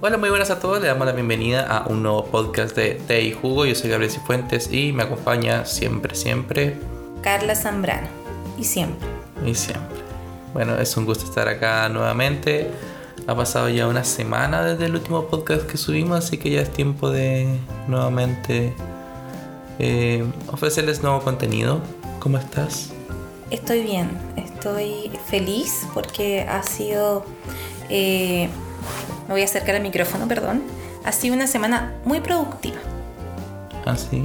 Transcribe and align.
Hola, 0.00 0.16
muy 0.16 0.30
buenas 0.30 0.50
a 0.50 0.60
todos. 0.60 0.80
Le 0.80 0.86
damos 0.86 1.08
la 1.08 1.12
bienvenida 1.12 1.66
a 1.66 1.88
un 1.88 2.04
nuevo 2.04 2.24
podcast 2.26 2.76
de 2.76 2.94
Té 2.94 3.20
y 3.22 3.32
Jugo. 3.32 3.66
Yo 3.66 3.74
soy 3.74 3.90
Gabriel 3.90 4.12
Cifuentes 4.12 4.72
y 4.72 4.92
me 4.92 5.02
acompaña 5.02 5.64
siempre, 5.64 6.14
siempre. 6.14 6.76
Carla 7.20 7.56
Zambrano. 7.56 8.06
Y 8.56 8.62
siempre. 8.62 9.08
Y 9.44 9.56
siempre. 9.56 9.98
Bueno, 10.54 10.76
es 10.78 10.96
un 10.96 11.04
gusto 11.04 11.24
estar 11.24 11.48
acá 11.48 11.88
nuevamente. 11.88 12.70
Ha 13.26 13.34
pasado 13.34 13.68
ya 13.70 13.88
una 13.88 14.04
semana 14.04 14.62
desde 14.62 14.86
el 14.86 14.94
último 14.94 15.24
podcast 15.24 15.66
que 15.66 15.76
subimos, 15.76 16.18
así 16.18 16.38
que 16.38 16.50
ya 16.50 16.60
es 16.60 16.72
tiempo 16.72 17.10
de 17.10 17.58
nuevamente 17.88 18.74
eh, 19.80 20.24
ofrecerles 20.46 21.02
nuevo 21.02 21.22
contenido. 21.22 21.80
¿Cómo 22.20 22.38
estás? 22.38 22.90
Estoy 23.50 23.82
bien, 23.82 24.10
estoy 24.36 25.10
feliz 25.28 25.88
porque 25.92 26.42
ha 26.42 26.62
sido... 26.62 27.24
eh, 27.88 28.48
me 29.28 29.34
voy 29.34 29.42
a 29.42 29.44
acercar 29.44 29.76
al 29.76 29.82
micrófono, 29.82 30.26
perdón. 30.26 30.62
Ha 31.04 31.12
sido 31.12 31.34
una 31.34 31.46
semana 31.46 31.92
muy 32.04 32.20
productiva. 32.20 32.78
¿Ah, 33.84 33.96
sí? 33.96 34.24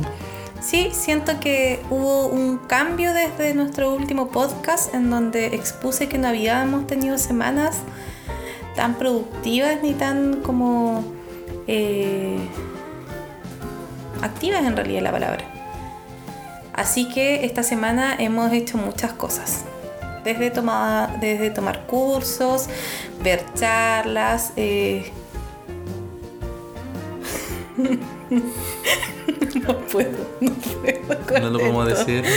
Sí, 0.61 0.91
siento 0.93 1.41
que 1.41 1.81
hubo 1.89 2.27
un 2.27 2.57
cambio 2.57 3.13
desde 3.13 3.53
nuestro 3.53 3.93
último 3.93 4.29
podcast 4.29 4.93
en 4.95 5.09
donde 5.09 5.47
expuse 5.47 6.07
que 6.07 6.17
no 6.17 6.29
habíamos 6.29 6.87
tenido 6.87 7.17
semanas 7.17 7.79
tan 8.75 8.95
productivas 8.95 9.83
ni 9.83 9.93
tan 9.93 10.41
como 10.41 11.03
eh, 11.67 12.39
activas 14.21 14.63
en 14.63 14.77
realidad 14.77 15.01
la 15.01 15.11
palabra. 15.11 15.43
Así 16.73 17.09
que 17.09 17.45
esta 17.45 17.61
semana 17.61 18.15
hemos 18.17 18.51
hecho 18.53 18.77
muchas 18.77 19.11
cosas. 19.11 19.65
Desde 20.23 20.51
tomar, 20.51 21.19
desde 21.19 21.49
tomar 21.49 21.85
cursos, 21.85 22.67
ver 23.21 23.43
charlas. 23.55 24.53
eh, 24.55 25.11
no 29.65 29.77
puedo, 29.91 30.17
no 30.39 30.51
puedo. 30.53 31.19
con 31.27 31.41
No 31.41 31.49
lo 31.49 31.59
podemos 31.59 31.87
decir. 31.87 32.23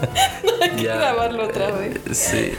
Hay 0.62 0.70
que 0.70 0.82
Ya. 0.82 0.96
grabarlo 0.96 1.44
otra 1.44 1.70
vez. 1.72 1.98
Sí. 2.12 2.52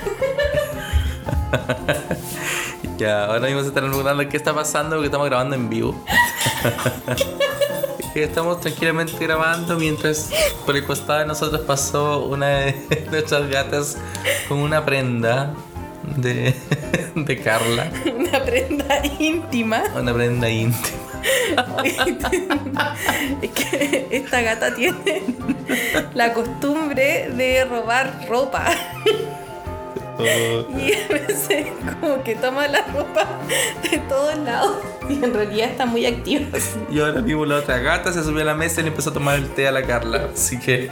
ya, 2.97 3.25
ahora 3.25 3.45
mismo 3.47 3.61
se 3.61 3.67
están 3.69 3.85
preguntando 3.85 4.27
qué 4.29 4.37
está 4.37 4.53
pasando 4.53 4.95
porque 4.95 5.07
estamos 5.07 5.27
grabando 5.27 5.55
en 5.55 5.69
vivo. 5.69 6.03
Que 8.13 8.23
estamos 8.23 8.59
tranquilamente 8.61 9.13
grabando 9.19 9.77
mientras 9.77 10.29
por 10.65 10.75
el 10.75 10.85
costado 10.85 11.19
de 11.19 11.25
nosotros 11.25 11.61
pasó 11.61 12.25
una 12.25 12.47
de 12.47 13.07
nuestras 13.11 13.49
gatas 13.49 13.97
con 14.47 14.59
una 14.59 14.83
prenda 14.85 15.53
de, 16.17 16.53
de 17.15 17.41
Carla. 17.41 17.91
Una 18.17 18.43
prenda 18.43 19.01
íntima. 19.19 19.83
Una 19.95 20.13
prenda 20.13 20.49
íntima. 20.49 20.97
es 23.41 23.51
que 23.51 24.07
esta 24.11 24.41
gata 24.41 24.73
tiene 24.73 25.21
la 26.13 26.33
costumbre 26.33 27.29
de 27.31 27.65
robar 27.65 28.25
ropa. 28.27 28.65
Y 30.19 30.93
a 30.93 31.07
veces 31.07 31.67
como 31.99 32.23
que 32.23 32.35
toma 32.35 32.67
la 32.67 32.81
ropa 32.87 33.25
de 33.89 33.97
todos 33.99 34.37
lados 34.37 34.77
y 35.09 35.23
en 35.23 35.33
realidad 35.33 35.69
está 35.69 35.85
muy 35.85 36.05
activa. 36.05 36.47
Y 36.89 36.99
ahora 36.99 37.21
mismo 37.21 37.45
la 37.45 37.57
otra 37.57 37.77
gata 37.79 38.11
se 38.13 38.23
subió 38.23 38.41
a 38.41 38.45
la 38.45 38.53
mesa 38.55 38.81
y 38.81 38.83
le 38.83 38.89
empezó 38.89 39.09
a 39.09 39.13
tomar 39.13 39.35
el 39.37 39.49
té 39.49 39.67
a 39.67 39.71
la 39.71 39.83
Carla. 39.83 40.27
Así 40.33 40.59
que. 40.59 40.85
eh, 40.85 40.89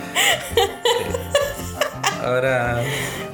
Ahora 2.23 2.81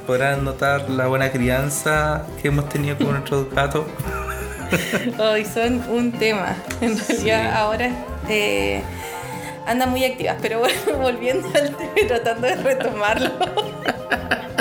podrán 0.06 0.44
notar 0.44 0.88
la 0.88 1.08
buena 1.08 1.30
crianza 1.32 2.24
que 2.40 2.48
hemos 2.48 2.68
tenido 2.68 2.96
con 2.96 3.10
nuestros 3.10 3.50
gatos. 3.52 3.84
Hoy 5.18 5.44
son 5.44 5.82
un 5.90 6.12
tema. 6.12 6.56
En 6.80 6.96
realidad 6.98 7.50
Sí. 7.50 7.56
ahora 7.56 7.90
eh, 8.28 8.82
andan 9.66 9.90
muy 9.90 10.04
activas. 10.04 10.36
Pero 10.40 10.60
bueno, 10.60 10.78
volviendo 11.00 11.48
al 11.48 11.76
tema 11.76 11.92
y 12.00 12.06
tratando 12.06 12.46
de 12.46 12.56
retomarlo. 12.56 13.30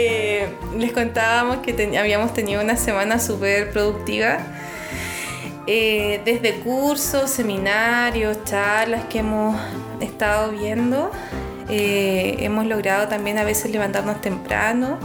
Eh, 0.00 0.48
les 0.76 0.92
contábamos 0.92 1.56
que 1.58 1.72
ten- 1.72 1.96
habíamos 1.96 2.32
tenido 2.32 2.62
una 2.62 2.76
semana 2.76 3.18
súper 3.18 3.72
productiva. 3.72 4.38
Eh, 5.66 6.20
desde 6.24 6.60
cursos, 6.60 7.28
seminarios, 7.30 8.44
charlas 8.44 9.04
que 9.10 9.18
hemos 9.18 9.56
estado 10.00 10.52
viendo. 10.52 11.10
Eh, 11.68 12.36
hemos 12.38 12.64
logrado 12.66 13.08
también 13.08 13.38
a 13.38 13.44
veces 13.44 13.72
levantarnos 13.72 14.20
temprano. 14.20 14.98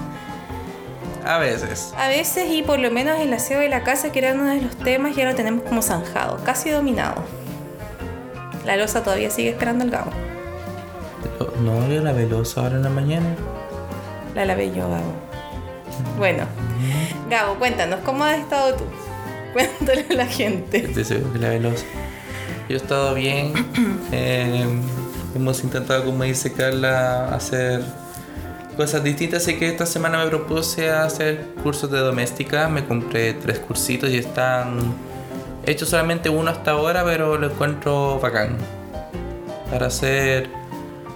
A 1.25 1.39
veces. 1.39 1.91
A 1.97 2.07
veces 2.07 2.51
y 2.51 2.61
por 2.61 2.77
lo 2.77 2.91
menos 2.91 3.19
el 3.19 3.33
aseo 3.33 3.61
de 3.61 3.69
la 3.69 3.83
casa, 3.83 4.11
que 4.11 4.19
era 4.19 4.33
uno 4.33 4.45
de 4.45 4.61
los 4.61 4.75
temas, 4.77 5.15
ya 5.15 5.25
lo 5.25 5.33
tenemos 5.33 5.63
como 5.63 5.81
zanjado, 5.81 6.37
casi 6.43 6.69
dominado. 6.69 7.15
La 8.63 8.77
losa 8.77 9.01
todavía 9.03 9.31
sigue 9.31 9.49
esperando 9.49 9.85
el 9.85 9.89
Gabo. 9.89 10.11
No, 11.61 11.87
yo 11.91 12.01
la 12.03 12.11
velosa 12.11 12.61
ahora 12.61 12.75
en 12.75 12.83
la 12.83 12.89
mañana. 12.89 13.35
La 14.35 14.45
lavé 14.45 14.71
yo, 14.73 14.89
Gabo. 14.89 15.13
Bueno, 16.17 16.45
Gabo, 17.29 17.55
cuéntanos, 17.55 17.99
¿cómo 18.03 18.23
has 18.23 18.39
estado 18.39 18.75
tú? 18.75 18.83
Cuéntale 19.53 20.05
a 20.09 20.13
la 20.13 20.25
gente. 20.25 20.77
Estoy 20.77 21.05
seguro 21.05 21.33
que 21.33 21.39
la 21.39 21.49
velosa. 21.49 21.85
Yo 22.67 22.75
he 22.75 22.77
estado 22.77 23.13
bien. 23.13 23.53
eh, 24.11 24.65
hemos 25.35 25.63
intentado, 25.63 26.03
como 26.05 26.23
dice 26.23 26.51
Carla, 26.51 27.33
hacer 27.33 27.83
cosas 28.75 29.03
distintas. 29.03 29.43
Así 29.43 29.59
que 29.59 29.69
esta 29.69 29.85
semana 29.85 30.23
me 30.23 30.29
propuse 30.29 30.89
hacer 30.89 31.49
cursos 31.61 31.91
de 31.91 31.99
doméstica. 31.99 32.67
Me 32.67 32.85
compré 32.85 33.33
tres 33.33 33.59
cursitos 33.59 34.09
y 34.09 34.17
están 34.17 34.95
He 35.65 35.71
hecho 35.71 35.85
solamente 35.85 36.29
uno 36.29 36.51
hasta 36.51 36.71
ahora, 36.71 37.05
pero 37.05 37.37
lo 37.37 37.47
encuentro 37.51 38.19
bacán. 38.19 38.57
Para 39.71 39.87
hacer. 39.87 40.49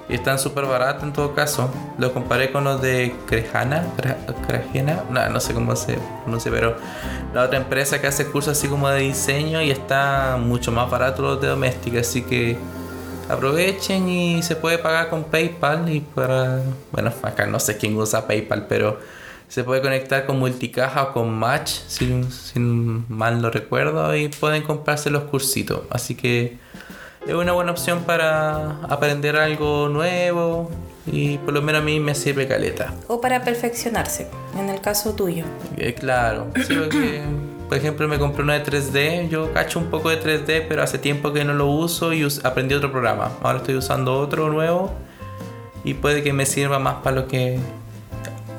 Y 0.10 0.16
están 0.16 0.40
súper 0.40 0.66
baratos 0.66 1.04
en 1.04 1.14
todo 1.14 1.36
caso. 1.36 1.70
Lo 1.98 2.14
comparé 2.14 2.52
con 2.52 2.64
los 2.64 2.82
de 2.82 3.14
Crejana. 3.26 3.86
Crajena. 4.48 5.04
No, 5.10 5.30
no 5.30 5.40
sé 5.40 5.54
cómo 5.54 5.76
se 5.76 5.98
pronuncia, 6.24 6.52
pero 6.52 6.78
la 7.34 7.44
otra 7.44 7.58
empresa 7.58 8.00
que 8.00 8.08
hace 8.08 8.28
cursos 8.28 8.58
así 8.58 8.68
como 8.68 8.88
de 8.90 9.02
diseño 9.02 9.62
y 9.62 9.70
está 9.70 10.38
mucho 10.40 10.72
más 10.72 10.90
barato 10.90 11.22
los 11.22 11.42
de 11.42 11.48
doméstica. 11.48 12.00
Así 12.00 12.22
que 12.22 12.58
aprovechen 13.30 14.08
y 14.08 14.42
se 14.44 14.56
puede 14.56 14.78
pagar 14.78 15.10
con 15.10 15.26
PayPal. 15.26 15.90
Y 15.90 16.00
para. 16.00 16.62
Bueno, 16.94 17.12
acá 17.24 17.46
no 17.46 17.60
sé 17.60 17.78
quién 17.78 17.98
usa 17.98 18.28
PayPal, 18.28 18.68
pero 18.68 19.00
se 19.50 19.64
puede 19.64 19.82
conectar 19.82 20.26
con 20.26 20.40
multicaja 20.40 21.04
o 21.04 21.14
con 21.14 21.38
match, 21.38 21.72
si, 21.88 22.24
si 22.24 22.60
mal 22.60 23.42
no 23.42 23.50
recuerdo, 23.50 24.16
y 24.16 24.28
pueden 24.28 24.64
comprarse 24.64 25.10
los 25.10 25.24
cursitos. 25.24 25.82
Así 25.90 26.16
que 26.16 26.58
es 27.28 27.34
una 27.34 27.52
buena 27.54 27.72
opción 27.72 28.04
para 28.06 28.78
aprender 28.90 29.36
algo 29.36 29.90
nuevo 29.90 30.70
y 31.06 31.38
por 31.40 31.54
lo 31.54 31.62
menos 31.62 31.82
a 31.82 31.86
mí 31.86 32.00
me 32.00 32.16
sirve 32.16 32.48
caleta. 32.48 32.94
O 33.08 33.22
para 33.22 33.44
perfeccionarse, 33.44 34.28
en 34.60 34.70
el 34.70 34.82
caso 34.82 35.14
tuyo. 35.14 35.46
Eh, 35.78 35.94
claro, 35.94 36.48
sí, 36.68 36.76
porque, 36.76 37.22
por 37.70 37.78
ejemplo 37.78 38.08
me 38.08 38.18
compré 38.20 38.44
uno 38.44 38.54
de 38.54 38.64
3D, 38.64 39.30
yo 39.30 39.54
cacho 39.54 39.80
un 39.80 39.86
poco 39.88 40.10
de 40.10 40.20
3D, 40.22 40.66
pero 40.68 40.84
hace 40.84 40.98
tiempo 40.98 41.32
que 41.34 41.44
no 41.46 41.54
lo 41.54 41.68
uso 41.68 42.14
y 42.14 42.24
us- 42.26 42.44
aprendí 42.46 42.76
otro 42.76 42.92
programa. 42.92 43.32
Ahora 43.42 43.60
estoy 43.60 43.76
usando 43.76 44.18
otro 44.20 44.50
nuevo 44.50 44.92
y 45.84 45.94
puede 45.94 46.24
que 46.24 46.34
me 46.34 46.46
sirva 46.46 46.80
más 46.80 46.96
para 46.96 47.16
lo 47.18 47.28
que 47.28 47.58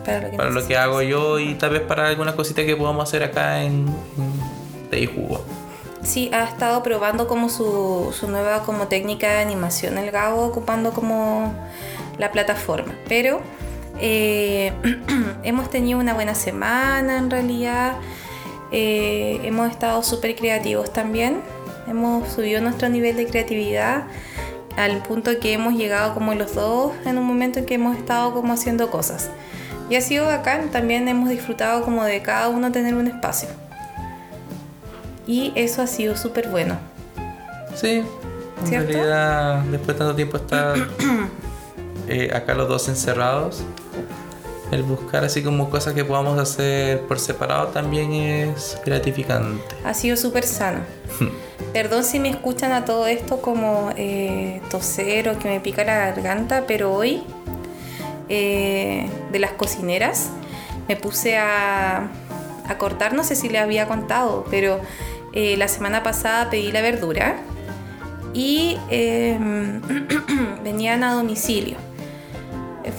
Para 0.04 0.20
lo 0.22 0.30
que, 0.30 0.36
para 0.36 0.48
lo 0.50 0.54
que 0.54 0.54
necesites. 0.60 0.78
hago 0.78 1.02
yo 1.02 1.38
y 1.38 1.54
tal 1.54 1.70
vez 1.70 1.82
para 1.82 2.08
alguna 2.08 2.34
cosita 2.34 2.64
que 2.64 2.76
podamos 2.76 3.06
hacer 3.08 3.22
acá 3.24 3.62
en, 3.62 3.86
en 4.90 5.06
Jugo. 5.14 5.44
Sí, 6.02 6.30
ha 6.32 6.44
estado 6.44 6.82
probando 6.82 7.26
como 7.26 7.48
su, 7.48 8.12
nueva 8.28 8.62
como 8.62 8.86
técnica 8.86 9.28
de 9.28 9.38
animación 9.40 9.98
el 9.98 10.10
Gabo, 10.10 10.44
ocupando 10.44 10.92
como 10.92 11.52
la 12.18 12.30
plataforma. 12.30 12.94
Pero 13.08 13.40
eh, 14.00 14.72
hemos 15.42 15.70
tenido 15.70 15.98
una 15.98 16.14
buena 16.14 16.34
semana 16.34 17.18
en 17.18 17.30
realidad. 17.30 17.96
Eh, 18.70 19.40
hemos 19.44 19.70
estado 19.70 20.02
súper 20.02 20.36
creativos 20.36 20.92
también. 20.92 21.40
Hemos 21.88 22.28
subido 22.32 22.60
nuestro 22.60 22.88
nivel 22.88 23.16
de 23.16 23.26
creatividad 23.26 24.04
al 24.76 25.02
punto 25.02 25.40
que 25.40 25.52
hemos 25.52 25.74
llegado 25.74 26.14
como 26.14 26.34
los 26.34 26.54
dos 26.54 26.92
en 27.04 27.18
un 27.18 27.24
momento 27.24 27.58
en 27.58 27.66
que 27.66 27.74
hemos 27.74 27.96
estado 27.96 28.32
como 28.32 28.52
haciendo 28.52 28.90
cosas. 28.90 29.30
Y 29.90 29.96
ha 29.96 30.00
sido 30.00 30.26
bacán, 30.26 30.68
también 30.70 31.08
hemos 31.08 31.30
disfrutado 31.30 31.82
como 31.82 32.04
de 32.04 32.22
cada 32.22 32.48
uno 32.48 32.70
tener 32.70 32.94
un 32.94 33.08
espacio. 33.08 33.48
Y 35.28 35.52
eso 35.54 35.82
ha 35.82 35.86
sido 35.86 36.16
súper 36.16 36.48
bueno. 36.48 36.78
Sí, 37.76 38.02
en 38.62 38.66
¿Cierto? 38.66 38.92
realidad 38.92 39.62
después 39.64 39.88
de 39.88 39.94
tanto 39.94 40.16
tiempo 40.16 40.38
estar 40.38 40.74
eh, 42.08 42.30
acá 42.34 42.54
los 42.54 42.66
dos 42.66 42.88
encerrados, 42.88 43.62
el 44.72 44.82
buscar 44.82 45.24
así 45.24 45.42
como 45.42 45.68
cosas 45.68 45.92
que 45.92 46.02
podamos 46.02 46.38
hacer 46.38 47.02
por 47.02 47.20
separado 47.20 47.68
también 47.68 48.12
es 48.14 48.80
gratificante. 48.86 49.62
Ha 49.84 49.92
sido 49.92 50.16
súper 50.16 50.44
sano. 50.44 50.80
Perdón 51.74 52.04
si 52.04 52.18
me 52.20 52.30
escuchan 52.30 52.72
a 52.72 52.86
todo 52.86 53.06
esto 53.06 53.42
como 53.42 53.90
eh, 53.96 54.62
toser 54.70 55.28
o 55.28 55.38
que 55.38 55.48
me 55.48 55.60
pica 55.60 55.84
la 55.84 56.10
garganta, 56.10 56.64
pero 56.66 56.94
hoy 56.94 57.22
eh, 58.30 59.08
de 59.30 59.38
las 59.38 59.52
cocineras. 59.52 60.30
Me 60.88 60.96
puse 60.96 61.36
a, 61.36 62.08
a 62.66 62.78
cortar, 62.78 63.12
no 63.12 63.22
sé 63.22 63.36
si 63.36 63.50
le 63.50 63.58
había 63.58 63.86
contado, 63.86 64.46
pero 64.50 64.80
eh, 65.32 65.56
la 65.56 65.68
semana 65.68 66.02
pasada 66.02 66.50
pedí 66.50 66.72
la 66.72 66.80
verdura 66.80 67.36
y 68.32 68.76
em, 68.90 69.80
venían 70.64 71.04
a 71.04 71.14
domicilio. 71.14 71.76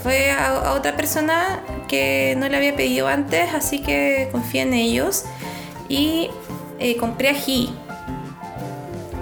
Fue 0.04 0.32
a, 0.32 0.70
a 0.70 0.74
otra 0.74 0.96
persona 0.96 1.62
que 1.88 2.36
no 2.38 2.48
le 2.48 2.56
había 2.56 2.76
pedido 2.76 3.08
antes, 3.08 3.54
así 3.54 3.80
que 3.82 4.30
confié 4.32 4.62
en 4.62 4.74
ellos 4.74 5.26
y 5.90 6.30
eh, 6.80 6.96
compré 6.96 7.30
ají. 7.30 7.74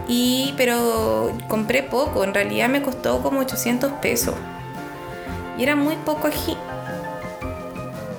Y, 0.08 0.54
pero 0.58 1.32
compré 1.48 1.84
poco, 1.84 2.24
en 2.24 2.34
realidad 2.34 2.70
me 2.70 2.82
costó 2.82 3.22
como 3.24 3.40
800 3.40 3.94
pesos. 3.94 4.36
Y 5.58 5.64
era 5.64 5.76
muy 5.76 5.96
poco 5.96 6.28
ají. 6.28 6.56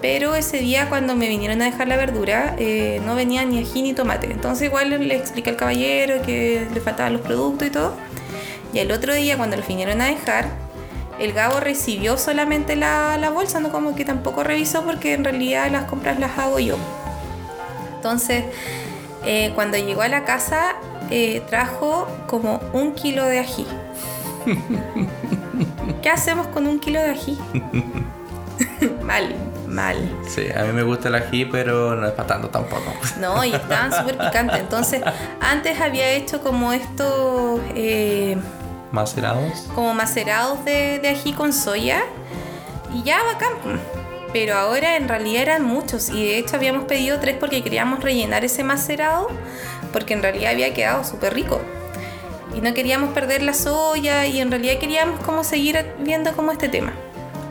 Pero 0.00 0.34
ese 0.34 0.58
día 0.58 0.88
cuando 0.88 1.16
me 1.16 1.28
vinieron 1.28 1.60
a 1.60 1.64
dejar 1.64 1.88
la 1.88 1.96
verdura, 1.96 2.54
eh, 2.58 3.00
no 3.04 3.14
venía 3.14 3.44
ni 3.44 3.58
ají 3.58 3.82
ni 3.82 3.94
tomate. 3.94 4.30
Entonces 4.30 4.66
igual 4.66 4.90
le 4.90 5.16
expliqué 5.16 5.50
al 5.50 5.56
caballero 5.56 6.22
que 6.22 6.66
le 6.72 6.80
faltaban 6.80 7.14
los 7.14 7.22
productos 7.22 7.68
y 7.68 7.70
todo. 7.70 7.94
Y 8.72 8.78
el 8.78 8.92
otro 8.92 9.14
día 9.14 9.36
cuando 9.36 9.56
lo 9.56 9.62
vinieron 9.62 10.00
a 10.00 10.06
dejar, 10.06 10.46
el 11.18 11.32
Gabo 11.32 11.58
recibió 11.58 12.16
solamente 12.16 12.76
la, 12.76 13.16
la 13.18 13.30
bolsa, 13.30 13.58
no 13.58 13.72
como 13.72 13.96
que 13.96 14.04
tampoco 14.04 14.44
revisó 14.44 14.84
porque 14.84 15.14
en 15.14 15.24
realidad 15.24 15.68
las 15.70 15.84
compras 15.84 16.20
las 16.20 16.38
hago 16.38 16.60
yo. 16.60 16.76
Entonces, 17.96 18.44
eh, 19.24 19.50
cuando 19.56 19.76
llegó 19.76 20.02
a 20.02 20.08
la 20.08 20.24
casa, 20.24 20.76
eh, 21.10 21.42
trajo 21.48 22.06
como 22.28 22.60
un 22.72 22.92
kilo 22.92 23.24
de 23.24 23.40
ají. 23.40 23.66
¿Qué 26.02 26.08
hacemos 26.08 26.46
con 26.48 26.66
un 26.68 26.78
kilo 26.78 27.00
de 27.00 27.10
ají? 27.10 27.38
mal, 29.02 29.34
mal. 29.69 29.97
Sí, 30.26 30.47
a 30.55 30.65
mí 30.65 30.73
me 30.73 30.82
gusta 30.82 31.09
el 31.09 31.15
ají, 31.15 31.44
pero 31.44 31.94
no 31.94 32.06
es 32.06 32.12
para 32.12 32.29
tanto 32.29 32.49
tampoco. 32.49 32.93
No, 33.20 33.44
y 33.44 33.53
estaban 33.53 33.93
súper 33.93 34.17
picantes. 34.19 34.61
Entonces, 34.61 35.03
antes 35.41 35.81
había 35.81 36.11
hecho 36.11 36.41
como 36.41 36.73
estos... 36.73 37.61
Eh, 37.75 38.37
¿Macerados? 38.93 39.69
Como 39.75 39.93
macerados 39.93 40.65
de, 40.65 40.99
de 41.00 41.09
ají 41.09 41.32
con 41.32 41.53
soya. 41.53 42.03
Y 42.94 43.03
ya 43.03 43.23
bacán. 43.25 43.53
Pero 44.32 44.55
ahora 44.55 44.97
en 44.97 45.09
realidad 45.09 45.43
eran 45.43 45.65
muchos. 45.65 46.09
Y 46.11 46.25
de 46.26 46.38
hecho 46.38 46.56
habíamos 46.56 46.85
pedido 46.85 47.19
tres 47.19 47.37
porque 47.38 47.62
queríamos 47.62 48.03
rellenar 48.03 48.44
ese 48.44 48.65
macerado. 48.65 49.29
Porque 49.93 50.15
en 50.15 50.23
realidad 50.23 50.53
había 50.53 50.73
quedado 50.75 51.05
súper 51.05 51.35
rico. 51.35 51.61
Y 52.55 52.61
no 52.61 52.73
queríamos 52.73 53.12
perder 53.12 53.43
la 53.43 53.53
soya. 53.53 54.26
Y 54.26 54.41
en 54.41 54.50
realidad 54.50 54.79
queríamos 54.79 55.20
como 55.20 55.44
seguir 55.44 55.85
viendo 55.99 56.32
como 56.35 56.53
este 56.53 56.69
tema. 56.69 56.93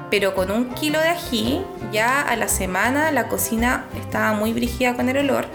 Pero 0.10 0.34
con 0.34 0.52
un 0.52 0.70
kilo 0.74 1.00
de 1.00 1.10
ají, 1.10 1.62
ya 1.92 2.22
a 2.22 2.36
la 2.36 2.48
semana 2.48 3.12
la 3.12 3.28
cocina 3.28 3.86
estaba 4.00 4.34
muy 4.34 4.54
brígida 4.54 4.96
con 4.96 5.10
el 5.10 5.18
olor. 5.18 5.46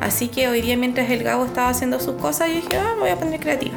Así 0.00 0.28
que 0.28 0.48
hoy 0.48 0.60
día 0.60 0.76
mientras 0.76 1.10
el 1.10 1.22
Gabo 1.22 1.44
estaba 1.44 1.68
haciendo 1.68 2.00
sus 2.00 2.20
cosas, 2.20 2.48
yo 2.48 2.56
dije, 2.56 2.76
ah, 2.76 2.92
me 2.94 3.00
voy 3.00 3.10
a 3.10 3.16
poner 3.16 3.40
creativa 3.40 3.76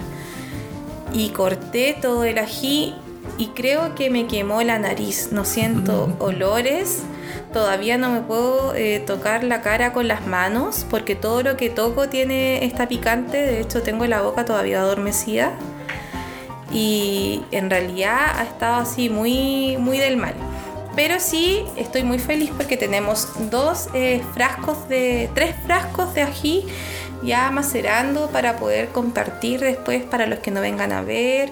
y 1.13 1.29
corté 1.29 1.97
todo 1.99 2.23
el 2.23 2.37
ají 2.37 2.93
y 3.37 3.47
creo 3.47 3.95
que 3.95 4.09
me 4.09 4.27
quemó 4.27 4.61
la 4.63 4.79
nariz. 4.79 5.29
No 5.31 5.45
siento 5.45 6.15
olores. 6.19 7.03
Todavía 7.53 7.97
no 7.97 8.11
me 8.11 8.21
puedo 8.21 8.75
eh, 8.75 8.99
tocar 8.99 9.43
la 9.43 9.61
cara 9.61 9.93
con 9.93 10.07
las 10.07 10.27
manos 10.27 10.85
porque 10.89 11.15
todo 11.15 11.41
lo 11.41 11.57
que 11.57 11.69
toco 11.69 12.09
tiene 12.09 12.65
esta 12.65 12.87
picante. 12.87 13.37
De 13.37 13.61
hecho, 13.61 13.81
tengo 13.81 14.05
la 14.05 14.21
boca 14.21 14.45
todavía 14.45 14.81
adormecida. 14.81 15.53
Y 16.71 17.43
en 17.51 17.69
realidad 17.69 18.39
ha 18.39 18.43
estado 18.43 18.81
así 18.81 19.09
muy, 19.09 19.77
muy 19.77 19.97
del 19.97 20.17
mal. 20.17 20.35
Pero 20.95 21.19
sí 21.19 21.63
estoy 21.77 22.03
muy 22.03 22.19
feliz 22.19 22.51
porque 22.55 22.77
tenemos 22.77 23.27
dos 23.49 23.87
eh, 23.93 24.21
frascos 24.33 24.89
de. 24.89 25.29
tres 25.33 25.55
frascos 25.65 26.13
de 26.13 26.23
ají 26.23 26.65
ya 27.21 27.51
macerando 27.51 28.29
para 28.29 28.57
poder 28.57 28.89
compartir 28.89 29.59
después 29.59 30.03
para 30.03 30.25
los 30.25 30.39
que 30.39 30.51
no 30.51 30.61
vengan 30.61 30.91
a 30.91 31.01
ver 31.01 31.51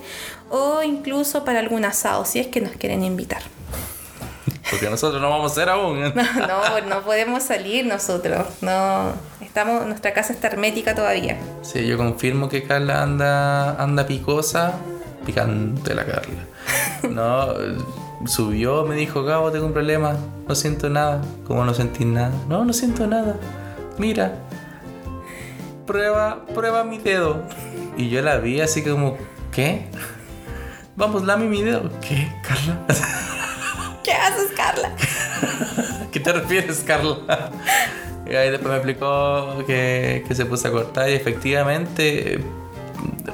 o 0.49 0.81
incluso 0.81 1.43
para 1.43 1.59
algún 1.59 1.85
asado 1.85 2.25
si 2.25 2.39
es 2.39 2.47
que 2.47 2.61
nos 2.61 2.71
quieren 2.73 3.03
invitar. 3.03 3.41
Porque 4.69 4.89
nosotros 4.89 5.21
no 5.21 5.29
vamos 5.29 5.51
a 5.51 5.53
hacer 5.53 5.69
aún. 5.69 6.13
No, 6.13 6.47
no, 6.47 6.81
no 6.81 7.01
podemos 7.03 7.43
salir 7.43 7.85
nosotros. 7.85 8.47
No, 8.61 9.13
estamos, 9.41 9.85
nuestra 9.85 10.13
casa 10.13 10.33
está 10.33 10.47
hermética 10.47 10.93
todavía. 10.93 11.37
Sí, 11.61 11.85
yo 11.87 11.97
confirmo 11.97 12.49
que 12.49 12.63
Carla 12.63 13.01
anda, 13.01 13.81
anda 13.81 14.05
picosa, 14.05 14.73
picante 15.27 15.93
la 15.93 16.05
Carla. 16.05 16.45
No, 17.09 17.53
subió, 18.25 18.85
me 18.85 18.95
dijo, 18.95 19.23
Gabo, 19.23 19.51
tengo 19.51 19.65
un 19.65 19.73
problema, 19.73 20.15
no 20.47 20.55
siento 20.55 20.89
nada. 20.89 21.21
¿Cómo 21.45 21.65
no 21.65 21.73
sentís 21.73 22.07
nada? 22.07 22.31
No, 22.47 22.63
no 22.63 22.71
siento 22.71 23.05
nada. 23.05 23.35
Mira, 23.97 24.35
prueba, 25.85 26.45
prueba 26.55 26.85
mi 26.85 26.97
dedo. 26.97 27.43
Y 27.97 28.09
yo 28.09 28.21
la 28.21 28.37
vi 28.37 28.61
así 28.61 28.83
como, 28.83 29.17
¿qué? 29.51 29.89
Vamos, 30.95 31.25
lame 31.25 31.45
mi 31.47 31.61
dedo. 31.61 31.91
¿Qué, 31.99 32.31
Carla? 32.41 32.79
¿Qué 34.03 34.13
haces, 34.13 34.51
Carla? 34.55 34.93
¿Qué 36.11 36.21
te 36.21 36.31
refieres, 36.31 36.83
Carla? 36.87 37.51
Y 38.25 38.33
ahí 38.33 38.49
después 38.49 38.71
me 38.71 38.77
explicó 38.77 39.63
que, 39.67 40.23
que 40.25 40.35
se 40.35 40.45
puso 40.45 40.69
a 40.69 40.71
cortar 40.71 41.09
y 41.09 41.13
efectivamente 41.13 42.41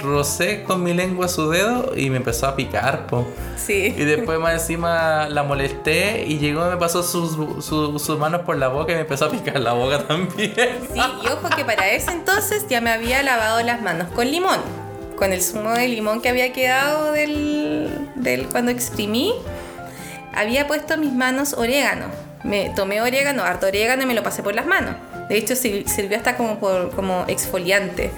rocé 0.01 0.63
con 0.63 0.83
mi 0.83 0.93
lengua 0.93 1.27
su 1.27 1.49
dedo 1.49 1.93
y 1.95 2.09
me 2.09 2.17
empezó 2.17 2.47
a 2.47 2.55
picar, 2.55 3.07
po. 3.07 3.27
Sí. 3.57 3.93
Y 3.97 4.03
después 4.03 4.39
más 4.39 4.53
encima 4.53 5.29
la 5.29 5.43
molesté 5.43 6.25
y 6.27 6.39
llegó 6.39 6.65
y 6.67 6.69
me 6.71 6.77
pasó 6.77 7.03
sus, 7.03 7.31
sus, 7.63 8.01
sus 8.01 8.17
manos 8.19 8.41
por 8.41 8.57
la 8.57 8.67
boca 8.67 8.91
y 8.91 8.95
me 8.95 9.01
empezó 9.01 9.25
a 9.25 9.29
picar 9.31 9.59
la 9.59 9.73
boca 9.73 9.99
también. 10.07 10.53
Sí, 10.93 10.99
y 11.23 11.27
ojo 11.27 11.49
que 11.55 11.63
para 11.63 11.89
ese 11.91 12.11
entonces 12.11 12.65
ya 12.69 12.81
me 12.81 12.91
había 12.91 13.21
lavado 13.23 13.61
las 13.63 13.81
manos 13.81 14.07
con 14.13 14.29
limón. 14.29 14.59
Con 15.17 15.31
el 15.31 15.41
zumo 15.41 15.71
de 15.71 15.87
limón 15.87 16.21
que 16.21 16.29
había 16.29 16.51
quedado 16.51 17.11
del, 17.11 18.09
del 18.15 18.47
cuando 18.47 18.71
exprimí, 18.71 19.33
había 20.33 20.67
puesto 20.67 20.95
en 20.95 21.01
mis 21.01 21.13
manos 21.13 21.53
orégano. 21.53 22.07
Me 22.43 22.71
tomé 22.75 22.99
orégano, 23.01 23.43
harto 23.43 23.67
orégano 23.67 24.03
y 24.03 24.05
me 24.05 24.15
lo 24.15 24.23
pasé 24.23 24.43
por 24.43 24.53
las 24.55 24.65
manos. 24.65 24.95
De 25.29 25.37
hecho, 25.37 25.55
sir- 25.55 25.87
sirvió 25.87 26.17
hasta 26.17 26.35
como, 26.35 26.59
por, 26.59 26.91
como 26.91 27.23
exfoliante. 27.29 28.11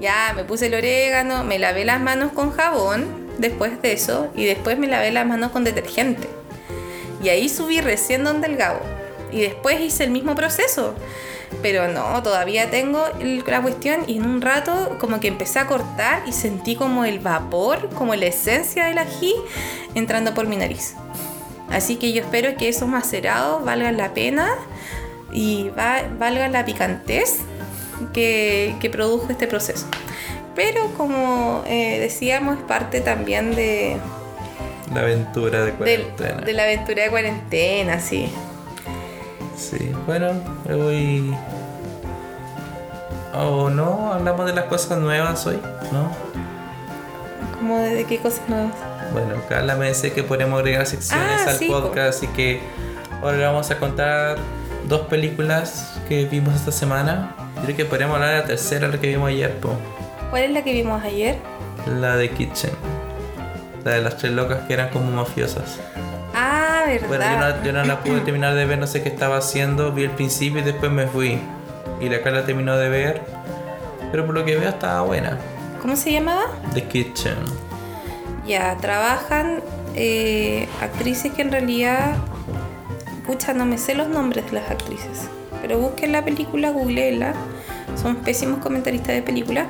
Ya 0.00 0.32
me 0.34 0.44
puse 0.44 0.66
el 0.66 0.74
orégano, 0.74 1.42
me 1.44 1.58
lavé 1.58 1.84
las 1.84 2.00
manos 2.00 2.32
con 2.32 2.50
jabón 2.52 3.26
después 3.38 3.80
de 3.82 3.92
eso 3.92 4.28
y 4.34 4.44
después 4.44 4.78
me 4.78 4.86
lavé 4.86 5.10
las 5.10 5.26
manos 5.26 5.50
con 5.52 5.64
detergente. 5.64 6.28
Y 7.22 7.30
ahí 7.30 7.48
subí 7.48 7.80
recién 7.80 8.24
donde 8.24 8.46
el 8.48 8.56
Gabo. 8.56 8.80
Y 9.32 9.40
después 9.40 9.80
hice 9.80 10.04
el 10.04 10.10
mismo 10.10 10.34
proceso. 10.34 10.94
Pero 11.62 11.88
no, 11.88 12.22
todavía 12.22 12.70
tengo 12.70 13.04
la 13.46 13.62
cuestión 13.62 14.02
y 14.06 14.16
en 14.16 14.26
un 14.26 14.42
rato 14.42 14.96
como 15.00 15.20
que 15.20 15.28
empecé 15.28 15.58
a 15.60 15.66
cortar 15.66 16.22
y 16.26 16.32
sentí 16.32 16.76
como 16.76 17.04
el 17.04 17.18
vapor, 17.20 17.88
como 17.90 18.14
la 18.14 18.26
esencia 18.26 18.86
del 18.86 18.98
ají 18.98 19.34
entrando 19.94 20.34
por 20.34 20.46
mi 20.46 20.56
nariz. 20.56 20.94
Así 21.70 21.96
que 21.96 22.12
yo 22.12 22.22
espero 22.22 22.56
que 22.56 22.68
esos 22.68 22.88
macerados 22.88 23.64
valgan 23.64 23.96
la 23.96 24.12
pena 24.12 24.48
y 25.32 25.70
va- 25.70 26.02
valga 26.18 26.48
la 26.48 26.64
picantez 26.64 27.38
que, 28.12 28.76
que 28.80 28.90
produjo 28.90 29.26
este 29.30 29.46
proceso. 29.46 29.86
Pero 30.54 30.86
como 30.96 31.62
eh, 31.66 31.98
decíamos, 32.00 32.56
es 32.58 32.62
parte 32.64 33.00
también 33.00 33.54
de, 33.54 33.98
La 34.94 35.00
aventura 35.02 35.64
de 35.64 35.72
cuarentena. 35.72 36.40
de 36.40 36.52
la 36.54 36.62
aventura 36.62 37.02
de 37.02 37.10
cuarentena, 37.10 38.00
sí. 38.00 38.30
Sí, 39.56 39.92
bueno, 40.06 40.30
hoy. 40.68 41.34
¿O 43.34 43.68
no? 43.68 44.12
Hablamos 44.14 44.46
de 44.46 44.54
las 44.54 44.64
cosas 44.64 44.98
nuevas 44.98 45.46
hoy, 45.46 45.58
¿no? 45.92 46.10
Como 47.58 47.78
de, 47.78 48.04
qué 48.04 48.18
cosas 48.18 48.40
nuevas. 48.48 48.72
Bueno, 49.12 49.34
Carla 49.48 49.76
me 49.76 49.86
decía 49.88 50.12
que 50.14 50.22
podemos 50.22 50.58
agregar 50.58 50.86
secciones 50.86 51.42
Ah, 51.46 51.50
al 51.50 51.56
sí, 51.56 51.68
podcast, 51.68 52.16
así 52.18 52.26
que 52.28 52.60
ahora 53.22 53.36
le 53.36 53.44
vamos 53.44 53.70
a 53.70 53.78
contar 53.78 54.36
dos 54.88 55.02
películas 55.02 55.98
que 56.08 56.24
vimos 56.24 56.54
esta 56.54 56.72
semana. 56.72 57.34
Creo 57.62 57.76
que 57.76 57.84
podríamos 57.84 58.16
hablar 58.16 58.30
de 58.34 58.40
la 58.40 58.46
tercera, 58.46 58.88
la 58.88 59.00
que 59.00 59.08
vimos 59.08 59.28
ayer, 59.28 59.54
po. 59.58 59.70
¿Cuál 60.30 60.42
es 60.42 60.50
la 60.50 60.62
que 60.62 60.72
vimos 60.72 61.02
ayer? 61.02 61.36
la 61.86 62.16
de 62.16 62.30
Kitchen. 62.30 62.72
La 63.84 63.92
de 63.92 64.02
las 64.02 64.16
tres 64.16 64.32
locas 64.32 64.66
que 64.66 64.74
eran 64.74 64.90
como 64.90 65.10
mafiosas. 65.12 65.78
Ah, 66.34 66.82
verdad. 66.86 67.08
Bueno, 67.08 67.24
yo 67.24 67.38
no, 67.38 67.64
yo 67.64 67.72
no 67.72 67.84
la 67.84 68.00
pude 68.00 68.20
terminar 68.20 68.54
de 68.54 68.66
ver, 68.66 68.78
no 68.78 68.86
sé 68.86 69.02
qué 69.02 69.08
estaba 69.08 69.38
haciendo, 69.38 69.92
vi 69.92 70.04
el 70.04 70.10
principio 70.10 70.60
y 70.60 70.64
después 70.64 70.90
me 70.90 71.06
fui. 71.06 71.38
Y 72.00 72.08
la 72.08 72.20
Carla 72.22 72.44
terminó 72.44 72.76
de 72.76 72.88
ver, 72.88 73.22
pero 74.10 74.26
por 74.26 74.34
lo 74.34 74.44
que 74.44 74.56
veo 74.56 74.68
estaba 74.68 75.02
buena. 75.02 75.38
¿Cómo 75.80 75.96
se 75.96 76.12
llamaba? 76.12 76.46
The 76.74 76.82
Kitchen. 76.82 77.36
Ya, 78.46 78.76
trabajan 78.76 79.60
eh, 79.94 80.68
actrices 80.80 81.32
que 81.32 81.42
en 81.42 81.52
realidad. 81.52 82.16
Pucha, 83.26 83.54
no 83.54 83.64
me 83.64 83.78
sé 83.78 83.94
los 83.94 84.08
nombres 84.08 84.46
de 84.46 84.52
las 84.52 84.70
actrices. 84.70 85.28
Pero 85.66 85.80
busquen 85.80 86.12
la 86.12 86.24
película, 86.24 86.70
googleenla. 86.70 87.34
Son 88.00 88.14
pésimos 88.16 88.60
comentaristas 88.60 89.08
de 89.16 89.22
película. 89.22 89.66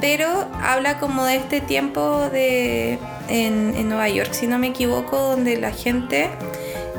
Pero 0.00 0.26
habla 0.60 0.98
como 0.98 1.24
de 1.24 1.36
este 1.36 1.60
tiempo 1.60 2.28
de, 2.32 2.98
en, 3.28 3.74
en 3.76 3.88
Nueva 3.88 4.08
York, 4.08 4.32
si 4.32 4.48
no 4.48 4.58
me 4.58 4.66
equivoco, 4.66 5.16
donde 5.16 5.56
la 5.56 5.70
gente 5.70 6.30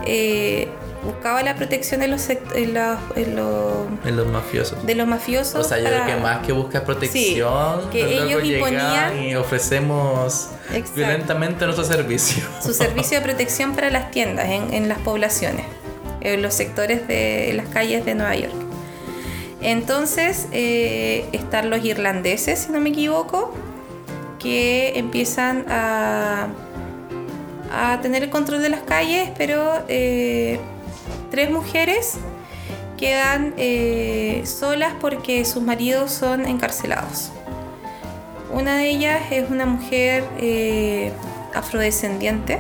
eh, 0.06 0.70
buscaba 1.04 1.44
la 1.44 1.56
protección 1.56 2.00
de 2.00 2.08
los, 2.08 2.30
en 2.30 2.74
la- 2.74 2.98
en 3.18 3.36
los- 3.36 3.86
los 4.06 4.28
mafiosos. 4.28 4.86
de 4.86 4.96
los 4.96 5.08
mafiosos. 5.08 5.66
O 5.66 5.68
sea, 5.68 5.78
yo 5.78 5.84
para- 5.84 6.04
creo 6.06 6.16
que 6.16 6.24
más 6.24 6.46
que 6.46 6.54
buscar 6.54 6.86
protección, 6.86 7.90
que 7.92 8.04
luego 8.06 8.40
ellos 8.40 8.44
imponían- 8.46 9.20
y 9.20 9.36
ofrecemos 9.36 10.50
Exacto. 10.70 10.92
violentamente 10.96 11.66
nuestro 11.66 11.84
servicio. 11.86 12.44
su 12.64 12.74
servicio 12.74 13.20
de 13.20 13.26
protección 13.26 13.76
para 13.76 13.90
las 13.90 14.10
tiendas 14.12 14.46
en, 14.48 14.74
en 14.74 14.88
las 14.88 15.00
poblaciones, 15.00 15.66
en 16.34 16.42
los 16.42 16.54
sectores 16.54 17.08
de 17.08 17.54
las 17.56 17.68
calles 17.68 18.06
de 18.06 18.16
Nueva 18.16 18.36
York. 18.36 18.54
Entonces 19.62 20.48
eh, 20.52 21.26
están 21.32 21.70
los 21.70 21.84
irlandeses, 21.84 22.60
si 22.60 22.72
no 22.72 22.80
me 22.80 22.90
equivoco, 22.90 23.54
que 24.40 24.94
empiezan 24.98 25.66
a, 25.70 26.48
a 27.72 28.00
tener 28.02 28.24
el 28.24 28.30
control 28.30 28.62
de 28.62 28.70
las 28.70 28.82
calles, 28.82 29.32
pero 29.38 29.84
eh, 29.88 30.60
tres 31.32 31.50
mujeres 31.50 32.18
quedan 32.98 33.54
eh, 33.58 34.44
solas 34.46 34.94
porque 35.02 35.46
sus 35.46 35.64
maridos 35.64 36.12
son 36.12 36.46
encarcelados. 36.46 37.32
Una 38.54 38.78
de 38.78 38.90
ellas 38.90 39.22
es 39.32 39.50
una 39.50 39.66
mujer 39.66 40.24
eh, 40.38 41.12
afrodescendiente. 41.54 42.60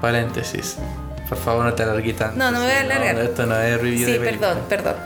Paréntesis. 0.00 0.76
Por 1.32 1.40
favor, 1.40 1.64
no 1.64 1.72
te 1.72 1.82
alargues 1.82 2.14
tanto. 2.14 2.36
No, 2.36 2.50
no 2.50 2.58
me 2.58 2.66
voy 2.66 2.74
a 2.74 2.80
alargar. 2.80 3.18
esto 3.20 3.46
no 3.46 3.58
es 3.58 3.80
review 3.80 4.06
Sí, 4.06 4.12
de 4.12 4.20
perdón, 4.20 4.58
perdón. 4.68 4.96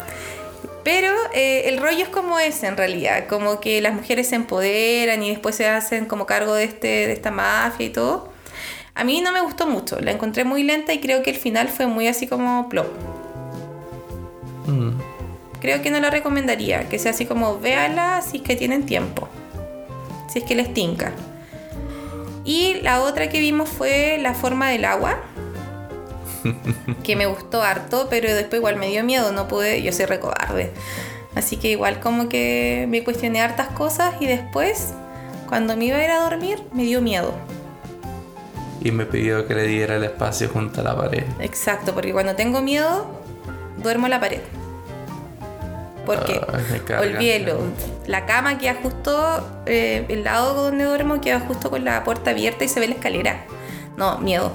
Pero 0.83 1.12
eh, 1.33 1.68
el 1.68 1.78
rollo 1.78 2.02
es 2.02 2.09
como 2.09 2.40
ese 2.40 2.66
en 2.66 2.76
realidad, 2.76 3.28
como 3.28 3.61
que 3.61 3.80
las 3.80 3.95
mujeres 3.95 4.26
se 4.26 4.35
empoderan 4.35 5.23
y 5.23 5.30
después 5.30 5.54
se 5.54 5.68
hacen 5.68 6.06
como 6.06 6.26
cargo 6.26 6.54
de, 6.54 6.64
este, 6.64 6.88
de 6.88 7.12
esta 7.12 7.30
mafia 7.30 7.87
y 7.87 7.90
todo. 7.90 8.28
A 8.97 9.04
mí 9.04 9.21
no 9.21 9.30
me 9.30 9.40
gustó 9.40 9.68
mucho, 9.68 10.00
la 10.00 10.11
encontré 10.11 10.42
muy 10.42 10.64
lenta 10.64 10.92
y 10.92 10.99
creo 10.99 11.23
que 11.23 11.30
el 11.30 11.37
final 11.37 11.68
fue 11.68 11.87
muy 11.87 12.09
así 12.09 12.26
como 12.26 12.68
plop. 12.68 12.88
Mm. 14.66 14.99
Creo 15.61 15.80
que 15.80 15.92
no 15.92 16.00
la 16.00 16.11
recomendaría, 16.11 16.88
que 16.88 16.99
sea 16.99 17.12
así 17.12 17.25
como 17.25 17.61
véala 17.61 18.21
si 18.21 18.38
es 18.38 18.42
que 18.42 18.56
tienen 18.56 18.85
tiempo, 18.85 19.28
si 20.28 20.40
es 20.40 20.45
que 20.45 20.56
les 20.56 20.75
tinca. 20.75 21.12
Y 22.45 22.80
la 22.83 23.02
otra 23.02 23.28
que 23.28 23.38
vimos 23.38 23.68
fue 23.68 24.18
La 24.21 24.35
forma 24.35 24.71
del 24.71 24.85
agua, 24.87 25.21
que 27.03 27.17
me 27.17 27.26
gustó 27.26 27.62
harto, 27.62 28.09
pero 28.11 28.33
después 28.35 28.59
igual 28.59 28.76
me 28.76 28.88
dio 28.88 29.05
miedo, 29.05 29.33
no 29.33 29.49
pude, 29.49 29.83
yo 29.83 29.93
soy 29.93 30.07
recobarde. 30.07 30.73
Así 31.35 31.59
que 31.59 31.69
igual 31.69 32.00
como 32.00 32.29
que 32.29 32.87
me 32.88 33.05
cuestioné 33.05 33.41
hartas 33.41 33.69
cosas 33.69 34.15
y 34.21 34.26
después, 34.26 34.95
cuando 35.49 35.76
me 35.76 35.87
iba 35.87 35.99
a 35.99 36.05
ir 36.05 36.11
a 36.11 36.21
dormir, 36.21 36.62
me 36.73 36.85
dio 36.85 37.03
miedo. 37.03 37.35
Y 38.83 38.91
me 38.91 39.05
pidió 39.05 39.47
que 39.47 39.55
le 39.55 39.67
diera 39.67 39.97
el 39.97 40.05
espacio 40.05 40.49
junto 40.49 40.81
a 40.81 40.85
la 40.85 40.97
pared. 40.97 41.25
Exacto, 41.41 41.93
porque 41.93 42.12
cuando 42.12 42.37
tengo 42.37 42.62
miedo, 42.62 43.07
duermo 43.83 44.07
en 44.07 44.11
la 44.11 44.21
pared. 44.21 44.41
Porque, 46.07 46.41
carga. 46.87 47.00
olvídelo, 47.00 47.59
la 48.07 48.26
cama 48.26 48.59
queda 48.59 48.76
justo, 48.81 49.62
eh, 49.67 50.07
el 50.09 50.23
lado 50.23 50.55
donde 50.55 50.85
duermo 50.85 51.21
queda 51.21 51.41
justo 51.41 51.69
con 51.69 51.85
la 51.85 52.05
puerta 52.05 52.31
abierta 52.31 52.65
y 52.65 52.69
se 52.69 52.79
ve 52.81 52.87
la 52.87 52.95
escalera. 52.95 53.45
No, 53.97 54.19
miedo. 54.19 54.53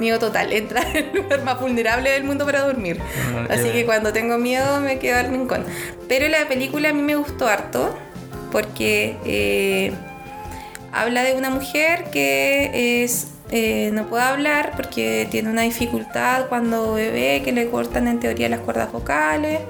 Miedo 0.00 0.18
total, 0.18 0.52
entra 0.52 0.82
en 0.94 0.96
el 1.14 1.22
lugar 1.22 1.42
más 1.44 1.60
vulnerable 1.60 2.10
del 2.10 2.24
mundo 2.24 2.44
para 2.44 2.60
dormir. 2.60 2.98
Mm, 2.98 3.50
Así 3.50 3.70
que 3.70 3.84
cuando 3.84 4.12
tengo 4.12 4.38
miedo 4.38 4.80
me 4.80 4.98
quedo 4.98 5.18
al 5.18 5.30
rincón. 5.30 5.64
Pero 6.08 6.28
la 6.28 6.46
película 6.48 6.90
a 6.90 6.92
mí 6.92 7.02
me 7.02 7.16
gustó 7.16 7.48
harto 7.48 7.96
porque 8.50 9.16
eh, 9.24 9.92
habla 10.92 11.22
de 11.22 11.34
una 11.34 11.50
mujer 11.50 12.04
que 12.10 13.02
es 13.04 13.28
eh, 13.50 13.90
no 13.92 14.06
puede 14.06 14.22
hablar 14.22 14.72
porque 14.76 15.28
tiene 15.30 15.50
una 15.50 15.60
dificultad 15.62 16.46
cuando 16.48 16.94
bebé 16.94 17.42
que 17.44 17.52
le 17.52 17.68
cortan 17.68 18.08
en 18.08 18.18
teoría 18.18 18.48
las 18.48 18.60
cuerdas 18.60 18.90
vocales 18.90 19.60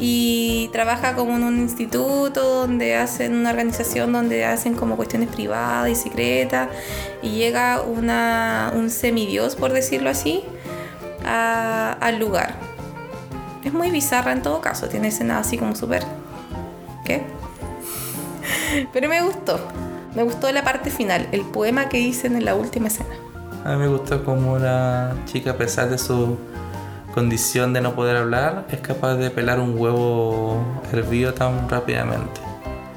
y 0.00 0.68
trabaja 0.72 1.14
como 1.14 1.36
en 1.36 1.42
un 1.42 1.58
instituto 1.58 2.60
donde 2.60 2.96
hacen 2.96 3.34
una 3.34 3.50
organización 3.50 4.12
donde 4.12 4.44
hacen 4.44 4.74
como 4.74 4.96
cuestiones 4.96 5.28
privadas 5.28 5.90
y 5.90 5.94
secretas 5.94 6.68
y 7.22 7.30
llega 7.30 7.82
una, 7.82 8.72
un 8.74 8.90
semidios 8.90 9.56
por 9.56 9.72
decirlo 9.72 10.10
así 10.10 10.44
al 11.24 12.18
lugar 12.18 12.54
es 13.64 13.72
muy 13.72 13.90
bizarra 13.90 14.32
en 14.32 14.42
todo 14.42 14.60
caso 14.60 14.88
tiene 14.88 15.08
escenas 15.08 15.46
así 15.46 15.58
como 15.58 15.74
súper 15.74 16.04
¿qué? 17.04 17.22
pero 18.92 19.08
me 19.08 19.20
gustó 19.22 19.60
me 20.14 20.22
gustó 20.22 20.50
la 20.52 20.62
parte 20.62 20.90
final 20.90 21.28
el 21.32 21.42
poema 21.42 21.88
que 21.88 21.98
dicen 21.98 22.36
en 22.36 22.44
la 22.44 22.54
última 22.54 22.88
escena 22.88 23.14
A 23.64 23.72
mí 23.72 23.78
me 23.78 23.88
gustó 23.88 24.24
como 24.24 24.58
la 24.58 25.14
chica, 25.26 25.52
a 25.52 25.56
pesar 25.56 25.90
de 25.90 25.98
su 25.98 26.38
condición 27.18 27.72
de 27.72 27.80
no 27.80 27.96
poder 27.96 28.16
hablar, 28.16 28.64
es 28.70 28.78
capaz 28.78 29.16
de 29.16 29.28
pelar 29.30 29.58
un 29.58 29.76
huevo 29.76 30.64
hervido 30.92 31.34
tan 31.34 31.68
rápidamente. 31.68 32.40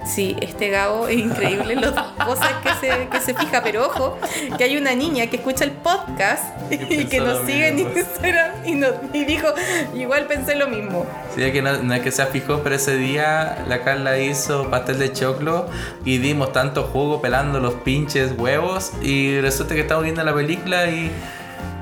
Sí, 0.05 0.35
este 0.41 0.69
Gabo 0.69 1.07
es 1.07 1.17
increíble 1.17 1.73
las 1.73 1.93
cosas 2.23 2.53
que 2.61 2.69
se, 2.79 3.07
que 3.07 3.19
se 3.19 3.33
fija, 3.33 3.63
pero 3.63 3.87
ojo, 3.87 4.19
que 4.59 4.63
hay 4.63 4.77
una 4.77 4.93
niña 4.93 5.25
que 5.25 5.37
escucha 5.37 5.63
el 5.63 5.71
podcast 5.71 6.43
y 6.71 7.05
que 7.05 7.19
nos 7.19 7.39
sigue 7.47 7.69
en. 7.69 7.79
Instagram 7.79 8.51
y, 8.63 8.75
nos, 8.75 8.91
y 9.11 9.25
dijo, 9.25 9.47
igual 9.95 10.27
pensé 10.27 10.53
lo 10.53 10.67
mismo. 10.67 11.03
Sí, 11.35 11.41
es 11.41 11.51
que 11.51 11.63
no, 11.63 11.81
no 11.81 11.91
es 11.95 12.01
que 12.01 12.11
se 12.11 12.23
fijó, 12.27 12.61
pero 12.61 12.75
ese 12.75 12.97
día 12.97 13.65
la 13.67 13.81
Carla 13.81 14.19
hizo 14.19 14.69
pastel 14.69 14.99
de 14.99 15.11
choclo 15.13 15.67
y 16.05 16.19
dimos 16.19 16.53
tanto 16.53 16.83
jugo 16.83 17.23
pelando 17.23 17.59
los 17.59 17.73
pinches 17.73 18.33
huevos 18.37 18.91
y 19.01 19.41
resulta 19.41 19.73
que 19.73 19.81
estamos 19.81 20.03
viendo 20.03 20.23
la 20.23 20.35
película 20.35 20.85
y 20.91 21.11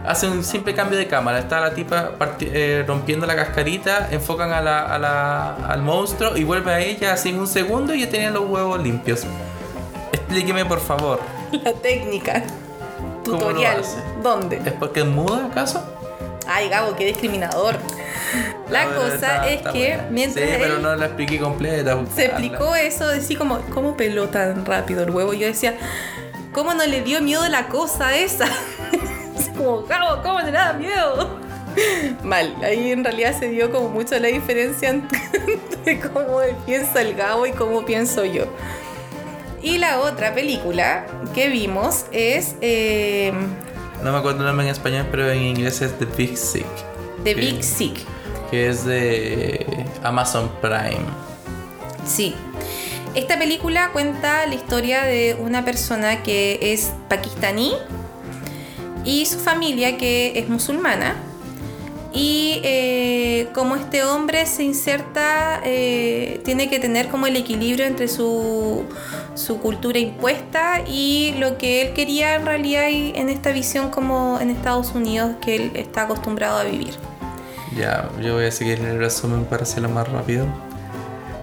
hace 0.06 0.28
un 0.28 0.44
simple 0.44 0.74
cambio 0.74 0.98
de 0.98 1.08
cámara. 1.08 1.40
Está 1.40 1.60
la 1.60 1.74
tipa 1.74 2.12
eh, 2.42 2.84
rompiendo 2.88 3.26
la 3.26 3.36
cascarita, 3.36 4.08
enfocan 4.12 4.52
a 4.52 4.62
la, 4.62 4.82
a 4.86 5.00
la- 5.00 5.56
al 5.68 5.82
monstruo 5.82 6.36
y 6.38 6.44
vuelve 6.44 6.72
a 6.74 6.80
ella 6.80 7.14
así 7.14 7.30
en 7.30 7.40
un 7.40 7.48
segundo 7.48 7.94
y 7.94 8.02
ya 8.02 8.10
tenían 8.10 8.34
los 8.34 8.46
huevos 8.50 8.82
limpios. 8.82 9.24
Explíqueme 10.12 10.66
por 10.66 10.80
favor. 10.80 11.20
La 11.64 11.74
técnica. 11.74 12.44
¿Cómo 13.26 13.38
lo 13.38 13.48
Tutorial. 13.48 13.82
¿Dónde? 14.24 14.58
¿Es 14.66 14.74
porque 14.74 15.02
es 15.02 15.06
muda 15.06 15.46
acaso? 15.52 15.84
Ay, 16.48 16.68
Gabo, 16.70 16.96
qué 16.96 17.06
discriminador. 17.06 17.76
La 18.70 18.86
cosa 18.86 19.14
está- 19.16 19.48
es 19.48 19.58
está 19.58 19.72
que 19.72 19.88
buena. 19.96 20.08
mientras 20.12 20.48
Sí, 20.50 20.56
pero 20.60 20.80
no 20.80 20.96
la 20.96 21.06
expliqué 21.08 21.40
completa. 21.40 21.98
se 22.16 22.26
explicó 22.26 22.76
eso, 22.76 23.08
decía 23.08 23.38
como, 23.38 23.60
¿cómo 23.74 23.96
peló 23.98 24.30
tan 24.30 24.66
rápido 24.66 25.04
el 25.04 25.10
huevo? 25.12 25.34
Yo 25.34 25.46
decía, 25.48 25.76
¿cómo 26.54 26.74
no 26.74 26.86
le 26.86 27.02
dio 27.02 27.22
miedo 27.22 27.48
la 27.50 27.68
cosa 27.68 28.16
esa? 28.16 28.46
Como, 29.60 29.84
Gabo, 29.84 30.22
¿cómo 30.24 30.40
le 30.40 30.52
da 30.52 30.72
miedo? 30.74 31.38
Mal, 32.24 32.56
ahí 32.64 32.92
en 32.92 33.04
realidad 33.04 33.38
se 33.38 33.50
dio 33.50 33.72
como 33.72 33.90
mucho 33.90 34.18
la 34.18 34.30
diferencia 34.30 34.90
entre 34.90 36.00
cómo 36.00 36.40
piensa 36.66 37.02
el 37.02 37.14
Gabo 37.14 37.46
y 37.46 37.52
cómo 37.52 37.86
pienso 37.86 38.24
yo. 38.24 38.46
Y 39.62 39.78
la 39.78 40.00
otra 40.00 40.34
película 40.34 41.06
que 41.36 41.50
vimos 41.50 42.06
es 42.14 42.56
eh, 42.62 43.34
No 44.02 44.14
me 44.14 44.18
acuerdo 44.20 44.40
el 44.40 44.46
nombre 44.46 44.66
en 44.66 44.72
español, 44.72 45.06
pero 45.12 45.30
en 45.30 45.42
inglés 45.42 45.82
es 45.82 45.98
The 46.00 46.06
Big 46.06 46.38
Sick. 46.38 46.66
The 47.26 47.36
que- 47.36 47.42
Big 47.42 47.64
Sick. 47.64 47.98
Que 48.50 48.70
es 48.70 48.86
de 48.86 49.86
Amazon 50.04 50.50
Prime. 50.62 51.06
Sí. 52.06 52.34
Esta 53.14 53.38
película 53.38 53.90
cuenta 53.92 54.46
la 54.48 54.56
historia 54.56 55.04
de 55.04 55.36
una 55.40 55.66
persona 55.66 56.24
que 56.24 56.58
es 56.74 56.92
pakistaní 57.10 57.74
y 59.06 59.26
su 59.26 59.40
familia 59.40 59.98
que 59.98 60.38
es 60.40 60.50
musulmana. 60.50 61.16
Y 62.12 62.60
eh, 62.64 63.50
como 63.54 63.76
este 63.76 64.04
hombre 64.04 64.46
se 64.48 64.64
inserta, 64.64 65.62
eh, 65.64 66.42
tiene 66.44 66.68
que 66.68 66.80
tener 66.80 67.08
como 67.08 67.28
el 67.28 67.36
equilibrio 67.36 67.86
entre 67.86 68.08
su, 68.08 68.84
su 69.36 69.60
cultura 69.60 70.00
impuesta 70.00 70.82
y 70.88 71.36
lo 71.38 71.60
que 71.60 71.84
él 71.84 71.94
quería 71.94 72.36
en 72.36 72.48
realidad 72.48 72.86
en 72.90 73.30
esta 73.30 73.52
visión 73.52 73.92
como 73.92 74.40
en 74.42 74.50
Estados 74.50 74.96
Unidos 74.96 75.34
que 75.40 75.56
él 75.56 75.72
está 75.76 76.04
acostumbrado 76.04 76.58
a 76.58 76.64
vivir. 76.64 76.96
Ya, 77.78 78.10
yo 78.20 78.34
voy 78.34 78.46
a 78.46 78.52
seguir 78.52 78.80
el 78.80 78.98
resumen 78.98 79.46
para 79.46 79.62
hacerlo 79.62 79.90
más 79.90 80.08
rápido. 80.10 80.48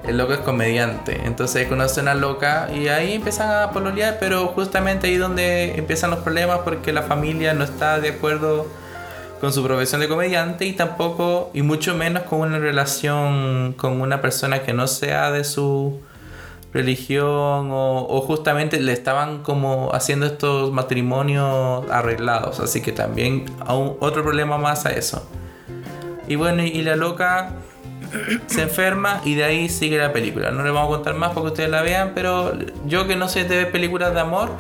El 0.07 0.19
loco 0.19 0.35
es 0.35 0.39
comediante, 0.39 1.21
entonces 1.25 1.67
conoce 1.67 1.99
a 1.99 2.03
una 2.05 2.15
loca 2.15 2.69
y 2.73 2.87
ahí 2.87 3.15
empiezan 3.15 3.51
a 3.51 3.71
pololear, 3.73 4.19
pero 4.21 4.47
justamente 4.49 5.09
ahí 5.09 5.17
donde 5.17 5.77
empiezan 5.77 6.11
los 6.11 6.21
problemas 6.21 6.61
porque 6.61 6.93
la 6.93 7.03
familia 7.03 7.55
no 7.55 7.65
está 7.65 7.99
de 7.99 8.11
acuerdo 8.11 8.67
con 9.41 9.53
su 9.53 9.65
profesión 9.65 10.01
de 10.01 10.09
comediante 10.09 10.65
y 10.65 10.75
tampoco, 10.75 11.51
y 11.55 11.63
mucho 11.63 11.95
menos 11.97 12.23
con 12.23 12.41
una 12.41 12.59
relación 12.59 13.75
con 13.77 14.01
una 14.01 14.23
persona 14.23 14.63
que 14.63 14.73
no 14.73 14.87
sea 14.87 15.33
de 15.33 15.43
su 15.43 16.01
religión 16.73 17.71
o, 17.73 18.07
o 18.09 18.21
justamente 18.21 18.79
le 18.81 18.93
estaban 18.93 19.43
como 19.43 19.91
haciendo 19.93 20.27
estos 20.27 20.73
matrimonios 20.73 21.85
arreglados, 21.91 22.61
así 22.61 22.81
que 22.81 22.93
también 22.93 23.47
aún 23.67 23.97
otro 23.99 24.23
problema 24.23 24.57
más 24.57 24.87
a 24.87 24.93
eso. 24.93 25.29
Y 26.29 26.37
bueno, 26.37 26.63
y 26.63 26.83
la 26.83 26.97
loca 26.97 27.55
se 28.47 28.63
enferma 28.63 29.21
y 29.25 29.35
de 29.35 29.45
ahí 29.45 29.69
sigue 29.69 29.99
la 29.99 30.13
película. 30.13 30.51
No 30.51 30.63
le 30.65 30.71
vamos 30.71 30.93
a 30.93 30.97
contar 30.97 31.15
más 31.15 31.31
para 31.31 31.43
que 31.43 31.47
ustedes 31.49 31.71
la 31.71 31.83
vean, 31.83 32.13
pero 32.15 32.53
yo 32.87 33.07
que 33.07 33.17
no 33.17 33.29
sé 33.29 33.45
de 33.45 33.67
películas 33.67 34.15
de 34.15 34.21
amor, 34.21 34.51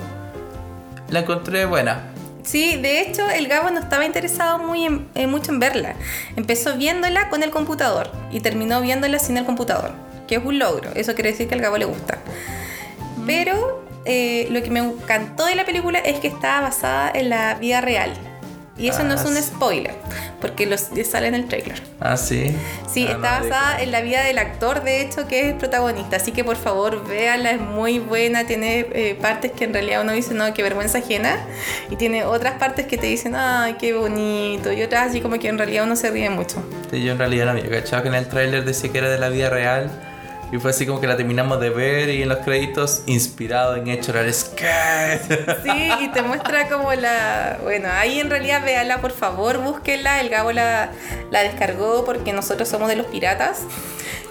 la 1.10 1.20
encontré 1.20 1.64
buena. 1.66 2.08
Sí, 2.42 2.76
de 2.76 3.00
hecho 3.00 3.28
el 3.28 3.48
Gabo 3.48 3.70
no 3.70 3.80
estaba 3.80 4.04
interesado 4.04 4.58
muy 4.58 4.84
en- 4.84 5.08
eh, 5.16 5.26
mucho 5.26 5.50
en 5.50 5.58
verla. 5.58 5.94
Empezó 6.36 6.76
viéndola 6.76 7.28
con 7.28 7.42
el 7.42 7.50
computador 7.50 8.10
y 8.30 8.40
terminó 8.40 8.80
viéndola 8.80 9.18
sin 9.18 9.36
el 9.36 9.44
computador, 9.44 9.90
que 10.28 10.36
es 10.36 10.44
un 10.44 10.58
logro. 10.58 10.90
Eso 10.94 11.14
quiere 11.14 11.32
decir 11.32 11.48
que 11.48 11.54
al 11.54 11.60
Gabo 11.60 11.76
le 11.76 11.86
gusta. 11.86 12.18
Pero 13.26 13.84
eh, 14.04 14.46
lo 14.50 14.62
que 14.62 14.70
me 14.70 14.78
encantó 14.78 15.46
de 15.46 15.56
la 15.56 15.64
película 15.64 15.98
es 15.98 16.20
que 16.20 16.28
está 16.28 16.60
basada 16.60 17.10
en 17.12 17.30
la 17.30 17.54
vida 17.54 17.80
real. 17.80 18.12
Y 18.78 18.88
eso 18.88 19.04
no 19.04 19.12
Ah, 19.12 19.16
es 19.16 19.24
un 19.24 19.34
sí. 19.36 19.42
spoiler, 19.42 19.94
porque 20.40 20.66
los, 20.66 20.88
sale 21.10 21.28
en 21.28 21.34
el 21.34 21.46
trailer. 21.48 21.80
Ah, 21.98 22.16
sí. 22.18 22.54
Sí, 22.92 23.06
Ah, 23.08 23.12
está 23.12 23.38
no, 23.40 23.44
basada 23.48 23.80
en 23.82 23.90
la 23.90 24.02
vida 24.02 24.22
del 24.22 24.36
actor, 24.38 24.84
de 24.84 25.00
hecho, 25.00 25.26
que 25.26 25.40
es 25.40 25.46
el 25.46 25.54
protagonista. 25.54 26.16
Así 26.16 26.32
que 26.32 26.44
por 26.44 26.56
favor, 26.56 27.06
véanla, 27.08 27.52
es 27.52 27.60
muy 27.60 27.98
buena. 27.98 28.44
Tiene 28.46 28.86
eh, 28.92 29.16
partes 29.20 29.52
que 29.52 29.64
en 29.64 29.72
realidad 29.72 30.02
uno 30.02 30.12
dice, 30.12 30.34
no, 30.34 30.52
qué 30.52 30.62
vergüenza 30.62 30.98
ajena. 30.98 31.38
Y 31.90 31.96
tiene 31.96 32.24
otras 32.24 32.54
partes 32.58 32.86
que 32.86 32.98
te 32.98 33.06
dicen, 33.06 33.34
ay, 33.34 33.76
qué 33.80 33.94
bonito. 33.94 34.70
Y 34.72 34.82
otras 34.82 35.08
así 35.08 35.22
como 35.22 35.38
que 35.38 35.48
en 35.48 35.56
realidad 35.56 35.84
uno 35.84 35.96
se 35.96 36.10
ríe 36.10 36.28
mucho. 36.28 36.62
Sí, 36.90 37.02
yo 37.02 37.12
en 37.12 37.18
realidad 37.18 37.46
no 37.46 37.52
había 37.52 37.70
cachado 37.70 38.02
que 38.02 38.08
en 38.08 38.14
el 38.16 38.28
tráiler 38.28 38.64
decía 38.66 38.92
que 38.92 38.98
era 38.98 39.08
de 39.08 39.18
la 39.18 39.30
vida 39.30 39.48
real. 39.48 39.90
Y 40.52 40.58
fue 40.58 40.70
así 40.70 40.86
como 40.86 41.00
que 41.00 41.08
la 41.08 41.16
terminamos 41.16 41.58
de 41.60 41.70
ver 41.70 42.08
y 42.08 42.22
en 42.22 42.28
los 42.28 42.38
créditos 42.38 43.02
inspirado 43.06 43.74
en 43.76 43.88
hecho 43.88 44.12
real. 44.12 44.32
Sí, 44.32 45.90
y 46.00 46.08
te 46.12 46.22
muestra 46.22 46.68
como 46.68 46.92
la... 46.94 47.58
Bueno, 47.64 47.88
ahí 47.92 48.20
en 48.20 48.30
realidad 48.30 48.62
véanla, 48.64 49.00
por 49.00 49.10
favor, 49.10 49.58
búsquenla. 49.58 50.20
El 50.20 50.28
Gabo 50.28 50.52
la, 50.52 50.90
la 51.32 51.42
descargó 51.42 52.04
porque 52.04 52.32
nosotros 52.32 52.68
somos 52.68 52.88
de 52.88 52.94
los 52.96 53.06
piratas. 53.06 53.62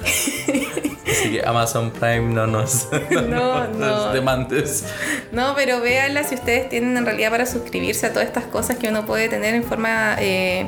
Así 0.05 1.31
que 1.33 1.43
Amazon 1.45 1.91
Prime 1.91 2.33
no 2.33 2.47
nos, 2.47 2.87
No, 3.11 3.67
no. 3.67 4.13
demandes. 4.13 4.85
No, 5.31 5.53
pero 5.55 5.81
véanla 5.81 6.23
si 6.23 6.35
ustedes 6.35 6.69
tienen 6.69 6.95
en 6.97 7.05
realidad 7.05 7.29
para 7.31 7.45
suscribirse 7.45 8.05
a 8.07 8.13
todas 8.13 8.27
estas 8.27 8.45
cosas 8.45 8.77
que 8.77 8.87
uno 8.87 9.05
puede 9.05 9.27
tener 9.29 9.53
en 9.53 9.63
forma 9.63 10.15
eh, 10.19 10.65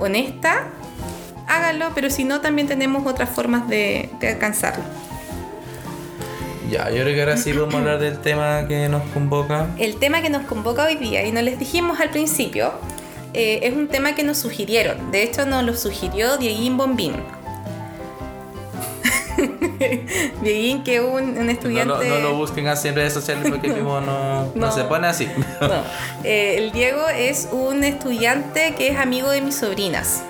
honesta, 0.00 0.68
háganlo, 1.56 1.90
pero 1.94 2.10
si 2.10 2.24
no, 2.24 2.40
también 2.40 2.66
tenemos 2.68 3.06
otras 3.06 3.28
formas 3.30 3.68
de, 3.68 4.10
de 4.20 4.28
alcanzarlo. 4.28 4.84
Ya, 6.70 6.88
yo 6.90 7.02
creo 7.02 7.14
que 7.14 7.20
ahora 7.20 7.36
sí 7.36 7.52
podemos 7.52 7.74
hablar 7.74 7.98
del 7.98 8.18
tema 8.18 8.66
que 8.66 8.88
nos 8.88 9.02
convoca. 9.10 9.66
El 9.78 9.96
tema 9.96 10.22
que 10.22 10.30
nos 10.30 10.46
convoca 10.46 10.84
hoy 10.84 10.96
día, 10.96 11.24
y 11.26 11.32
nos 11.32 11.42
les 11.42 11.58
dijimos 11.58 12.00
al 12.00 12.08
principio, 12.10 12.72
eh, 13.34 13.60
es 13.62 13.74
un 13.74 13.88
tema 13.88 14.14
que 14.14 14.22
nos 14.22 14.38
sugirieron. 14.38 15.10
De 15.10 15.22
hecho, 15.22 15.44
nos 15.44 15.62
lo 15.64 15.76
sugirió 15.76 16.38
Dieguín 16.38 16.76
Bombín. 16.78 17.12
Dieguín, 20.42 20.82
que 20.84 20.96
es 20.96 21.02
un, 21.02 21.36
un 21.36 21.46
No, 21.46 21.52
estudiante... 21.52 22.08
lo- 22.08 22.14
no 22.16 22.18
lo 22.20 22.36
busquen 22.36 22.68
así 22.68 22.88
en 22.88 22.94
redes 22.94 23.12
sociales 23.12 23.44
porque 23.50 23.66
el 23.68 23.74
mismo 23.74 24.00
no, 24.00 24.44
no 24.44 24.50
No. 24.54 24.72
se 24.72 24.84
pone 24.84 25.06
así. 25.08 25.26
No, 25.60 25.68
eh, 26.24 26.56
el 26.58 26.72
Diego 26.72 27.08
es 27.08 27.48
un 27.52 27.84
estudiante 27.84 28.74
que 28.76 28.88
es 28.88 28.98
amigo 28.98 29.30
de 29.30 29.40
mis 29.42 29.56
sobrinas 29.56 30.22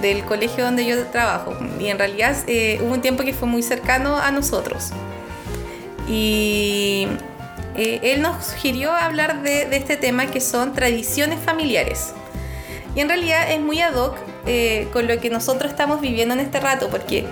del 0.00 0.24
colegio 0.24 0.64
donde 0.64 0.84
yo 0.84 1.04
trabajo. 1.06 1.56
Y 1.78 1.86
en 1.86 1.98
realidad 1.98 2.36
eh, 2.46 2.78
hubo 2.82 2.92
un 2.92 3.00
tiempo 3.00 3.22
que 3.22 3.34
fue 3.34 3.48
muy 3.48 3.62
cercano 3.62 4.16
a 4.16 4.30
nosotros. 4.30 4.90
Y 6.08 7.06
eh, 7.76 8.00
él 8.02 8.22
nos 8.22 8.44
sugirió 8.44 8.92
hablar 8.92 9.42
de, 9.42 9.66
de 9.66 9.76
este 9.76 9.96
tema 9.96 10.26
que 10.26 10.40
son 10.40 10.72
tradiciones 10.72 11.38
familiares. 11.40 12.12
Y 12.94 13.00
en 13.00 13.08
realidad 13.08 13.50
es 13.50 13.60
muy 13.60 13.80
ad 13.80 13.94
hoc 13.94 14.16
eh, 14.46 14.88
con 14.92 15.06
lo 15.06 15.20
que 15.20 15.28
nosotros 15.28 15.70
estamos 15.70 16.00
viviendo 16.00 16.34
en 16.34 16.40
este 16.40 16.60
rato 16.60 16.88
porque 16.88 17.26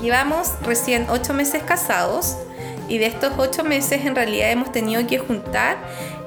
llevamos 0.00 0.52
recién 0.62 1.06
ocho 1.10 1.34
meses 1.34 1.64
casados 1.64 2.36
y 2.88 2.98
de 2.98 3.06
estos 3.06 3.32
ocho 3.38 3.64
meses 3.64 4.06
en 4.06 4.14
realidad 4.14 4.52
hemos 4.52 4.70
tenido 4.70 5.04
que 5.08 5.18
juntar 5.18 5.78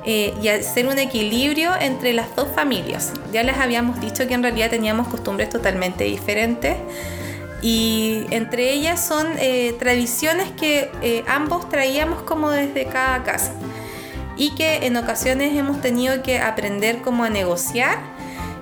eh, 0.03 0.34
y 0.41 0.48
hacer 0.48 0.88
un 0.88 0.98
equilibrio 0.98 1.72
entre 1.79 2.13
las 2.13 2.36
dos 2.36 2.48
familias. 2.55 3.13
Ya 3.31 3.43
les 3.43 3.58
habíamos 3.58 4.02
dicho 4.02 4.28
que 4.28 4.34
en 4.34 4.41
realidad 4.41 4.71
teníamos 4.71 5.08
costumbres 5.08 5.49
totalmente 5.49 6.06
diferentes 6.06 6.75
y 7.62 8.25
entre 8.32 8.71
ellas 8.71 9.06
son 9.06 9.28
eh, 9.38 9.75
tradiciones 9.78 10.49
que 10.52 10.89
eh, 11.04 11.23
ambos 11.28 11.69
traíamos 11.69 12.23
como 12.23 12.49
desde 12.49 12.86
cada 12.88 13.21
casa 13.23 13.52
y 14.36 14.56
que 14.56 14.88
en 14.88 14.97
ocasiones 14.97 15.56
hemos 15.56 15.82
tenido 15.82 16.23
que 16.23 16.39
aprender 16.39 17.02
como 17.04 17.23
a 17.23 17.30
negociar 17.30 17.99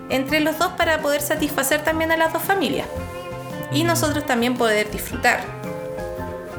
entre 0.10 0.42
los 0.42 0.58
dos 0.58 0.74
para 0.74 1.02
poder 1.02 1.22
satisfacer 1.22 1.84
también 1.84 2.12
a 2.12 2.18
las 2.18 2.34
dos 2.34 2.42
familias 2.42 2.88
y 3.72 3.86
nosotros 3.86 4.26
también 4.26 4.56
poder 4.56 4.92
disfrutar. 4.92 5.40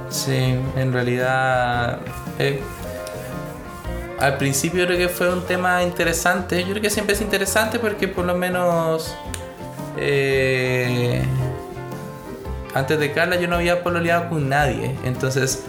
Sí, 0.09 0.57
en 0.77 0.93
realidad. 0.93 2.01
Al 4.21 4.37
principio 4.37 4.87
creo 4.87 4.99
que 4.99 5.09
fue 5.09 5.33
un 5.33 5.43
tema 5.47 5.83
interesante. 5.83 6.61
Yo 6.63 6.71
creo 6.71 6.83
que 6.83 6.91
siempre 6.91 7.15
es 7.15 7.21
interesante 7.21 7.79
porque 7.79 8.07
por 8.09 8.25
lo 8.25 8.35
menos. 8.35 9.15
eh, 9.99 11.23
antes 12.75 12.99
de 13.01 13.13
Carla 13.13 13.37
yo 13.37 13.49
no 13.49 13.57
había 13.57 13.83
pololeado 13.83 14.29
con 14.29 14.49
nadie. 14.49 14.95
Entonces. 15.05 15.65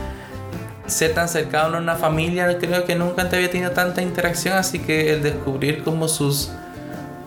Ser 0.87 1.13
tan 1.13 1.29
cercano 1.29 1.77
a 1.77 1.79
una 1.79 1.95
familia, 1.95 2.57
creo 2.59 2.83
que 2.83 2.95
nunca 2.95 3.21
antes 3.21 3.37
había 3.37 3.49
tenido 3.49 3.71
tanta 3.71 4.01
interacción, 4.01 4.57
así 4.57 4.77
que 4.79 5.13
el 5.13 5.23
descubrir 5.23 5.83
como 5.85 6.09
sus, 6.09 6.51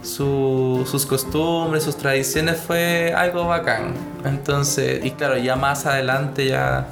su- 0.02 0.86
sus 0.90 1.06
costumbres, 1.06 1.82
sus 1.84 1.96
tradiciones 1.96 2.58
fue 2.58 3.14
algo 3.16 3.46
bacán. 3.46 3.94
Entonces, 4.26 5.02
y 5.02 5.12
claro, 5.12 5.38
ya 5.38 5.56
más 5.56 5.86
adelante, 5.86 6.46
ya 6.46 6.88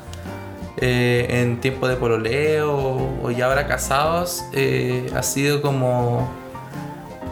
eh, 0.85 1.27
en 1.41 1.61
tiempo 1.61 1.87
de 1.87 1.95
pololeo 1.95 2.75
o 3.23 3.31
ya 3.31 3.47
ahora 3.47 3.69
casados, 3.69 4.43
eh, 4.53 5.09
ha 5.15 5.23
sido 5.23 5.63
como. 5.63 6.29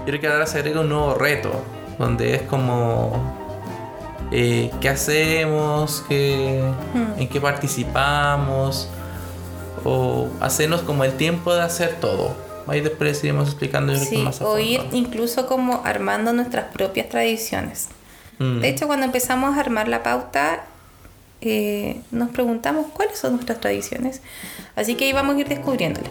Yo 0.00 0.04
creo 0.06 0.20
que 0.20 0.28
ahora 0.28 0.46
se 0.46 0.58
agrega 0.58 0.80
un 0.80 0.88
nuevo 0.88 1.14
reto, 1.14 1.50
donde 1.98 2.36
es 2.36 2.42
como. 2.42 3.10
eh, 4.30 4.70
¿Qué 4.80 4.88
hacemos? 4.88 6.04
¿Qué, 6.08 6.62
Hmm. 6.94 7.20
¿En 7.20 7.28
qué 7.28 7.40
participamos? 7.40 8.88
O 9.84 10.28
hacernos 10.40 10.82
como 10.82 11.02
el 11.02 11.14
tiempo 11.14 11.52
de 11.52 11.62
hacer 11.62 11.96
todo. 12.00 12.36
Ahí 12.68 12.82
después 12.82 13.10
les 13.10 13.24
iremos 13.24 13.48
explicando 13.48 13.92
Sí, 13.96 14.18
más 14.18 14.40
a 14.40 14.46
o 14.46 14.58
ir 14.60 14.80
incluso 14.92 15.46
como 15.48 15.82
armando 15.84 16.32
nuestras 16.32 16.66
propias 16.66 17.08
tradiciones. 17.08 17.88
Mm. 18.38 18.60
De 18.60 18.68
hecho, 18.68 18.86
cuando 18.86 19.06
empezamos 19.06 19.56
a 19.56 19.60
armar 19.60 19.88
la 19.88 20.04
pauta, 20.04 20.60
eh, 21.40 22.00
nos 22.10 22.30
preguntamos 22.30 22.86
cuáles 22.92 23.18
son 23.18 23.32
nuestras 23.34 23.60
tradiciones. 23.60 24.20
Así 24.76 24.94
que 24.94 25.08
íbamos 25.08 25.36
a 25.36 25.38
ir 25.40 25.48
descubriéndolas. 25.48 26.10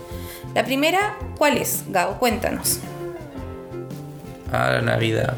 La 0.55 0.63
primera, 0.65 1.15
¿cuál 1.37 1.57
es? 1.57 1.83
Gabo, 1.89 2.15
cuéntanos. 2.19 2.79
Ah, 4.51 4.71
la 4.73 4.81
Navidad. 4.81 5.35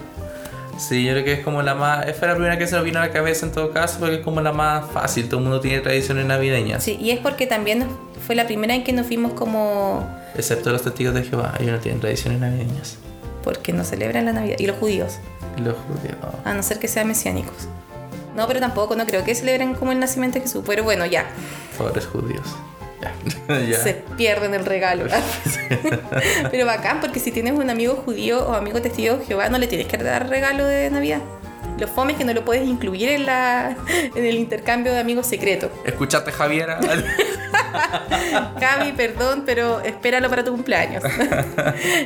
Sí, 0.78 1.04
yo 1.06 1.12
creo 1.12 1.26
que 1.26 1.34
es 1.34 1.40
como 1.42 1.62
la 1.62 1.76
más. 1.76 2.08
Esa 2.08 2.14
fue 2.20 2.28
la 2.30 2.34
primera 2.36 2.58
que 2.58 2.66
se 2.66 2.76
nos 2.76 2.84
vino 2.84 3.00
a 3.00 3.06
la 3.06 3.12
cabeza 3.12 3.46
en 3.46 3.52
todo 3.52 3.72
caso, 3.72 4.00
porque 4.00 4.16
es 4.16 4.22
como 4.22 4.42
la 4.42 4.52
más 4.54 4.90
fácil. 4.92 5.28
Todo 5.28 5.38
el 5.40 5.44
mundo 5.44 5.60
tiene 5.60 5.80
tradiciones 5.82 6.26
navideñas. 6.26 6.84
Sí, 6.84 6.98
y 7.00 7.12
es 7.12 7.20
porque 7.20 7.46
también 7.46 7.86
fue 8.26 8.36
la 8.36 8.48
primera 8.48 8.74
en 8.74 8.84
que 8.84 8.94
nos 8.94 9.08
vimos 9.08 9.34
como... 9.34 10.08
Excepto 10.36 10.72
los 10.72 10.82
testigos 10.82 11.14
de 11.14 11.24
Jehová, 11.24 11.54
ellos 11.60 11.74
no 11.74 11.80
tienen 11.80 12.00
tradiciones 12.00 12.40
navideñas. 12.40 12.98
porque 13.44 13.74
no 13.74 13.84
celebran 13.84 14.26
la 14.26 14.34
Navidad. 14.34 14.56
Y 14.60 14.66
los 14.66 14.78
judíos, 14.78 15.20
Y 15.58 15.62
los 15.62 15.76
judíos. 15.76 16.16
a 16.46 16.54
no 16.54 16.64
ser 16.64 16.80
que 16.80 16.88
sean 16.88 17.08
mesiánicos. 17.08 17.68
No, 18.36 18.48
pero 18.48 18.60
tampoco, 18.60 18.96
no 18.96 19.06
creo 19.06 19.24
que 19.24 19.36
celebren 19.36 19.74
como 19.76 19.92
el 19.92 20.00
nacimiento 20.00 20.40
de 20.40 20.42
Jesús. 20.42 20.64
Pero 20.66 20.84
bueno, 20.84 21.06
ya. 21.06 21.26
Pobres 21.78 22.06
judíos. 22.06 22.48
Ya. 23.02 23.14
ya. 23.68 23.78
se 23.78 23.94
pierden 24.16 24.54
el 24.54 24.66
regalo. 24.66 25.06
Pero 26.52 26.66
bacán, 26.66 27.02
porque 27.02 27.20
si 27.20 27.32
tienes 27.32 27.54
un 27.54 27.70
amigo 27.70 27.96
judío 27.96 28.48
o 28.48 28.54
amigo 28.54 28.82
testigo 28.82 29.18
de 29.18 29.26
Jehová, 29.26 29.50
no 29.50 29.58
le 29.58 29.68
tienes 29.68 29.88
que 29.88 29.98
dar 29.98 30.30
regalo 30.30 30.66
de 30.66 30.90
Navidad. 30.90 31.22
Lo 31.80 31.88
fome 31.88 32.12
es 32.12 32.18
que 32.20 32.26
no 32.26 32.34
lo 32.34 32.46
puedes 32.46 32.68
incluir 32.68 33.10
en, 33.10 33.26
la, 33.26 33.76
en 34.16 34.24
el 34.24 34.36
intercambio 34.36 34.94
de 34.94 35.00
amigos 35.00 35.26
secretos. 35.26 35.72
¿Escuchaste, 35.84 36.32
Javiera? 36.32 36.80
Cami, 38.60 38.92
perdón, 38.92 39.44
pero 39.48 39.82
espéralo 39.82 40.30
para 40.30 40.44
tu 40.44 40.52
cumpleaños. 40.52 41.04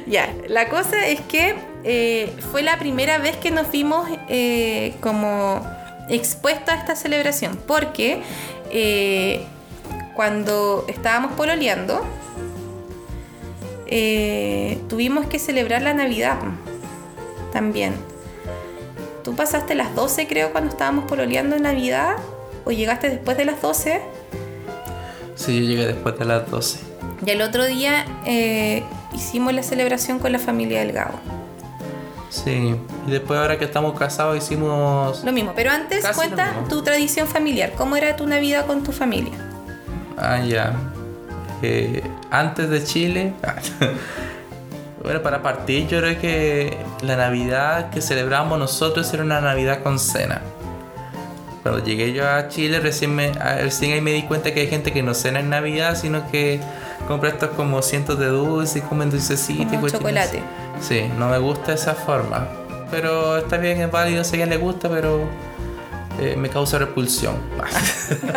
ya, 0.07 0.33
la 0.47 0.69
cosa 0.69 1.05
es 1.05 1.19
que 1.21 1.55
eh, 1.83 2.33
fue 2.51 2.63
la 2.63 2.79
primera 2.79 3.17
vez 3.17 3.35
que 3.35 3.51
nos 3.51 3.69
vimos 3.69 4.07
eh, 4.29 4.93
como 5.01 5.61
expuestos 6.09 6.69
a 6.69 6.77
esta 6.77 6.95
celebración, 6.95 7.57
porque 7.67 8.21
eh, 8.71 9.45
cuando 10.15 10.85
estábamos 10.87 11.33
pololeando, 11.33 12.05
eh, 13.87 14.79
tuvimos 14.89 15.27
que 15.27 15.39
celebrar 15.39 15.81
la 15.81 15.93
Navidad 15.93 16.37
también. 17.51 17.93
Tú 19.23 19.35
pasaste 19.35 19.75
las 19.75 19.95
12 19.95 20.27
creo 20.27 20.51
cuando 20.51 20.71
estábamos 20.71 21.05
pololeando 21.05 21.55
en 21.55 21.63
Navidad, 21.63 22.15
o 22.63 22.71
llegaste 22.71 23.09
después 23.09 23.37
de 23.37 23.45
las 23.45 23.61
12. 23.61 24.01
sí, 25.35 25.59
yo 25.59 25.65
llegué 25.65 25.87
después 25.87 26.17
de 26.17 26.25
las 26.25 26.49
12. 26.49 26.79
Y 27.25 27.29
el 27.29 27.41
otro 27.41 27.65
día 27.65 28.05
eh, 28.25 28.83
hicimos 29.13 29.53
la 29.53 29.63
celebración 29.63 30.19
con 30.19 30.31
la 30.31 30.39
familia 30.39 30.79
del 30.79 30.91
Gabo. 30.91 31.19
Sí, 32.43 32.75
y 33.07 33.11
después 33.11 33.39
ahora 33.39 33.57
que 33.57 33.63
estamos 33.63 33.97
casados 33.97 34.37
hicimos... 34.37 35.23
Lo 35.23 35.31
mismo, 35.31 35.53
pero 35.55 35.71
antes 35.71 36.03
Casi 36.03 36.19
cuenta 36.19 36.53
tu 36.67 36.81
tradición 36.81 37.27
familiar. 37.27 37.71
¿Cómo 37.77 37.95
era 37.95 38.17
tu 38.17 38.27
Navidad 38.27 38.65
con 38.65 38.83
tu 38.83 38.91
familia? 38.91 39.33
Ah, 40.17 40.39
ya. 40.39 40.73
Eh, 41.61 42.03
antes 42.29 42.69
de 42.69 42.83
Chile... 42.83 43.33
bueno, 45.01 45.21
para 45.21 45.41
partir 45.41 45.87
yo 45.87 45.99
creo 45.99 46.19
que 46.19 46.77
la 47.01 47.15
Navidad 47.15 47.89
que 47.89 48.01
celebramos 48.01 48.59
nosotros 48.59 49.13
era 49.13 49.23
una 49.23 49.39
Navidad 49.39 49.81
con 49.81 49.97
cena. 49.97 50.41
Cuando 51.63 51.83
llegué 51.83 52.11
yo 52.11 52.29
a 52.29 52.49
Chile 52.49 52.81
recién, 52.81 53.15
me, 53.15 53.31
recién 53.31 53.93
ahí 53.93 54.01
me 54.01 54.11
di 54.11 54.23
cuenta 54.23 54.53
que 54.53 54.59
hay 54.59 54.67
gente 54.67 54.91
que 54.91 55.01
no 55.01 55.13
cena 55.13 55.39
en 55.39 55.49
Navidad, 55.49 55.95
sino 55.95 56.29
que 56.29 56.59
compra 57.07 57.29
estos 57.29 57.51
como 57.51 57.81
cientos 57.81 58.19
de 58.19 58.27
dulces 58.27 58.75
y 58.75 58.81
comen 58.81 59.09
dulcecitos. 59.09 59.65
y 59.65 59.65
Como 59.65 59.81
cuestiones. 59.81 60.29
Sí, 60.81 61.09
no 61.17 61.29
me 61.29 61.37
gusta 61.39 61.73
esa 61.73 61.93
forma. 61.93 62.47
Pero 62.91 63.37
está 63.37 63.57
bien, 63.57 63.81
es 63.81 63.91
válido, 63.91 64.21
a 64.21 64.25
quién 64.25 64.49
le 64.49 64.57
gusta, 64.57 64.89
pero 64.89 65.21
eh, 66.19 66.35
me 66.37 66.49
causa 66.49 66.77
repulsión. 66.77 67.35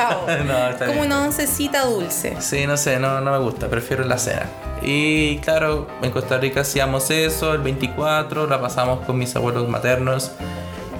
No, 0.46 0.68
está 0.68 0.86
Como 0.86 1.00
bien. 1.02 1.06
una 1.12 1.24
oncecita 1.24 1.84
dulce. 1.84 2.36
Sí, 2.40 2.66
no 2.66 2.76
sé, 2.76 2.98
no, 2.98 3.20
no 3.20 3.32
me 3.32 3.38
gusta, 3.38 3.68
prefiero 3.68 4.04
la 4.04 4.18
cena. 4.18 4.46
Y 4.82 5.38
claro, 5.38 5.86
en 6.02 6.10
Costa 6.10 6.38
Rica 6.38 6.60
hacíamos 6.62 7.10
eso, 7.10 7.52
el 7.52 7.60
24, 7.62 8.46
la 8.46 8.60
pasamos 8.60 9.04
con 9.04 9.18
mis 9.18 9.34
abuelos 9.36 9.68
maternos 9.68 10.30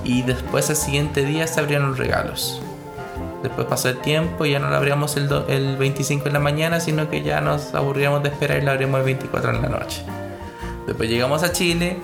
y 0.05 0.22
después 0.22 0.68
el 0.70 0.77
siguiente 0.77 1.24
día 1.24 1.46
se 1.46 1.61
abrieron 1.61 1.88
los 1.90 1.98
regalos. 1.98 2.61
Después 3.42 3.66
pasó 3.68 3.88
el 3.88 3.98
tiempo 3.98 4.44
y 4.46 4.51
ya 4.51 4.59
no 4.59 4.68
lo 4.68 4.77
abríamos 4.77 5.16
el, 5.16 5.29
do- 5.29 5.46
el 5.48 5.77
25 5.77 6.27
en 6.27 6.33
la 6.33 6.40
mañana, 6.40 6.81
sino 6.81 7.09
que 7.09 7.22
ya 7.22 7.40
nos 7.40 7.72
aburríamos 7.74 8.22
de 8.24 8.31
esperar 8.31 8.59
y 8.59 8.62
lo 8.64 8.72
abrimos 8.72 8.98
el 8.98 9.05
24 9.07 9.51
en 9.51 9.62
la 9.62 9.68
noche. 9.68 10.03
Después 10.88 11.11
llegamos 11.11 11.42
a 11.42 11.53
Chile 11.53 11.98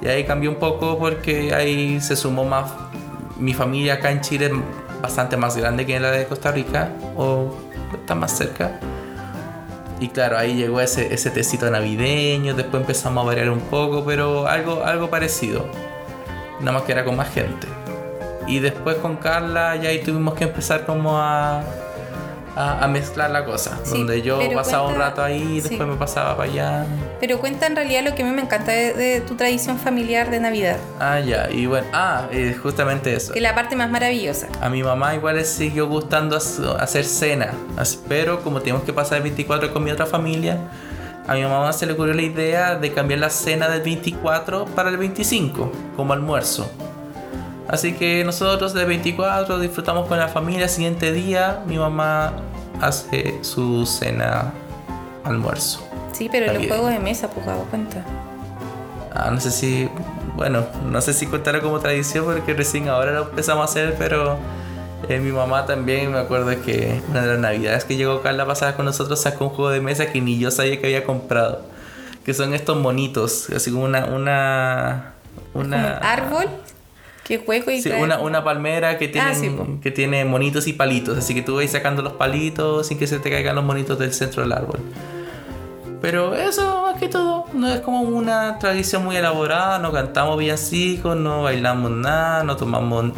y 0.00 0.06
ahí 0.06 0.24
cambió 0.24 0.48
un 0.48 0.56
poco 0.56 0.96
porque 0.96 1.52
ahí 1.52 2.00
se 2.00 2.14
sumó 2.14 2.44
más. 2.44 2.72
Mi 3.36 3.52
familia 3.52 3.94
acá 3.94 4.12
en 4.12 4.20
Chile 4.20 4.46
es 4.46 4.52
bastante 5.02 5.36
más 5.36 5.56
grande 5.56 5.84
que 5.84 5.98
la 5.98 6.12
de 6.12 6.24
Costa 6.26 6.52
Rica 6.52 6.92
o 7.16 7.52
está 7.92 8.14
más 8.14 8.30
cerca. 8.38 8.78
Y 9.98 10.08
claro, 10.08 10.38
ahí 10.38 10.54
llegó 10.54 10.80
ese, 10.80 11.12
ese 11.12 11.30
tecito 11.30 11.68
navideño, 11.68 12.54
después 12.54 12.80
empezamos 12.80 13.24
a 13.24 13.26
variar 13.26 13.50
un 13.50 13.60
poco, 13.60 14.04
pero 14.04 14.46
algo, 14.46 14.84
algo 14.84 15.10
parecido. 15.10 15.66
Nada 16.60 16.78
más 16.78 16.82
que 16.82 16.92
era 16.92 17.04
con 17.04 17.16
más 17.16 17.30
gente. 17.34 17.66
Y 18.46 18.60
después 18.60 18.98
con 18.98 19.16
Carla 19.16 19.74
ya 19.74 19.88
ahí 19.88 20.00
tuvimos 20.00 20.34
que 20.34 20.44
empezar 20.44 20.86
como 20.86 21.18
a, 21.18 21.62
a, 22.58 22.84
a 22.84 22.88
mezclar 22.88 23.30
la 23.30 23.44
cosa. 23.44 23.78
Sí, 23.84 23.98
donde 23.98 24.20
yo 24.22 24.40
pasaba 24.52 24.88
un 24.88 24.96
rato 24.96 25.22
ahí, 25.22 25.60
sí. 25.62 25.68
después 25.68 25.88
me 25.88 25.94
pasaba 25.96 26.36
para 26.36 26.50
allá. 26.50 26.86
Pero 27.20 27.38
cuenta 27.38 27.66
en 27.66 27.76
realidad 27.76 28.02
lo 28.04 28.14
que 28.14 28.22
a 28.22 28.26
mí 28.26 28.32
me 28.32 28.42
encanta 28.42 28.72
de, 28.72 28.92
de 28.94 29.20
tu 29.20 29.36
tradición 29.36 29.78
familiar 29.78 30.30
de 30.30 30.40
Navidad. 30.40 30.76
Ah, 30.98 31.20
ya, 31.20 31.48
y 31.50 31.66
bueno, 31.66 31.86
ah, 31.92 32.26
eh, 32.32 32.56
justamente 32.60 33.14
eso. 33.14 33.32
Que 33.32 33.40
la 33.40 33.54
parte 33.54 33.76
más 33.76 33.90
maravillosa. 33.90 34.48
A 34.60 34.68
mi 34.68 34.82
mamá 34.82 35.14
igual 35.14 35.36
le 35.36 35.44
siguió 35.44 35.86
gustando 35.86 36.36
hac- 36.36 36.76
hacer 36.80 37.04
cena, 37.04 37.52
pero 38.08 38.42
como 38.42 38.60
tenemos 38.60 38.82
que 38.82 38.92
pasar 38.92 39.18
el 39.18 39.22
24 39.24 39.72
con 39.72 39.84
mi 39.84 39.90
otra 39.90 40.06
familia, 40.06 40.58
a 41.28 41.34
mi 41.34 41.42
mamá 41.42 41.72
se 41.72 41.86
le 41.86 41.92
ocurrió 41.92 42.14
la 42.14 42.22
idea 42.22 42.74
de 42.76 42.92
cambiar 42.92 43.20
la 43.20 43.30
cena 43.30 43.68
del 43.68 43.82
24 43.82 44.64
para 44.66 44.88
el 44.90 44.96
25, 44.96 45.70
como 45.96 46.12
almuerzo. 46.12 46.70
Así 47.68 47.92
que 47.92 48.24
nosotros 48.24 48.72
del 48.72 48.86
24 48.86 49.58
disfrutamos 49.58 50.08
con 50.08 50.18
la 50.18 50.28
familia, 50.28 50.64
el 50.64 50.70
siguiente 50.70 51.12
día 51.12 51.62
mi 51.66 51.76
mamá 51.78 52.32
hace 52.80 53.38
su 53.42 53.84
cena 53.84 54.52
almuerzo. 55.24 55.86
Sí, 56.12 56.28
pero 56.32 56.46
los 56.46 56.54
Navideño. 56.54 56.74
juegos 56.74 56.92
de 56.92 56.98
mesa, 56.98 57.28
pues 57.28 57.44
Gabo, 57.44 57.64
cuenta. 57.64 58.04
Ah, 59.14 59.30
no 59.30 59.40
sé 59.40 59.50
si, 59.50 59.88
bueno, 60.36 60.64
no 60.90 61.00
sé 61.02 61.12
si 61.12 61.26
contará 61.26 61.60
como 61.60 61.78
tradición 61.80 62.24
porque 62.24 62.54
recién 62.54 62.88
ahora 62.88 63.12
lo 63.12 63.24
empezamos 63.28 63.62
a 63.62 63.64
hacer, 63.64 63.96
pero 63.98 64.38
eh, 65.08 65.18
mi 65.20 65.30
mamá 65.30 65.66
también 65.66 66.10
me 66.10 66.18
acuerdo 66.18 66.50
que 66.64 67.02
una 67.10 67.20
de 67.22 67.26
las 67.28 67.38
navidades 67.38 67.84
que 67.84 67.96
llegó 67.96 68.22
Carla 68.22 68.46
pasada 68.46 68.76
con 68.76 68.86
nosotros 68.86 69.20
sacó 69.20 69.44
un 69.44 69.50
juego 69.50 69.70
de 69.70 69.80
mesa 69.80 70.06
que 70.10 70.20
ni 70.22 70.38
yo 70.38 70.50
sabía 70.50 70.80
que 70.80 70.86
había 70.86 71.04
comprado. 71.04 71.62
Que 72.24 72.32
son 72.32 72.54
estos 72.54 72.78
monitos, 72.78 73.48
así 73.50 73.70
como 73.70 73.84
una... 73.84 74.06
una 74.06 75.12
Como 75.52 75.64
un 75.64 75.74
una 75.74 75.98
árbol 75.98 76.46
que 77.28 77.38
juego 77.38 77.70
y 77.70 77.80
Sí, 77.82 77.90
una, 77.90 78.18
una 78.20 78.42
palmera 78.42 78.96
que 78.98 79.06
tiene, 79.06 79.28
Ah, 79.30 79.34
sí, 79.34 79.50
po. 79.50 79.66
que 79.82 79.90
tiene 79.90 80.24
monitos 80.24 80.66
y 80.66 80.72
palitos, 80.72 81.16
así 81.18 81.34
que 81.34 81.42
tú 81.42 81.56
vas 81.56 81.70
sacando 81.70 82.02
los 82.02 82.14
palitos 82.14 82.86
sin 82.88 82.98
que 82.98 83.06
se 83.06 83.18
te 83.18 83.30
caigan 83.30 83.54
los 83.54 83.64
monitos 83.64 83.98
del 83.98 84.12
centro 84.14 84.42
del 84.42 84.52
árbol. 84.52 84.80
Pero 86.00 86.34
eso, 86.34 86.82
más 86.86 86.98
que 86.98 87.08
todo, 87.08 87.44
no 87.52 87.68
es 87.68 87.80
como 87.80 88.00
una 88.02 88.58
tradición 88.58 89.04
muy 89.04 89.16
elaborada, 89.16 89.78
no 89.78 89.92
cantamos 89.92 90.38
villancicos, 90.38 91.16
no 91.16 91.42
bailamos 91.42 91.90
nada, 91.90 92.44
no 92.44 92.56
tomamos... 92.56 93.12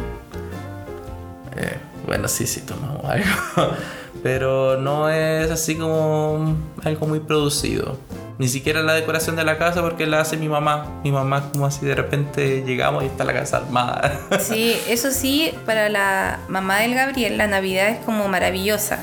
eh, 1.55 1.77
bueno, 2.05 2.27
sí, 2.27 2.47
sí, 2.47 2.61
tomamos 2.61 3.05
algo, 3.09 3.75
pero 4.23 4.77
no 4.77 5.09
es 5.09 5.49
así 5.51 5.75
como 5.75 6.55
algo 6.83 7.07
muy 7.07 7.19
producido. 7.19 7.97
Ni 8.41 8.47
siquiera 8.47 8.81
la 8.81 8.93
decoración 8.93 9.35
de 9.35 9.43
la 9.43 9.59
casa 9.59 9.83
porque 9.83 10.07
la 10.07 10.19
hace 10.19 10.35
mi 10.35 10.49
mamá. 10.49 10.99
Mi 11.03 11.11
mamá 11.11 11.51
como 11.51 11.67
así 11.67 11.85
de 11.85 11.93
repente 11.93 12.63
llegamos 12.65 13.03
y 13.03 13.05
está 13.05 13.23
la 13.23 13.33
casa 13.33 13.57
armada. 13.57 14.19
Sí, 14.39 14.75
eso 14.87 15.11
sí, 15.11 15.53
para 15.67 15.89
la 15.89 16.39
mamá 16.47 16.79
del 16.79 16.95
Gabriel, 16.95 17.37
la 17.37 17.45
Navidad 17.45 17.89
es 17.89 17.99
como 17.99 18.27
maravillosa. 18.29 18.97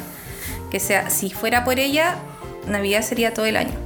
Que 0.72 0.80
sea, 0.80 1.08
si 1.10 1.30
fuera 1.30 1.62
por 1.62 1.78
ella, 1.78 2.16
Navidad 2.66 3.02
sería 3.02 3.32
todo 3.32 3.46
el 3.46 3.56
año. 3.56 3.76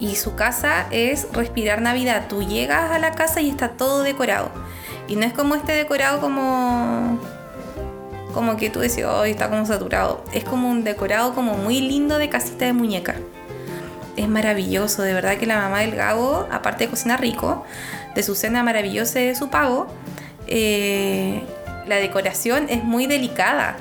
Y 0.00 0.16
su 0.16 0.34
casa 0.34 0.86
es 0.90 1.28
respirar 1.32 1.80
Navidad. 1.80 2.26
Tú 2.28 2.42
llegas 2.42 2.90
a 2.90 2.98
la 2.98 3.12
casa 3.12 3.40
y 3.40 3.48
está 3.48 3.70
todo 3.70 4.02
decorado. 4.02 4.50
Y 5.08 5.16
no 5.16 5.24
es 5.24 5.32
como 5.32 5.54
este 5.54 5.72
decorado 5.72 6.20
como. 6.20 7.18
Como 8.34 8.58
que 8.58 8.68
tú 8.68 8.80
decís, 8.80 9.02
hoy 9.04 9.30
está 9.30 9.48
como 9.48 9.64
saturado. 9.64 10.22
Es 10.34 10.44
como 10.44 10.70
un 10.70 10.84
decorado 10.84 11.34
como 11.34 11.56
muy 11.56 11.80
lindo 11.80 12.18
de 12.18 12.28
casita 12.28 12.66
de 12.66 12.74
muñeca. 12.74 13.14
Es 14.16 14.28
maravilloso, 14.28 15.02
de 15.02 15.12
verdad 15.12 15.36
que 15.38 15.46
la 15.46 15.58
mamá 15.58 15.80
del 15.80 15.94
Gabo, 15.96 16.46
aparte 16.52 16.84
de 16.84 16.90
cocinar 16.90 17.20
rico, 17.20 17.64
de 18.14 18.22
su 18.22 18.34
cena 18.34 18.62
maravillosa 18.62 19.18
de 19.18 19.34
su 19.34 19.50
pago, 19.50 19.88
eh, 20.46 21.42
la 21.86 21.96
decoración 21.96 22.66
es 22.68 22.84
muy 22.84 23.06
delicada 23.06 23.76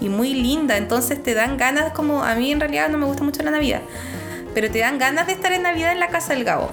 y 0.00 0.08
muy 0.08 0.32
linda, 0.34 0.76
entonces 0.76 1.22
te 1.22 1.34
dan 1.34 1.56
ganas 1.56 1.92
como 1.92 2.22
a 2.24 2.34
mí 2.34 2.50
en 2.52 2.60
realidad 2.60 2.88
no 2.88 2.98
me 2.98 3.04
gusta 3.06 3.22
mucho 3.24 3.42
la 3.42 3.50
Navidad, 3.50 3.82
pero 4.54 4.70
te 4.70 4.78
dan 4.78 4.98
ganas 4.98 5.26
de 5.26 5.34
estar 5.34 5.52
en 5.52 5.62
Navidad 5.62 5.92
en 5.92 6.00
la 6.00 6.08
casa 6.08 6.34
del 6.34 6.44
Gabo. 6.44 6.70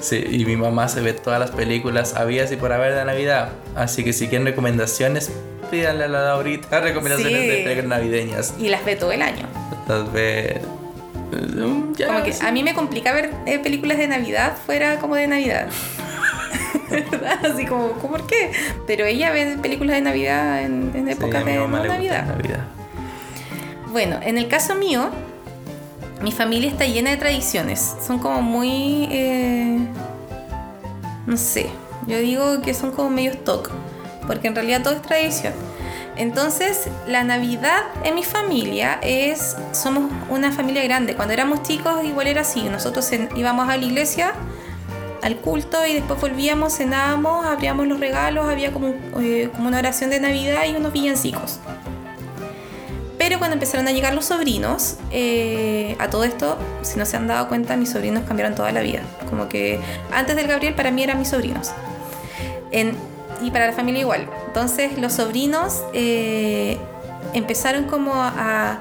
Sí, 0.00 0.22
y 0.28 0.44
mi 0.44 0.56
mamá 0.56 0.88
se 0.88 1.00
ve 1.00 1.12
todas 1.12 1.40
las 1.40 1.50
películas 1.52 2.14
habías 2.16 2.50
y 2.52 2.56
por 2.56 2.72
haber 2.72 2.94
de 2.94 3.04
Navidad. 3.04 3.50
Así 3.74 4.04
que 4.04 4.12
si 4.12 4.28
quieren 4.28 4.46
recomendaciones, 4.46 5.30
pídanle 5.70 6.04
a 6.04 6.08
la 6.08 6.30
ahorita 6.32 6.80
recomendaciones 6.80 7.40
Sí. 7.40 7.46
de 7.48 7.62
películas 7.62 7.86
navideñas. 7.98 8.54
Y 8.58 8.68
las 8.68 8.84
ve 8.84 8.96
todo 8.96 9.12
el 9.12 9.22
año. 9.22 9.46
Las 9.88 10.12
ve. 10.12 10.60
Ya, 11.96 12.06
Como 12.06 12.22
que 12.22 12.32
sí. 12.32 12.44
a 12.46 12.52
mí 12.52 12.62
me 12.62 12.74
complica 12.74 13.12
ver 13.12 13.32
eh, 13.46 13.58
películas 13.58 13.98
de 13.98 14.06
Navidad 14.08 14.56
fuera 14.64 14.98
como 14.98 15.16
de 15.16 15.26
Navidad. 15.26 15.68
¿Verdad? 16.90 17.44
Así 17.52 17.66
como, 17.66 17.92
¿cómo 17.92 18.12
por 18.16 18.26
qué? 18.26 18.52
Pero 18.86 19.04
ella 19.04 19.30
ve 19.32 19.56
películas 19.60 19.96
de 19.96 20.02
Navidad 20.02 20.62
en, 20.62 20.92
en 20.94 21.08
épocas 21.08 21.44
de 21.44 21.56
no 21.56 21.68
Navidad. 21.68 22.26
Navidad. 22.26 22.64
Bueno, 23.90 24.18
en 24.22 24.38
el 24.38 24.46
caso 24.48 24.74
mío, 24.74 25.10
mi 26.22 26.30
familia 26.32 26.70
está 26.70 26.84
llena 26.86 27.10
de 27.10 27.16
tradiciones. 27.16 27.94
Son 28.06 28.18
como 28.18 28.42
muy... 28.42 29.08
eh, 29.10 29.78
no 31.26 31.36
sé, 31.36 31.66
yo 32.06 32.18
digo 32.18 32.62
que 32.62 32.72
son 32.72 32.92
como 32.92 33.10
medio 33.10 33.32
stock, 33.32 33.70
porque 34.28 34.46
en 34.48 34.54
realidad 34.54 34.82
todo 34.82 34.94
es 34.94 35.02
tradición. 35.02 35.52
Entonces, 36.16 36.88
la 37.06 37.24
Navidad 37.24 37.84
en 38.04 38.14
mi 38.14 38.24
familia 38.24 38.98
es... 39.02 39.56
Somos 39.72 40.10
una 40.30 40.50
familia 40.50 40.82
grande. 40.82 41.14
Cuando 41.14 41.34
éramos 41.34 41.62
chicos 41.62 42.04
igual 42.04 42.26
era 42.26 42.40
así. 42.40 42.62
Nosotros 42.64 43.10
íbamos 43.34 43.68
a 43.68 43.76
la 43.76 43.84
iglesia 43.84 44.32
al 45.22 45.36
culto 45.36 45.84
y 45.86 45.92
después 45.94 46.20
volvíamos, 46.20 46.76
cenábamos, 46.76 47.44
abríamos 47.44 47.86
los 47.86 47.98
regalos, 47.98 48.48
había 48.48 48.72
como, 48.72 48.94
eh, 49.20 49.50
una 49.58 49.78
oración 49.78 50.10
de 50.10 50.20
Navidad 50.20 50.64
y 50.66 50.76
unos 50.76 50.92
villancicos. 50.92 51.58
Pero 53.18 53.38
cuando 53.38 53.54
empezaron 53.54 53.88
a 53.88 53.92
llegar 53.92 54.14
los 54.14 54.26
sobrinos, 54.26 54.96
eh, 55.10 55.96
a 55.98 56.08
todo 56.08 56.24
esto, 56.24 56.58
si 56.82 56.98
no 56.98 57.04
se 57.06 57.16
han 57.16 57.26
dado 57.26 57.48
cuenta, 57.48 57.76
mis 57.76 57.90
sobrinos 57.90 58.22
cambiaron 58.24 58.54
toda 58.54 58.70
la 58.72 58.82
vida. 58.82 59.00
Como 59.28 59.48
que 59.48 59.80
antes 60.12 60.36
del 60.36 60.46
Gabriel 60.46 60.74
para 60.74 60.90
mí 60.90 61.02
eran 61.02 61.18
mis 61.18 61.28
sobrinos. 61.28 61.72
Y 63.42 63.50
para 63.50 63.66
la 63.66 63.72
familia 63.72 64.02
igual. 64.02 64.28
Entonces 64.56 64.96
los 64.96 65.12
sobrinos 65.12 65.84
eh, 65.92 66.78
empezaron 67.34 67.84
como 67.84 68.14
a, 68.14 68.78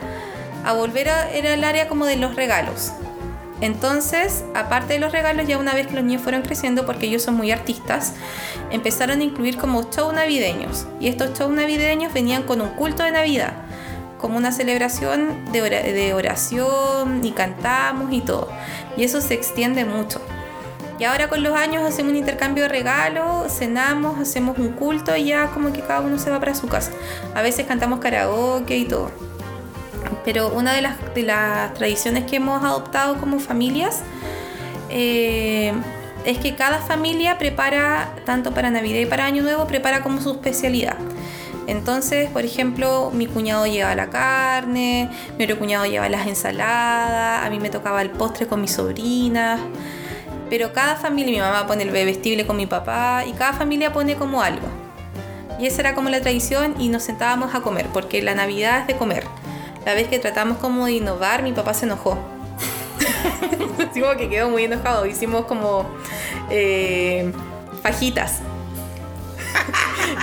volver 0.74 1.10
a 1.10 1.30
era 1.30 1.54
el 1.54 1.66
área 1.66 1.90
como 1.90 2.06
de 2.06 2.16
los 2.16 2.34
regalos. 2.38 2.94
Entonces, 3.60 4.46
aparte 4.54 4.94
de 4.94 5.00
los 5.00 5.12
regalos, 5.12 5.48
ya 5.48 5.58
una 5.58 5.74
vez 5.74 5.88
que 5.88 5.96
los 5.96 6.06
niños 6.06 6.22
fueron 6.22 6.44
creciendo, 6.44 6.86
porque 6.86 7.08
ellos 7.08 7.24
son 7.24 7.36
muy 7.36 7.52
artistas, 7.52 8.14
empezaron 8.72 9.20
a 9.20 9.24
incluir 9.26 9.58
como 9.58 9.92
shows 9.92 10.14
navideños. 10.14 10.88
Y 11.02 11.10
estos 11.10 11.38
shows 11.38 11.52
navideños 11.52 12.14
venían 12.14 12.44
con 12.44 12.62
un 12.62 12.70
culto 12.70 13.04
de 13.04 13.12
Navidad, 13.12 13.52
como 14.18 14.38
una 14.38 14.54
celebración 14.54 15.52
de, 15.52 15.62
de 15.62 16.14
oración 16.14 17.20
y 17.22 17.32
cantamos 17.32 18.14
y 18.14 18.22
todo. 18.22 18.48
Y 18.96 19.04
eso 19.04 19.20
se 19.20 19.34
extiende 19.34 19.84
mucho. 19.84 20.22
Y 20.98 21.04
ahora 21.04 21.28
con 21.28 21.44
los 21.44 21.54
años 21.56 21.84
hacemos 21.84 22.12
un 22.12 22.18
intercambio 22.18 22.64
de 22.64 22.70
regalos, 22.70 23.52
cenamos, 23.52 24.18
hacemos 24.20 24.58
un 24.58 24.70
culto 24.70 25.16
y 25.16 25.26
ya 25.26 25.48
como 25.48 25.74
que 25.74 25.82
cada 25.82 26.00
uno 26.00 26.18
se 26.18 26.30
va 26.30 26.40
para 26.40 26.56
su 26.56 26.68
casa. 26.68 26.92
A 27.34 27.42
veces 27.42 27.66
cantamos 27.66 28.00
karaoke 28.00 28.78
y 28.78 28.86
todo. 28.86 29.12
Pero 30.24 30.50
una 30.50 30.74
de 30.74 30.82
las, 30.82 30.98
tradiciones 31.74 32.24
que 32.26 32.38
hemos 32.38 32.64
adoptado 32.64 33.18
como 33.18 33.40
familias 33.40 34.02
eh, 34.90 35.74
es 36.26 36.38
que 36.40 36.56
cada 36.56 36.80
familia 36.80 37.38
prepara, 37.38 38.16
tanto 38.26 38.52
para 38.52 38.72
Navidad 38.72 39.00
y 39.00 39.06
para 39.06 39.26
Año 39.26 39.44
Nuevo, 39.44 39.68
prepara 39.68 40.02
como 40.02 40.22
su 40.22 40.32
especialidad. 40.32 40.98
Entonces, 41.68 42.30
por 42.30 42.46
ejemplo, 42.46 43.12
mi 43.14 43.28
cuñado 43.28 43.66
lleva 43.66 43.96
la 43.96 44.10
carne, 44.10 45.10
mi 45.38 45.46
otro 45.46 45.58
cuñado 45.58 45.86
lleva 45.86 46.08
las 46.10 46.28
ensaladas, 46.28 47.46
a 47.46 47.50
mí 47.50 47.60
me 47.60 47.70
tocaba 47.70 48.02
el 48.02 48.12
postre 48.12 48.48
con 48.48 48.62
mis 48.62 48.72
sobrinas. 48.72 49.60
Pero 50.50 50.74
cada 50.74 50.96
familia, 50.96 51.32
mi 51.32 51.40
mamá 51.40 51.68
pone 51.68 51.84
el 51.84 51.92
bebestible 51.92 52.46
con 52.46 52.58
mi 52.58 52.68
papá 52.68 53.24
y 53.26 53.34
cada 53.34 53.54
familia 53.54 53.92
pone 53.92 54.16
como 54.16 54.42
algo. 54.42 54.68
Y 55.60 55.68
esa 55.68 55.82
era 55.82 55.96
como 55.96 56.10
la 56.10 56.22
tradición 56.22 56.76
y 56.80 56.90
nos 56.90 57.04
sentábamos 57.04 57.56
a 57.56 57.62
comer, 57.62 57.88
porque 57.94 58.22
la 58.22 58.36
Navidad 58.36 58.82
es 58.82 58.88
de 58.88 58.96
comer. 58.96 59.26
La 59.86 59.94
vez 59.94 60.08
que 60.08 60.20
tratamos 60.20 60.58
como 60.58 60.86
de 60.86 60.94
innovar, 60.94 61.44
mi 61.44 61.54
papá 61.54 61.74
se 61.74 61.86
enojó. 61.86 62.18
Que 64.18 64.30
quedó 64.30 64.50
muy 64.50 64.66
enojado. 64.66 65.06
Hicimos 65.06 65.46
como 65.46 65.86
eh, 66.50 67.32
fajitas. 67.82 68.42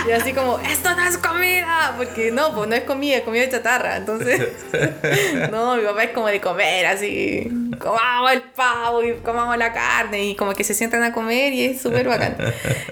Y 0.07 0.11
así 0.11 0.33
como, 0.33 0.59
esto 0.59 0.93
no 0.95 1.03
es 1.03 1.17
comida, 1.17 1.93
porque 1.97 2.31
no, 2.31 2.53
pues 2.53 2.67
no 2.67 2.75
es 2.75 2.83
comida, 2.83 3.17
es 3.17 3.23
comida 3.23 3.43
de 3.43 3.49
chatarra. 3.49 3.97
Entonces, 3.97 4.49
no, 5.51 5.77
mi 5.77 5.83
papá 5.83 6.03
es 6.03 6.11
como 6.11 6.27
de 6.27 6.41
comer, 6.41 6.85
así, 6.87 7.49
comamos 7.79 8.33
el 8.33 8.41
pavo 8.41 9.03
y 9.03 9.13
comamos 9.15 9.57
la 9.57 9.71
carne 9.71 10.25
y 10.25 10.35
como 10.35 10.53
que 10.53 10.63
se 10.63 10.73
sientan 10.73 11.03
a 11.03 11.13
comer 11.13 11.53
y 11.53 11.65
es 11.65 11.81
súper 11.81 12.07
bacán. 12.07 12.35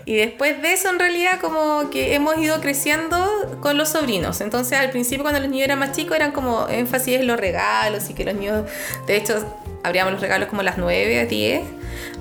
Y 0.06 0.16
después 0.16 0.62
de 0.62 0.74
eso, 0.74 0.90
en 0.90 1.00
realidad, 1.00 1.40
como 1.42 1.90
que 1.90 2.16
hemos 2.16 2.38
ido 2.38 2.62
creciendo 2.62 3.58
con 3.62 3.78
los 3.78 3.90
sobrinos. 3.90 4.40
Entonces, 4.42 4.80
al 4.80 4.92
principio, 4.92 5.24
cuando 5.24 5.40
los 5.40 5.50
niños 5.50 5.66
eran 5.66 5.80
más 5.80 5.92
chicos, 5.92 6.16
eran 6.16 6.32
como 6.32 6.68
énfasis 6.70 7.20
en 7.20 7.28
los 7.28 7.40
regalos 7.40 8.10
y 8.10 8.14
que 8.14 8.24
los 8.24 8.36
niños, 8.36 8.66
de 9.08 9.18
hecho, 9.18 9.46
abríamos 9.84 10.14
los 10.14 10.22
regalos 10.22 10.48
como 10.50 10.62
a 10.62 10.64
las 10.64 10.78
9, 10.78 11.26
10 11.26 11.64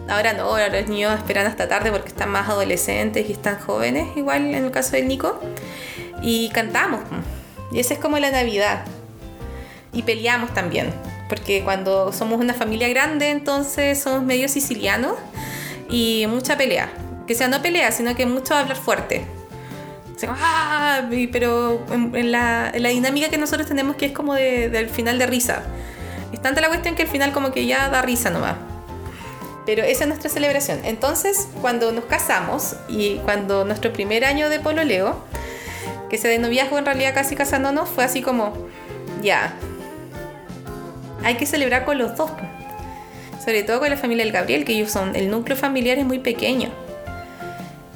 Ahora 0.08 0.32
no, 0.32 0.42
ahora 0.42 0.68
los 0.68 0.88
niños 0.88 1.16
esperan 1.16 1.46
hasta 1.46 1.68
tarde 1.68 1.92
porque 1.92 2.08
están 2.08 2.30
más 2.30 2.48
adolescentes 2.48 3.28
y 3.28 3.32
están 3.32 3.60
jóvenes, 3.60 4.08
igual 4.16 4.46
en 4.46 4.64
el 4.64 4.70
caso 4.72 4.92
del 4.92 5.06
Nico. 5.06 5.40
Y 6.20 6.48
cantamos. 6.50 7.00
Y 7.70 7.78
esa 7.78 7.94
es 7.94 8.00
como 8.00 8.18
la 8.18 8.30
Navidad. 8.30 8.84
Y 9.92 10.02
peleamos 10.02 10.52
también. 10.52 10.92
Porque 11.28 11.62
cuando 11.62 12.12
somos 12.12 12.40
una 12.40 12.54
familia 12.54 12.88
grande, 12.88 13.30
entonces 13.30 14.00
somos 14.00 14.24
medio 14.24 14.48
sicilianos 14.48 15.14
y 15.88 16.26
mucha 16.28 16.56
pelea. 16.56 16.88
Que 17.28 17.36
sea 17.36 17.46
no 17.46 17.62
pelea, 17.62 17.92
sino 17.92 18.16
que 18.16 18.26
mucho 18.26 18.56
hablar 18.56 18.76
fuerte. 18.76 19.24
¡Ah! 20.28 21.08
Pero 21.32 21.86
en, 21.92 22.32
la, 22.32 22.72
dinámica 22.72 23.28
que 23.28 23.38
nosotros 23.38 23.68
tenemos 23.68 23.94
que 23.94 24.06
es 24.06 24.12
como 24.12 24.34
del 24.34 24.88
final 24.88 25.20
de 25.20 25.26
risa. 25.26 25.62
Es 26.40 26.44
tanta 26.44 26.62
la 26.62 26.68
cuestión 26.68 26.94
que 26.94 27.02
al 27.02 27.08
final 27.08 27.32
como 27.32 27.52
que 27.52 27.66
ya 27.66 27.90
da 27.90 28.00
risa 28.00 28.30
nomás. 28.30 28.54
Pero 29.66 29.82
esa 29.82 30.04
es 30.04 30.08
nuestra 30.08 30.30
celebración. 30.30 30.80
Entonces, 30.84 31.48
cuando 31.60 31.92
nos 31.92 32.06
casamos 32.06 32.76
y 32.88 33.16
cuando 33.16 33.66
nuestro 33.66 33.92
primer 33.92 34.24
año 34.24 34.48
de 34.48 34.58
pololeo, 34.58 35.22
que 36.08 36.16
se 36.16 36.28
de 36.28 36.38
noviazgo 36.38 36.78
en 36.78 36.86
realidad 36.86 37.12
casi 37.12 37.36
casándonos, 37.36 37.90
fue 37.90 38.04
así 38.04 38.22
como, 38.22 38.54
ya, 39.22 39.52
hay 41.22 41.34
que 41.34 41.44
celebrar 41.44 41.84
con 41.84 41.98
los 41.98 42.16
dos. 42.16 42.30
Sobre 43.44 43.62
todo 43.62 43.80
con 43.80 43.90
la 43.90 43.98
familia 43.98 44.24
del 44.24 44.32
Gabriel, 44.32 44.64
que 44.64 44.72
ellos 44.72 44.90
son, 44.90 45.14
el 45.16 45.30
núcleo 45.30 45.58
familiar 45.58 45.98
es 45.98 46.06
muy 46.06 46.20
pequeño. 46.20 46.70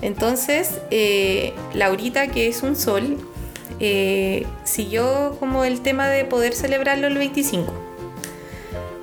Entonces, 0.03 0.83
eh, 0.91 1.55
Laurita, 1.73 2.27
que 2.27 2.47
es 2.47 2.63
un 2.63 2.77
sol, 2.77 3.17
eh, 3.81 4.47
siguió 4.65 5.39
como 5.41 5.65
el 5.65 5.81
tema 5.81 6.09
de 6.09 6.27
poder 6.27 6.53
celebrarlo 6.53 7.07
el 7.07 7.17
25. 7.17 7.84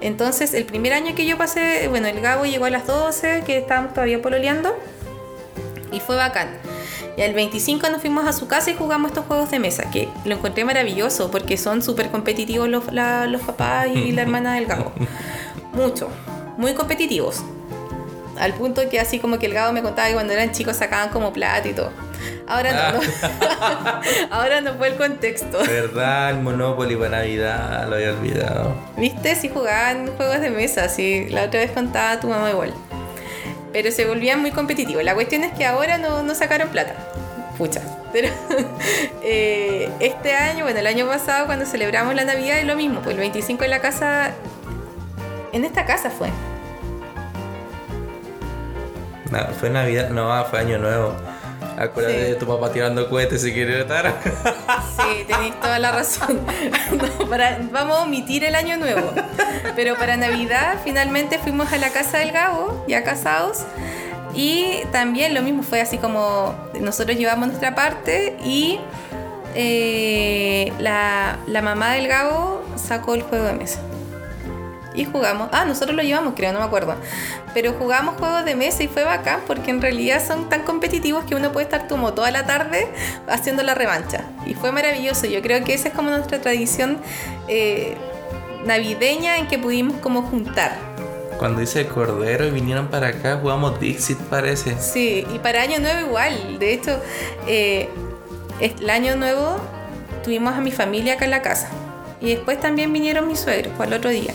Entonces, 0.02 0.54
el 0.54 0.66
primer 0.66 0.94
año 0.94 1.14
que 1.16 1.26
yo 1.26 1.38
pasé, 1.38 1.88
bueno, 1.88 2.08
el 2.08 2.20
Gabo 2.20 2.46
llegó 2.46 2.66
a 2.66 2.70
las 2.72 2.88
12, 2.88 3.44
que 3.46 3.60
estábamos 3.60 3.94
todavía 3.94 4.22
pololeando, 4.22 4.76
y 5.92 6.00
fue 6.00 6.16
bacán. 6.16 6.50
Y 7.18 7.22
el 7.22 7.34
25 7.34 7.90
nos 7.90 8.02
fuimos 8.02 8.26
a 8.26 8.34
su 8.34 8.48
casa 8.48 8.72
y 8.72 8.76
jugamos 8.76 9.12
estos 9.12 9.26
juegos 9.26 9.52
de 9.52 9.60
mesa, 9.60 9.90
que 9.92 10.10
lo 10.26 10.36
encontré 10.36 10.66
maravilloso 10.66 11.30
porque 11.30 11.58
son 11.58 11.82
súper 11.82 12.10
competitivos 12.10 12.68
los, 12.70 12.86
los 12.92 13.42
papás 13.42 13.88
y 13.94 14.12
la 14.12 14.24
hermana 14.24 14.56
del 14.56 14.66
Gabo. 14.66 14.92
Mucho, 15.74 16.10
muy 16.58 16.74
competitivos. 16.74 17.44
Al 18.40 18.54
punto 18.54 18.82
que 18.90 19.00
así 19.00 19.20
como 19.20 19.40
que 19.40 19.46
el 19.46 19.54
Gabo 19.54 19.72
me 19.72 19.82
contaba 19.82 20.08
que 20.08 20.14
cuando 20.16 20.34
eran 20.34 20.52
chicos 20.52 20.78
sacaban 20.78 21.10
como 21.10 21.32
plata 21.32 21.68
y 21.68 21.74
todo. 21.74 21.92
Ahora 22.48 22.92
no, 22.92 23.00
ah. 23.62 24.02
ahora 24.32 24.62
no 24.62 24.74
fue 24.76 24.90
el 24.90 24.96
contexto. 24.96 25.60
¿Verdad? 25.60 26.32
El 26.32 26.42
Monopoly 26.42 26.96
para 26.96 27.20
Navidad, 27.20 27.88
lo 27.88 27.96
había 27.96 28.12
olvidado. 28.12 28.76
¿Viste? 28.98 29.36
Si 29.36 29.50
jugaban 29.50 30.08
juegos 30.18 30.42
de 30.42 30.50
mesa, 30.50 30.90
sí. 30.90 31.28
La 31.30 31.46
otra 31.46 31.62
vez 31.62 31.72
contaba 31.72 32.20
tu 32.20 32.28
mamá 32.28 32.50
igual. 32.50 32.74
Pero 33.72 33.92
se 33.92 34.06
volvían 34.06 34.42
muy 34.42 34.52
competitivos. 34.52 35.04
La 35.04 35.14
cuestión 35.14 35.44
es 35.44 35.54
que 35.54 35.66
ahora 35.66 35.98
no, 35.98 36.24
no 36.24 36.36
sacaron 36.36 36.70
plata. 36.70 36.96
Pucha. 37.58 37.82
Pero 38.12 38.28
eh, 39.24 39.90
este 40.00 40.34
año, 40.34 40.66
bueno, 40.66 40.80
el 40.80 40.88
año 40.88 41.08
pasado 41.08 41.46
cuando 41.46 41.66
celebramos 41.66 42.16
la 42.16 42.26
Navidad 42.26 42.60
es 42.60 42.66
lo 42.66 42.76
mismo. 42.76 43.02
Pues 43.02 43.16
el 43.16 43.20
25 43.20 43.64
en 43.64 43.70
la 43.70 43.80
casa... 43.80 44.32
En 45.54 45.66
esta 45.66 45.86
casa 45.86 46.10
fue. 46.10 46.30
No, 49.32 49.40
fue 49.60 49.70
Navidad, 49.70 50.10
no, 50.10 50.44
fue 50.46 50.60
Año 50.60 50.78
Nuevo. 50.78 51.14
Acuérdate 51.82 52.24
de 52.24 52.36
tu 52.36 52.46
papá 52.46 52.72
tirando 52.72 53.10
cohetes 53.10 53.42
si 53.42 53.52
quiere 53.54 53.82
estar. 53.82 54.14
Sí, 54.98 55.24
tenéis 55.26 55.60
toda 55.60 55.80
la 55.80 55.92
razón. 55.92 56.40
vamos 57.72 57.98
a 57.98 58.04
omitir 58.04 58.44
el 58.44 58.56
año 58.56 58.78
nuevo. 58.78 59.12
Pero 59.76 59.96
para 59.96 60.16
Navidad 60.16 60.78
finalmente 60.84 61.40
fuimos 61.40 61.74
a 61.74 61.78
la 61.78 61.90
casa 61.90 62.20
del 62.20 62.32
Gabo, 62.32 62.86
ya 62.88 63.04
casados. 63.04 63.66
Y 64.36 64.84
también 64.92 65.34
lo 65.34 65.42
mismo 65.42 65.64
fue 65.64 65.82
así 65.82 65.98
como 65.98 66.56
nosotros 66.80 67.18
llevamos 67.18 67.48
nuestra 67.48 67.74
parte 67.74 68.38
y 68.46 68.80
eh, 69.56 70.72
la, 70.80 71.38
la 71.48 71.62
mamá 71.62 71.94
del 71.94 72.08
Gabo 72.08 72.64
sacó 72.76 73.16
el 73.16 73.24
juego 73.24 73.46
de 73.46 73.54
mesa 73.54 73.80
y 74.94 75.06
jugamos. 75.06 75.50
Ah, 75.52 75.66
nosotros 75.66 75.96
lo 75.96 76.04
llevamos, 76.04 76.34
creo, 76.36 76.54
no 76.54 76.60
me 76.60 76.66
acuerdo. 76.66 76.96
Pero 77.54 77.74
jugamos 77.74 78.16
juegos 78.18 78.46
de 78.46 78.56
mesa 78.56 78.84
y 78.84 78.88
fue 78.88 79.04
bacán 79.04 79.42
porque 79.48 79.72
en 79.72 79.82
realidad 79.82 80.26
son 80.26 80.50
tan 80.50 80.64
competitivos 80.64 81.26
que 81.26 81.36
uno 81.36 81.52
puede 81.52 81.66
estar 81.66 81.88
como 81.88 82.14
toda 82.14 82.32
la 82.32 82.46
tarde 82.46 82.88
haciendo 83.28 83.64
la 83.64 83.74
revancha. 83.74 84.26
Y 84.46 84.54
fue 84.54 84.72
maravilloso. 84.72 85.28
Yo 85.28 85.42
creo 85.42 85.64
que 85.64 85.74
esa 85.74 85.90
es 85.90 85.94
como 85.94 86.10
nuestra 86.10 86.42
tradición 86.42 86.98
eh, 87.48 87.96
navideña 88.66 89.38
en 89.38 89.48
que 89.48 89.58
pudimos 89.58 89.98
como 89.98 90.24
juntar. 90.24 90.76
Cuando 91.38 91.62
hice 91.62 91.82
el 91.82 91.88
cordero 91.88 92.46
y 92.46 92.52
vinieron 92.52 92.88
para 92.90 93.08
acá, 93.08 93.40
jugamos 93.42 93.80
Dixit, 93.80 94.18
parece. 94.18 94.78
Sí, 94.80 95.26
y 95.34 95.40
para 95.40 95.64
Año 95.64 95.80
Nuevo 95.80 96.08
igual. 96.08 96.60
De 96.60 96.74
hecho, 96.74 97.00
eh, 97.48 97.90
el 98.60 98.90
Año 98.90 99.16
Nuevo 99.16 99.60
tuvimos 100.24 100.54
a 100.54 100.62
mi 100.62 100.72
familia 100.72 101.16
acá 101.16 101.26
en 101.26 101.32
la 101.32 101.42
casa. 101.42 101.70
Y 102.20 102.36
después 102.36 102.60
también 102.60 102.94
vinieron 102.94 103.28
mis 103.28 103.40
suegros, 103.40 103.74
fue 103.76 103.88
el 103.88 103.94
otro 103.94 104.12
día. 104.12 104.34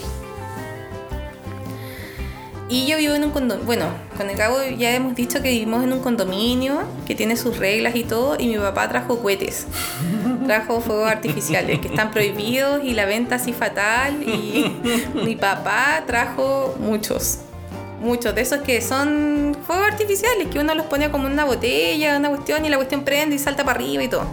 Y 2.69 2.87
yo 2.87 2.99
vivo 2.99 3.15
en 3.15 3.23
un 3.23 3.31
condominio, 3.31 3.65
bueno, 3.65 3.87
con 4.17 4.29
el 4.29 4.37
cabo 4.37 4.57
ya 4.77 4.93
hemos 4.93 5.15
dicho 5.15 5.41
que 5.41 5.51
vivimos 5.51 5.85
en 5.85 5.93
un 5.93 6.01
condominio 6.01 6.81
que 7.07 7.15
tiene 7.15 7.37
sus 7.37 7.59
reglas 7.59 7.95
y 7.95 8.03
todo, 8.03 8.37
y 8.41 8.49
mi 8.49 8.59
papá 8.59 8.89
trajo 8.89 9.21
cohetes, 9.21 9.69
trajo 10.47 10.81
fuegos 10.81 11.09
artificiales 11.09 11.79
que 11.79 11.87
están 11.87 12.11
prohibidos 12.11 12.83
y 12.83 12.95
la 12.95 13.05
venta 13.05 13.37
así 13.37 13.53
fatal, 13.53 14.21
y 14.21 14.75
mi 15.15 15.37
papá 15.37 16.03
trajo 16.09 16.75
muchos, 16.81 17.39
muchos 18.01 18.35
de 18.35 18.41
esos 18.41 18.59
que 18.63 18.81
son 18.81 19.57
fuegos 19.65 19.87
artificiales, 19.87 20.49
que 20.49 20.59
uno 20.59 20.75
los 20.75 20.87
pone 20.87 21.09
como 21.13 21.29
en 21.29 21.35
una 21.35 21.45
botella, 21.45 22.17
una 22.17 22.31
cuestión, 22.31 22.65
y 22.65 22.69
la 22.69 22.79
cuestión 22.79 23.05
prende 23.05 23.37
y 23.37 23.39
salta 23.39 23.65
para 23.65 23.79
arriba 23.79 24.03
y 24.03 24.09
todo. 24.09 24.27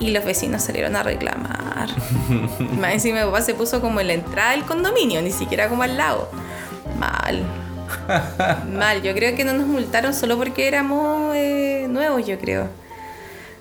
Y 0.00 0.10
los 0.10 0.24
vecinos 0.24 0.62
salieron 0.64 0.96
a 0.96 1.04
reclamar. 1.04 1.88
Más 2.80 2.94
encima 2.94 3.20
mi 3.20 3.26
papá 3.26 3.42
se 3.42 3.54
puso 3.54 3.80
como 3.80 4.00
en 4.00 4.08
la 4.08 4.14
entrada 4.14 4.52
del 4.52 4.64
condominio, 4.64 5.22
ni 5.22 5.30
siquiera 5.30 5.68
como 5.68 5.84
al 5.84 5.96
lado. 5.96 6.30
Mal. 7.00 7.42
Mal, 8.78 9.02
yo 9.02 9.14
creo 9.14 9.34
que 9.34 9.42
no 9.42 9.54
nos 9.54 9.66
multaron 9.66 10.12
solo 10.14 10.36
porque 10.36 10.68
éramos 10.68 11.34
eh, 11.34 11.86
nuevos, 11.88 12.26
yo 12.26 12.38
creo. 12.38 12.68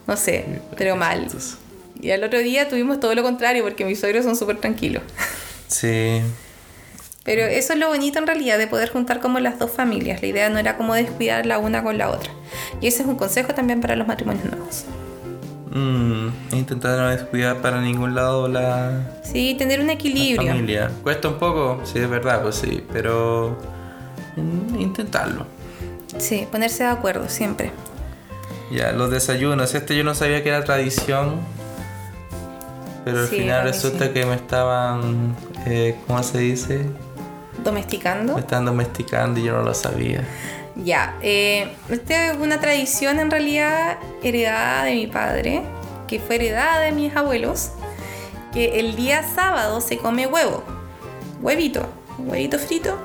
No 0.05 0.17
sé, 0.17 0.45
pero 0.75 0.97
mal. 0.97 1.27
Y 2.01 2.11
al 2.11 2.23
otro 2.23 2.39
día 2.39 2.67
tuvimos 2.67 2.99
todo 2.99 3.15
lo 3.15 3.23
contrario 3.23 3.63
porque 3.63 3.85
mis 3.85 3.99
suegros 3.99 4.25
son 4.25 4.35
súper 4.35 4.57
tranquilos. 4.57 5.03
Sí. 5.67 6.21
Pero 7.23 7.43
eso 7.43 7.73
es 7.73 7.79
lo 7.79 7.89
bonito 7.89 8.19
en 8.19 8.27
realidad 8.27 8.57
de 8.57 8.67
poder 8.67 8.89
juntar 8.89 9.19
como 9.19 9.39
las 9.39 9.59
dos 9.59 9.71
familias. 9.71 10.21
La 10.21 10.27
idea 10.27 10.49
no 10.49 10.57
era 10.57 10.77
como 10.77 10.95
descuidar 10.95 11.45
la 11.45 11.59
una 11.59 11.83
con 11.83 11.97
la 11.97 12.09
otra. 12.09 12.31
Y 12.81 12.87
ese 12.87 13.03
es 13.03 13.07
un 13.07 13.15
consejo 13.15 13.53
también 13.53 13.79
para 13.79 13.95
los 13.95 14.07
matrimonios 14.07 14.45
nuevos. 14.45 14.85
Mm, 15.71 16.29
intentar 16.55 16.97
no 16.97 17.09
descuidar 17.09 17.57
para 17.57 17.79
ningún 17.81 18.15
lado 18.15 18.47
la. 18.47 19.19
Sí, 19.23 19.55
tener 19.57 19.79
un 19.79 19.89
equilibrio. 19.89 20.51
familia. 20.51 20.89
Cuesta 21.03 21.27
un 21.27 21.35
poco, 21.35 21.81
sí, 21.83 21.99
es 21.99 22.09
verdad, 22.09 22.41
pues 22.41 22.55
sí, 22.55 22.83
pero. 22.91 23.55
en 24.35 24.79
intentarlo. 24.79 25.45
Sí, 26.17 26.47
ponerse 26.51 26.83
de 26.83 26.89
acuerdo 26.89 27.29
siempre. 27.29 27.71
Ya, 28.71 28.91
los 28.93 29.11
desayunos. 29.11 29.73
Este 29.75 29.95
yo 29.95 30.03
no 30.03 30.13
sabía 30.15 30.41
que 30.43 30.49
era 30.49 30.63
tradición. 30.63 31.35
Pero 33.05 33.19
al 33.21 33.27
Sí, 33.27 33.37
final 33.37 33.63
resulta 33.63 34.05
sí. 34.07 34.11
que 34.11 34.25
me 34.25 34.35
estaban. 34.35 35.35
eh, 35.65 35.95
¿Cómo 36.07 36.21
se 36.23 36.39
dice? 36.39 36.85
Domesticando. 37.63 38.33
Me 38.35 38.39
estaban 38.41 38.65
domesticando 38.65 39.39
y 39.39 39.43
yo 39.43 39.53
no 39.53 39.63
lo 39.63 39.73
sabía. 39.73 40.23
Ya, 40.83 41.15
eh, 41.21 41.71
esta 41.89 42.31
es 42.31 42.37
una 42.37 42.59
tradición 42.59 43.19
en 43.19 43.29
realidad 43.31 43.97
heredada 44.23 44.85
de 44.85 44.93
mi 44.95 45.07
padre, 45.07 45.61
que 46.07 46.19
fue 46.19 46.35
heredada 46.35 46.79
de 46.79 46.91
mis 46.91 47.15
abuelos, 47.15 47.71
que 48.53 48.79
el 48.79 48.95
día 48.95 49.23
sábado 49.23 49.81
se 49.81 49.97
come 49.97 50.25
huevo, 50.25 50.63
huevito, 51.41 51.85
huevito 52.17 52.57
frito. 52.59 52.97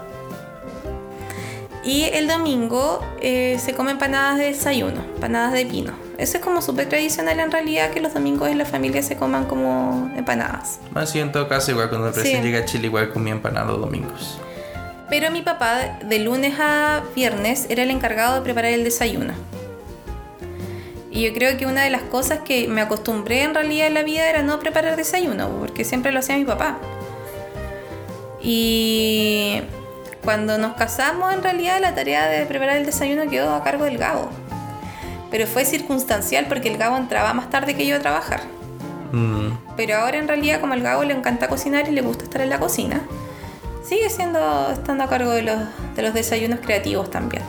Y 1.83 2.05
el 2.05 2.29
domingo 2.29 3.05
eh, 3.21 3.59
se 3.63 3.75
come 3.75 3.91
empanadas 3.91 4.39
de 4.39 4.45
desayuno, 4.47 5.03
empanadas 5.17 5.53
de 5.53 5.67
pino. 5.67 5.93
Eso 6.17 6.39
es 6.39 6.45
como 6.45 6.63
súper 6.63 6.89
tradicional 6.89 7.39
en 7.41 7.51
realidad, 7.51 7.91
que 7.91 8.01
los 8.01 8.15
domingos 8.15 8.49
en 8.49 8.57
la 8.57 8.65
familia 8.65 9.03
se 9.03 9.17
coman 9.17 9.45
como 9.45 10.11
empanadas. 10.17 10.79
Más 10.93 11.11
sí, 11.11 11.19
en 11.19 11.31
todo 11.33 11.47
caso, 11.49 11.73
igual 11.73 11.91
cuando 11.91 12.11
recién 12.11 12.39
Sí. 12.39 12.43
llegué 12.43 12.59
a 12.59 12.65
Chile, 12.65 12.87
igual 12.87 13.13
comía 13.13 13.35
empanadas 13.35 13.69
los 13.69 13.81
domingos. 13.81 14.39
Pero 15.09 15.31
mi 15.31 15.43
papá 15.43 15.99
de 16.03 16.19
lunes 16.19 16.55
a 16.59 17.03
viernes 17.15 17.67
era 17.69 17.83
el 17.83 17.91
encargado 17.91 18.37
de 18.37 18.41
preparar 18.41 18.73
el 18.73 18.85
desayuno. 18.85 19.35
Y 21.11 21.23
yo 21.23 21.33
creo 21.33 21.57
que 21.57 21.67
una 21.67 21.83
de 21.83 21.91
las 21.91 22.03
cosas 22.03 22.41
que 22.41 22.67
me 22.67 22.81
acostumbré 22.81 23.43
en 23.43 23.55
realidad 23.55 23.87
en 23.87 23.95
la 23.95 24.03
vida 24.03 24.29
era 24.29 24.43
no 24.43 24.59
preparar 24.59 24.97
desayuno, 24.97 25.49
porque 25.61 25.85
siempre 25.85 26.11
lo 26.11 26.19
hacía 26.19 26.37
mi 26.37 26.45
papá. 26.45 26.79
Y 28.43 29.61
cuando 30.25 30.59
nos 30.59 30.75
casamos 30.75 31.33
en 31.33 31.43
realidad 31.43 31.81
la 31.81 31.95
tarea 31.95 32.27
de 32.27 32.45
preparar 32.47 32.79
el 32.79 32.87
desayuno 32.87 33.31
quedó 33.31 33.55
a 33.55 33.63
cargo 33.63 33.85
del 33.85 33.99
Gabo. 33.99 34.29
Pero 35.31 35.47
fue 35.47 35.65
circunstancial 35.65 36.47
porque 36.49 36.69
el 36.69 36.79
Gabo 36.79 36.97
entraba 36.97 37.33
más 37.33 37.49
tarde 37.49 37.77
que 37.77 37.87
yo 37.87 37.97
a 37.97 38.01
trabajar. 38.01 38.41
Mm, 39.13 39.51
Pero 39.77 39.97
ahora 39.97 40.19
en 40.19 40.27
realidad 40.27 40.61
como 40.61 40.73
al 40.73 40.83
Gabo 40.83 41.05
le 41.05 41.15
encanta 41.15 41.49
cocinar 41.49 41.89
y 41.89 41.93
le 41.93 42.01
gusta 42.01 42.25
estar 42.25 42.41
en 42.41 42.51
la 42.51 42.59
cocina, 42.59 43.03
sigue 43.87 44.09
siendo 44.11 44.71
estando 44.71 45.05
a 45.05 45.09
cargo 45.09 45.31
de 45.31 45.43
los, 45.43 45.59
de 45.95 46.03
los 46.03 46.15
desayunos 46.15 46.61
creativos 46.61 47.11
también. 47.11 47.43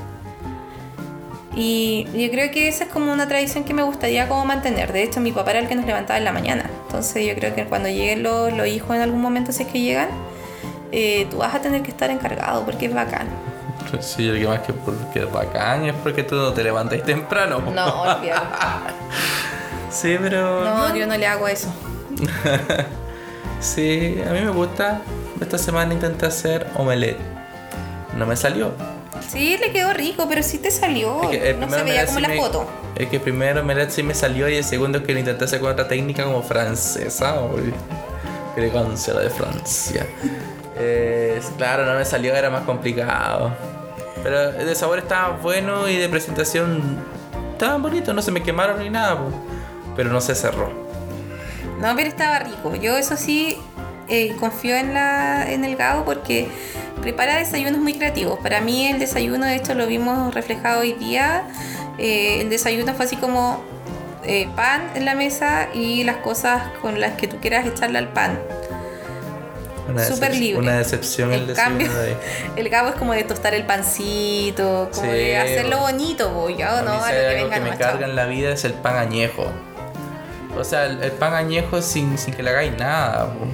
Y 1.55 2.05
yo 2.13 2.29
creo 2.31 2.51
que 2.51 2.67
esa 2.67 2.83
es 2.83 2.89
como 2.89 3.13
una 3.13 3.27
tradición 3.27 3.63
que 3.63 3.73
me 3.73 3.81
gustaría 3.83 4.27
como 4.27 4.45
mantener. 4.45 4.91
De 4.91 5.03
hecho, 5.03 5.21
mi 5.21 5.31
papá 5.31 5.51
era 5.51 5.61
el 5.61 5.67
que 5.67 5.75
nos 5.75 5.85
levantaba 5.85 6.17
en 6.17 6.25
la 6.25 6.33
mañana. 6.33 6.69
Entonces 6.85 7.25
yo 7.25 7.33
creo 7.35 7.55
que 7.55 7.63
cuando 7.65 7.87
lleguen 7.87 8.23
los, 8.23 8.51
los 8.51 8.67
hijos 8.67 8.93
en 8.95 9.01
algún 9.01 9.21
momento, 9.21 9.53
si 9.53 9.63
es 9.63 9.69
que 9.69 9.79
llegan, 9.79 10.09
eh, 10.91 11.27
tú 11.31 11.37
vas 11.37 11.55
a 11.55 11.61
tener 11.61 11.81
que 11.81 11.91
estar 11.91 12.09
encargado 12.09 12.65
porque 12.65 12.87
es 12.87 12.93
bacán. 12.93 13.27
Sí, 14.01 14.27
el 14.27 14.39
que 14.39 14.47
más 14.47 14.59
que 14.59 14.73
porque 14.73 15.19
es 15.19 15.31
bacán 15.31 15.85
es 15.85 15.93
porque 15.93 16.23
tú 16.23 16.35
no 16.35 16.51
te 16.51 16.63
levantas 16.63 17.01
temprano. 17.03 17.61
No, 17.61 18.01
olvídalo. 18.01 18.41
Sí, 19.89 20.17
pero. 20.21 20.65
No, 20.65 20.93
yo 20.93 21.07
no 21.07 21.15
le 21.15 21.25
hago 21.25 21.47
eso. 21.47 21.73
Sí, 23.61 24.21
a 24.27 24.31
mí 24.31 24.41
me 24.41 24.49
gusta. 24.49 25.01
Esta 25.41 25.57
semana 25.57 25.93
intenté 25.93 26.25
hacer 26.25 26.67
omelette. 26.75 27.19
No 28.15 28.25
me 28.25 28.35
salió. 28.35 28.71
Sí, 29.27 29.57
le 29.57 29.71
quedó 29.71 29.93
rico, 29.93 30.25
pero 30.29 30.43
sí 30.43 30.57
te 30.59 30.71
salió. 30.71 31.23
Es 31.23 31.29
que 31.29 31.49
el 31.51 31.59
no 31.59 31.69
se 31.69 31.83
veía 31.83 32.05
como 32.05 32.17
sí 32.17 32.21
la 32.21 32.27
me- 32.29 32.37
foto. 32.37 32.65
Es 32.95 33.09
que 33.09 33.17
el 33.17 33.21
primer 33.21 33.57
omelette 33.57 33.91
sí 33.91 34.03
me 34.03 34.13
salió 34.13 34.47
y 34.47 34.55
el 34.55 34.63
segundo 34.63 34.99
es 34.99 35.03
que 35.05 35.13
lo 35.13 35.19
intenté 35.19 35.43
hacer 35.45 35.59
con 35.59 35.71
otra 35.71 35.87
técnica 35.87 36.23
como 36.23 36.41
francesa. 36.43 37.41
Uy, 37.41 37.73
elegancia 38.55 39.13
la 39.13 39.21
de 39.21 39.29
Francia. 39.29 40.05
Eh, 40.77 41.39
claro, 41.57 41.85
no 41.85 41.93
me 41.97 42.03
salió, 42.03 42.35
era 42.35 42.49
más 42.49 42.63
complicado. 42.63 43.53
Pero 44.21 44.51
de 44.51 44.75
sabor 44.75 44.99
estaba 44.99 45.37
bueno 45.41 45.87
y 45.87 45.95
de 45.95 46.09
presentación 46.09 46.97
estaba 47.53 47.77
bonito, 47.77 48.13
no 48.13 48.21
se 48.21 48.29
me 48.31 48.43
quemaron 48.43 48.79
ni 48.79 48.89
nada. 48.89 49.17
Pero 49.95 50.09
no 50.11 50.19
se 50.19 50.35
cerró. 50.35 50.69
No, 51.79 51.95
pero 51.95 52.09
estaba 52.09 52.39
rico. 52.39 52.75
Yo 52.75 52.97
eso 52.97 53.15
sí 53.15 53.57
eh, 54.07 54.35
confío 54.39 54.75
en, 54.75 54.93
la, 54.93 55.49
en 55.51 55.63
el 55.65 55.75
Gabo 55.75 56.05
porque 56.05 56.47
prepara 57.01 57.35
desayunos 57.37 57.79
muy 57.81 57.93
creativos. 57.93 58.39
Para 58.39 58.61
mí 58.61 58.87
el 58.87 58.99
desayuno, 58.99 59.45
de 59.45 59.55
hecho 59.55 59.73
lo 59.73 59.87
vimos 59.87 60.33
reflejado 60.33 60.81
hoy 60.81 60.93
día. 60.93 61.43
Eh, 61.97 62.41
el 62.41 62.49
desayuno 62.49 62.93
fue 62.93 63.05
así 63.05 63.15
como 63.15 63.63
eh, 64.23 64.47
pan 64.55 64.81
en 64.95 65.05
la 65.05 65.15
mesa 65.15 65.67
y 65.73 66.03
las 66.03 66.17
cosas 66.17 66.63
con 66.81 66.99
las 66.99 67.13
que 67.13 67.27
tú 67.27 67.37
quieras 67.39 67.65
echarle 67.65 67.97
al 67.99 68.09
pan. 68.09 68.39
Súper 70.07 70.35
libre. 70.35 70.59
Una 70.59 70.77
decepción 70.79 71.31
el, 71.31 71.41
El 71.41 71.47
desayuno 71.47 71.77
cambio, 71.77 71.93
de 71.93 72.07
ahí. 72.09 72.17
el 72.55 72.69
Gabo 72.69 72.89
es 72.89 72.95
como 72.95 73.13
de 73.13 73.23
tostar 73.23 73.53
el 73.53 73.65
pancito, 73.65 74.89
como 74.91 75.11
Sí, 75.11 75.15
de 75.15 75.37
hacerlo 75.37 75.77
bo. 75.77 75.83
bonito, 75.83 76.29
bo. 76.31 76.49
Yo 76.49 76.67
A 76.67 76.81
mí 76.81 76.85
no, 76.85 77.03
a 77.03 77.11
lo 77.11 77.19
que 77.19 77.33
venga 77.35 77.55
que 77.55 77.61
me 77.61 77.77
carga 77.77 78.05
en 78.07 78.15
la 78.15 78.25
vida 78.25 78.49
es 78.51 78.65
el 78.65 78.73
pan 78.73 78.97
añejo. 78.97 79.45
O 80.57 80.63
sea, 80.63 80.85
el, 80.85 81.03
el 81.03 81.11
pan 81.11 81.33
añejo 81.35 81.81
sin, 81.83 82.17
sin 82.17 82.33
que 82.33 82.41
le 82.41 82.49
hagáis 82.49 82.75
nada. 82.77 83.27
po. 83.33 83.45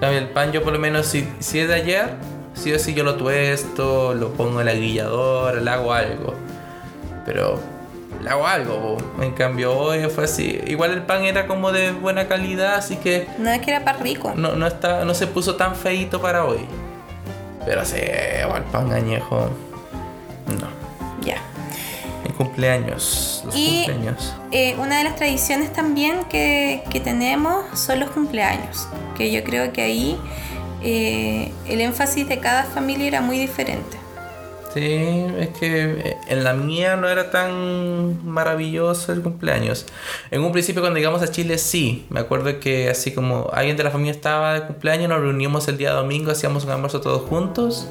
El 0.00 0.28
pan 0.30 0.52
yo 0.52 0.62
por 0.62 0.72
lo 0.72 0.78
menos 0.78 1.06
si, 1.06 1.28
si 1.40 1.58
es 1.60 1.68
de 1.68 1.74
ayer, 1.74 2.10
sí 2.54 2.72
o 2.72 2.78
sí 2.78 2.94
yo 2.94 3.02
lo 3.04 3.16
tuesto, 3.16 4.14
lo 4.14 4.32
pongo 4.32 4.60
en 4.60 4.66
la 4.66 4.72
grilladora, 4.74 5.60
le 5.60 5.70
hago 5.70 5.92
algo. 5.92 6.34
Pero 7.26 7.58
le 8.22 8.30
hago 8.30 8.46
algo. 8.46 8.96
po. 8.98 9.22
En 9.22 9.32
cambio 9.32 9.76
hoy 9.76 10.04
fue 10.08 10.24
así. 10.24 10.60
Igual 10.66 10.92
el 10.92 11.02
pan 11.02 11.24
era 11.24 11.46
como 11.46 11.72
de 11.72 11.92
buena 11.92 12.28
calidad, 12.28 12.76
así 12.76 12.96
que 12.96 13.26
No 13.38 13.50
es 13.50 13.60
que 13.60 13.70
era 13.72 13.84
pan 13.84 13.96
rico. 14.00 14.32
no, 14.36 14.54
no, 14.54 14.66
está, 14.66 15.04
no 15.04 15.14
se 15.14 15.26
puso 15.26 15.56
tan 15.56 15.74
feito 15.74 16.20
para 16.20 16.44
hoy. 16.44 16.60
Pero 17.66 17.84
sí, 17.84 17.96
el 18.00 18.62
pan 18.72 18.92
añejo. 18.92 19.50
No. 20.46 20.68
Ya. 21.26 21.36
En 22.24 22.32
cumpleaños. 22.32 23.42
Los 23.44 23.54
Y- 23.56 23.84
cumpleaños. 23.86 24.34
Eh, 24.52 24.74
una 24.78 24.98
de 24.98 25.04
las 25.04 25.16
tradiciones 25.16 25.72
también 25.72 26.24
que, 26.30 26.82
que 26.88 27.00
tenemos 27.00 27.78
son 27.78 28.00
los 28.00 28.10
cumpleaños, 28.10 28.88
que 29.18 29.30
yo 29.30 29.44
creo 29.44 29.72
que 29.72 29.82
ahí 29.82 30.16
eh, 30.82 31.52
el 31.66 31.80
énfasis 31.80 32.28
de 32.28 32.38
cada 32.38 32.62
familia 32.62 33.06
era 33.06 33.20
muy 33.20 33.38
diferente. 33.38 33.98
Sí, 34.72 34.84
es 34.84 35.48
que 35.58 35.82
eh, 35.82 36.16
en 36.28 36.44
la 36.44 36.52
mía 36.52 36.96
no 36.96 37.08
era 37.08 37.30
tan 37.30 38.24
maravilloso 38.24 39.12
el 39.12 39.22
cumpleaños. 39.22 39.86
En 40.30 40.42
un 40.42 40.52
principio 40.52 40.82
cuando 40.82 40.98
llegamos 40.98 41.22
a 41.22 41.30
Chile 41.30 41.58
sí, 41.58 42.06
me 42.10 42.20
acuerdo 42.20 42.60
que 42.60 42.88
así 42.90 43.12
como 43.12 43.50
alguien 43.52 43.76
de 43.76 43.82
la 43.82 43.90
familia 43.90 44.12
estaba 44.12 44.54
de 44.54 44.66
cumpleaños, 44.66 45.08
nos 45.08 45.20
reuníamos 45.20 45.66
el 45.68 45.78
día 45.78 45.92
domingo, 45.92 46.30
hacíamos 46.30 46.64
un 46.64 46.70
almuerzo 46.70 47.00
todos 47.00 47.22
juntos 47.28 47.88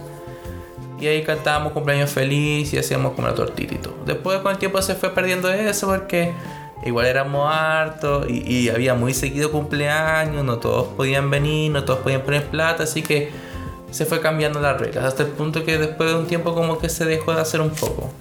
y 1.00 1.08
ahí 1.08 1.24
cantábamos 1.24 1.74
cumpleaños 1.74 2.12
feliz 2.12 2.74
y 2.74 2.78
hacíamos 2.78 3.14
como 3.14 3.28
la 3.28 3.36
tortita 3.36 3.74
y 3.74 3.78
todo. 3.78 3.96
Después 4.06 4.40
con 4.40 4.52
el 4.52 4.58
tiempo 4.58 4.82
se 4.82 4.96
fue 4.96 5.10
perdiendo 5.14 5.52
eso 5.52 5.88
porque 5.88 6.32
igual 6.86 7.06
éramos 7.06 7.50
hartos 7.52 8.30
y, 8.30 8.70
había 8.70 8.94
muy 8.94 9.14
seguido 9.14 9.52
cumpleaños, 9.52 10.44
no 10.44 10.60
todos 10.60 10.88
podían 10.96 11.30
venir, 11.30 11.72
no 11.72 11.84
todos 11.84 12.00
podían 12.00 12.22
poner 12.22 12.46
plata, 12.48 12.84
así 12.84 13.02
que 13.02 13.32
se 13.92 14.06
fue 14.06 14.22
cambiando 14.22 14.60
las 14.60 14.80
reglas 14.80 15.06
hasta 15.06 15.24
el 15.24 15.30
punto 15.30 15.64
que 15.64 15.78
después 15.78 16.10
de 16.10 16.16
un 16.16 16.28
tiempo 16.28 16.54
como 16.54 16.78
que 16.80 16.90
se 16.90 17.06
dejó 17.06 17.34
de 17.34 17.42
hacer 17.42 17.62
un 17.62 17.72
poco. 17.72 18.12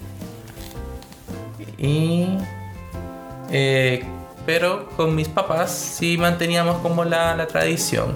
Y... 1.77 2.37
eh, 3.51 4.03
pero 4.47 4.87
con 4.95 5.13
mis 5.13 5.27
papás 5.27 5.71
sí 5.71 6.17
manteníamos 6.17 6.77
como 6.77 7.03
la, 7.03 7.35
la 7.35 7.47
tradición. 7.47 8.13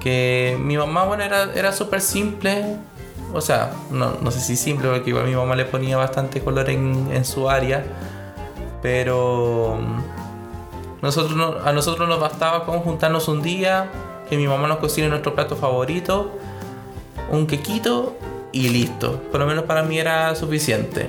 Que 0.00 0.56
mi 0.58 0.78
mamá, 0.78 1.04
bueno, 1.04 1.22
era, 1.22 1.52
era 1.54 1.70
súper 1.70 2.00
simple. 2.00 2.76
O 3.34 3.42
sea, 3.42 3.72
no, 3.90 4.16
no 4.22 4.30
sé 4.30 4.40
si 4.40 4.56
simple, 4.56 4.88
porque 4.88 5.10
igual 5.10 5.26
mi 5.26 5.34
mamá 5.34 5.54
le 5.54 5.66
ponía 5.66 5.98
bastante 5.98 6.40
color 6.40 6.70
en, 6.70 7.10
en 7.12 7.26
su 7.26 7.50
área. 7.50 7.84
Pero 8.82 9.78
mm, 9.80 11.02
nosotros 11.02 11.36
no- 11.36 11.56
a 11.64 11.72
nosotros 11.72 12.08
nos 12.08 12.20
bastaba 12.20 12.64
con 12.64 12.80
juntarnos 12.80 13.28
un 13.28 13.42
día, 13.42 13.88
que 14.28 14.36
mi 14.36 14.46
mamá 14.46 14.68
nos 14.68 14.78
cocine 14.78 15.08
nuestro 15.08 15.34
plato 15.34 15.56
favorito, 15.56 16.32
un 17.30 17.46
quequito 17.46 18.16
y 18.52 18.68
listo. 18.68 19.20
Por 19.30 19.40
lo 19.40 19.46
menos 19.46 19.64
para 19.64 19.82
mí 19.82 19.98
era 19.98 20.34
suficiente. 20.34 21.08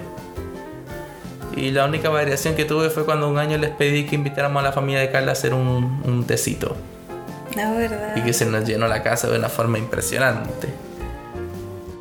Y 1.56 1.72
la 1.72 1.86
única 1.86 2.10
variación 2.10 2.54
que 2.56 2.66
tuve 2.66 2.90
fue 2.92 3.04
cuando 3.06 3.28
un 3.28 3.40
año 3.40 3.58
les 3.58 3.72
pedí 3.72 4.06
que 4.06 4.16
invitáramos 4.16 4.60
a 4.60 4.64
la 4.64 4.72
familia 4.72 5.00
de 5.02 5.10
Carla 5.10 5.32
a 5.32 5.34
hacer 5.34 5.54
un, 5.56 6.02
un 6.06 6.24
tecito. 6.26 6.76
La 7.56 7.72
verdad. 7.72 8.16
Y 8.16 8.22
que 8.22 8.34
se 8.34 8.46
nos 8.46 8.64
llenó 8.66 8.88
la 8.88 9.02
casa 9.02 9.28
de 9.28 9.40
una 9.40 9.50
forma 9.50 9.80
impresionante. 9.80 10.68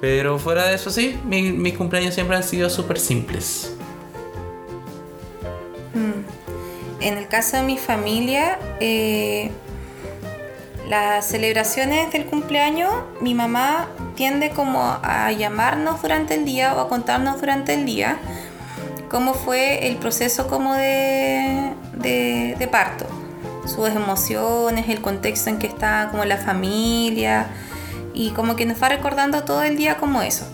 Pero 0.00 0.38
fuera 0.38 0.64
de 0.66 0.74
eso, 0.74 0.90
sí, 0.90 1.18
mi- 1.24 1.52
mis 1.52 1.74
cumpleaños 1.78 2.12
siempre 2.14 2.36
han 2.36 2.42
sido 2.42 2.68
súper 2.68 2.98
simples. 2.98 3.74
En 7.06 7.18
el 7.18 7.28
caso 7.28 7.56
de 7.56 7.62
mi 7.62 7.78
familia, 7.78 8.58
eh, 8.80 9.52
las 10.88 11.24
celebraciones 11.24 12.10
del 12.10 12.24
cumpleaños, 12.24 12.92
mi 13.20 13.32
mamá 13.32 13.86
tiende 14.16 14.50
como 14.50 14.82
a 15.04 15.30
llamarnos 15.30 16.02
durante 16.02 16.34
el 16.34 16.44
día 16.44 16.74
o 16.74 16.80
a 16.80 16.88
contarnos 16.88 17.40
durante 17.40 17.74
el 17.74 17.86
día 17.86 18.18
cómo 19.08 19.34
fue 19.34 19.86
el 19.86 19.98
proceso 19.98 20.48
como 20.48 20.74
de, 20.74 21.76
parto, 22.72 23.06
sus 23.66 23.88
emociones, 23.88 24.88
el 24.88 25.00
contexto 25.00 25.48
en 25.48 25.60
que 25.60 25.68
está 25.68 26.08
como 26.10 26.24
la 26.24 26.38
familia 26.38 27.46
y 28.14 28.30
como 28.30 28.56
que 28.56 28.66
nos 28.66 28.82
va 28.82 28.88
recordando 28.88 29.44
todo 29.44 29.62
el 29.62 29.76
día 29.76 29.96
como 29.98 30.22
eso. 30.22 30.44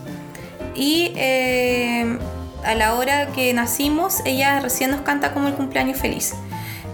Y 0.74 1.14
eh, 1.16 2.18
a 2.64 2.74
la 2.74 2.94
hora 2.94 3.28
que 3.28 3.52
nacimos, 3.52 4.20
ella 4.24 4.60
recién 4.60 4.90
nos 4.90 5.02
canta 5.02 5.32
como 5.32 5.48
el 5.48 5.54
cumpleaños 5.54 5.98
feliz. 5.98 6.34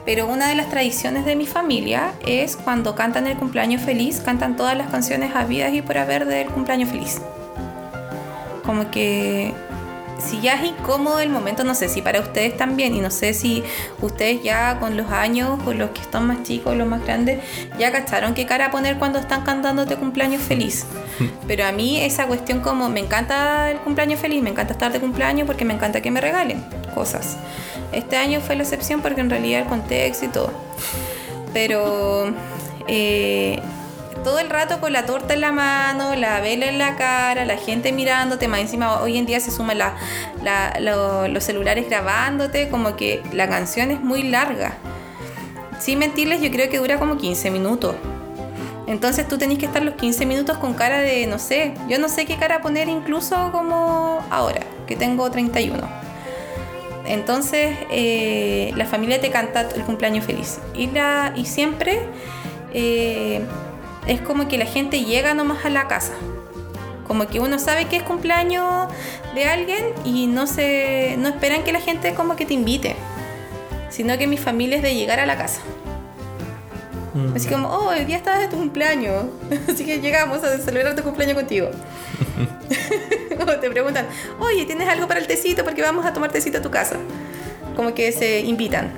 Pero 0.05 0.27
una 0.27 0.49
de 0.49 0.55
las 0.55 0.71
tradiciones 0.71 1.27
de 1.27 1.37
mi 1.37 1.47
familia 1.47 2.13
es 2.27 2.57
cuando 2.57 2.95
cantan 2.95 3.27
el 3.27 3.37
cumpleaños 3.37 3.83
feliz, 3.83 4.21
cantan 4.21 4.57
todas 4.57 4.77
las 4.77 4.91
canciones 4.91 5.35
habidas 5.35 5.75
y 5.75 5.83
por 5.83 5.99
haber 5.99 6.25
del 6.25 6.49
cumpleaños 6.49 6.89
feliz. 6.89 7.21
Como 8.65 8.91
que 8.91 9.53
si 10.19 10.41
ya 10.41 10.55
es 10.55 10.65
incómodo 10.65 11.21
el 11.21 11.31
momento, 11.31 11.65
no 11.65 11.75
sé 11.75 11.89
si 11.89 12.03
para 12.03 12.21
ustedes 12.21 12.57
también, 12.57 12.95
y 12.95 13.01
no 13.01 13.11
sé 13.11 13.35
si 13.35 13.63
ustedes 14.01 14.43
ya 14.43 14.79
con 14.81 14.97
los 14.97 15.11
años, 15.11 15.59
o 15.67 15.73
los 15.73 15.91
que 15.91 16.01
están 16.01 16.27
más 16.27 16.43
chicos, 16.43 16.77
los 16.77 16.87
más 16.87 17.05
grandes, 17.05 17.41
ya 17.79 17.93
cacharon 17.93 18.35
qué 18.35 18.47
cara 18.47 18.71
poner 18.71 18.99
cuando 18.99 19.19
están 19.19 19.43
cantándote 19.43 19.97
cumpleaños 19.97 20.43
feliz. 20.43 20.87
Pero 21.47 21.65
a 21.65 21.73
mí 21.73 22.01
esa 22.01 22.27
cuestión 22.27 22.61
como 22.61 22.89
me 22.89 23.01
encanta 23.01 23.71
el 23.71 23.79
cumpleaños 23.79 24.21
feliz, 24.21 24.43
me 24.43 24.51
encanta 24.51 24.73
estar 24.73 24.93
de 24.93 25.01
cumpleaños 25.01 25.47
porque 25.47 25.65
me 25.65 25.75
encanta 25.75 26.01
que 26.01 26.11
me 26.11 26.21
regalen 26.21 26.65
cosas. 26.95 27.37
Este 27.93 28.17
año 28.17 28.41
fue 28.41 28.57
la 28.57 28.65
excepción 28.65 29.01
porque 29.01 29.21
en 29.21 29.31
realidad 29.31 29.63
el 29.63 29.67
contexto 29.67 30.25
y 30.25 30.29
todo. 30.29 30.53
Pero 31.53 32.35
eh, 32.87 33.61
todo 34.25 34.39
el 34.39 34.51
rato 34.51 34.81
con 34.81 34.93
la 34.93 35.07
torta 35.07 35.35
en 35.35 35.41
la 35.41 35.53
mano, 35.53 36.15
la 36.15 36.41
vela 36.41 36.67
en 36.67 36.79
la 36.79 36.97
cara, 36.97 37.45
la 37.45 37.57
gente 37.57 37.93
mirándote, 37.93 38.49
más 38.49 38.61
encima 38.61 39.01
hoy 39.01 39.17
en 39.17 39.27
día 39.27 39.41
se 39.41 39.51
suman 39.51 39.79
los 39.79 41.45
celulares 41.45 41.89
grabándote, 41.89 42.69
como 42.69 42.97
que 42.97 43.23
la 43.33 43.49
canción 43.49 43.91
es 43.91 44.01
muy 44.01 44.23
larga. 44.23 44.75
Sin 45.79 45.99
mentirles, 45.99 46.41
yo 46.43 46.51
creo 46.51 46.69
que 46.69 46.79
dura 46.79 46.99
como 46.99 47.17
15 47.17 47.51
minutos. 47.51 47.95
Entonces 48.87 49.29
tú 49.29 49.37
tenés 49.39 49.59
que 49.59 49.67
estar 49.67 49.83
los 49.83 49.95
15 49.95 50.25
minutos 50.27 50.57
con 50.59 50.75
cara 50.75 51.01
de, 51.01 51.27
no 51.27 51.39
sé, 51.39 51.75
yo 51.89 51.99
no 51.99 52.09
sé 52.09 52.25
qué 52.25 52.37
cara 52.37 52.63
poner 52.63 52.89
incluso 52.89 53.53
como 53.53 54.25
ahora, 54.31 54.61
que 54.87 54.97
tengo 54.97 55.31
31. 55.31 55.77
Entonces 57.07 57.77
eh, 57.91 58.73
la 58.77 58.87
familia 58.87 59.21
te 59.21 59.31
canta 59.31 59.69
el 59.75 59.83
cumpleaños 59.83 60.25
feliz. 60.25 60.59
Y, 60.75 60.89
la, 60.89 61.33
y 61.37 61.45
siempre 61.45 62.01
eh, 62.73 63.43
es 64.09 64.21
como 64.21 64.49
que 64.49 64.59
la 64.59 64.67
gente 64.67 65.05
llega 65.05 65.35
nomás 65.35 65.65
a 65.65 65.71
la 65.71 65.87
casa. 65.87 66.15
Como 67.07 67.27
que 67.27 67.41
uno 67.41 67.59
sabe 67.59 67.87
que 67.87 67.97
es 67.97 68.03
cumpleaños 68.03 68.89
de 69.35 69.45
alguien 69.45 69.85
y 70.05 70.27
no 70.27 70.47
se 70.47 71.17
no 71.19 71.29
esperan 71.29 71.63
que 71.63 71.73
la 71.73 71.81
gente 71.81 72.15
como 72.15 72.37
que 72.37 72.45
te 72.45 72.55
invite, 72.55 72.97
sino 73.91 74.19
que 74.19 74.27
mi 74.27 74.37
familia 74.37 74.77
es 74.77 74.83
de 74.83 74.95
llegar 74.95 75.21
a 75.21 75.27
la 75.27 75.37
casa. 75.37 75.61
Mm. 77.15 77.37
Así 77.37 77.49
como, 77.49 77.69
oh, 77.69 77.93
el 77.93 78.07
día 78.07 78.17
estás 78.17 78.41
de 78.41 78.49
tu 78.49 78.57
cumpleaños, 78.57 79.27
así 79.73 79.85
que 79.85 80.01
llegamos 80.01 80.43
a 80.45 80.59
celebrar 80.59 80.95
tu 80.95 81.03
cumpleaños 81.03 81.37
contigo. 81.37 81.71
o 83.41 83.61
te 83.61 83.71
preguntan, 83.71 84.07
oye, 84.41 84.67
¿tienes 84.67 84.89
algo 84.89 85.09
para 85.09 85.21
el 85.21 85.27
tecito? 85.27 85.65
Porque 85.65 85.83
vamos 85.83 86.05
a 86.05 86.13
tomar 86.13 86.31
tecito 86.31 86.59
a 86.59 86.63
tu 86.63 86.71
casa. 86.71 86.97
Como 87.77 87.95
que 87.95 88.13
se 88.13 88.41
invitan. 88.41 88.93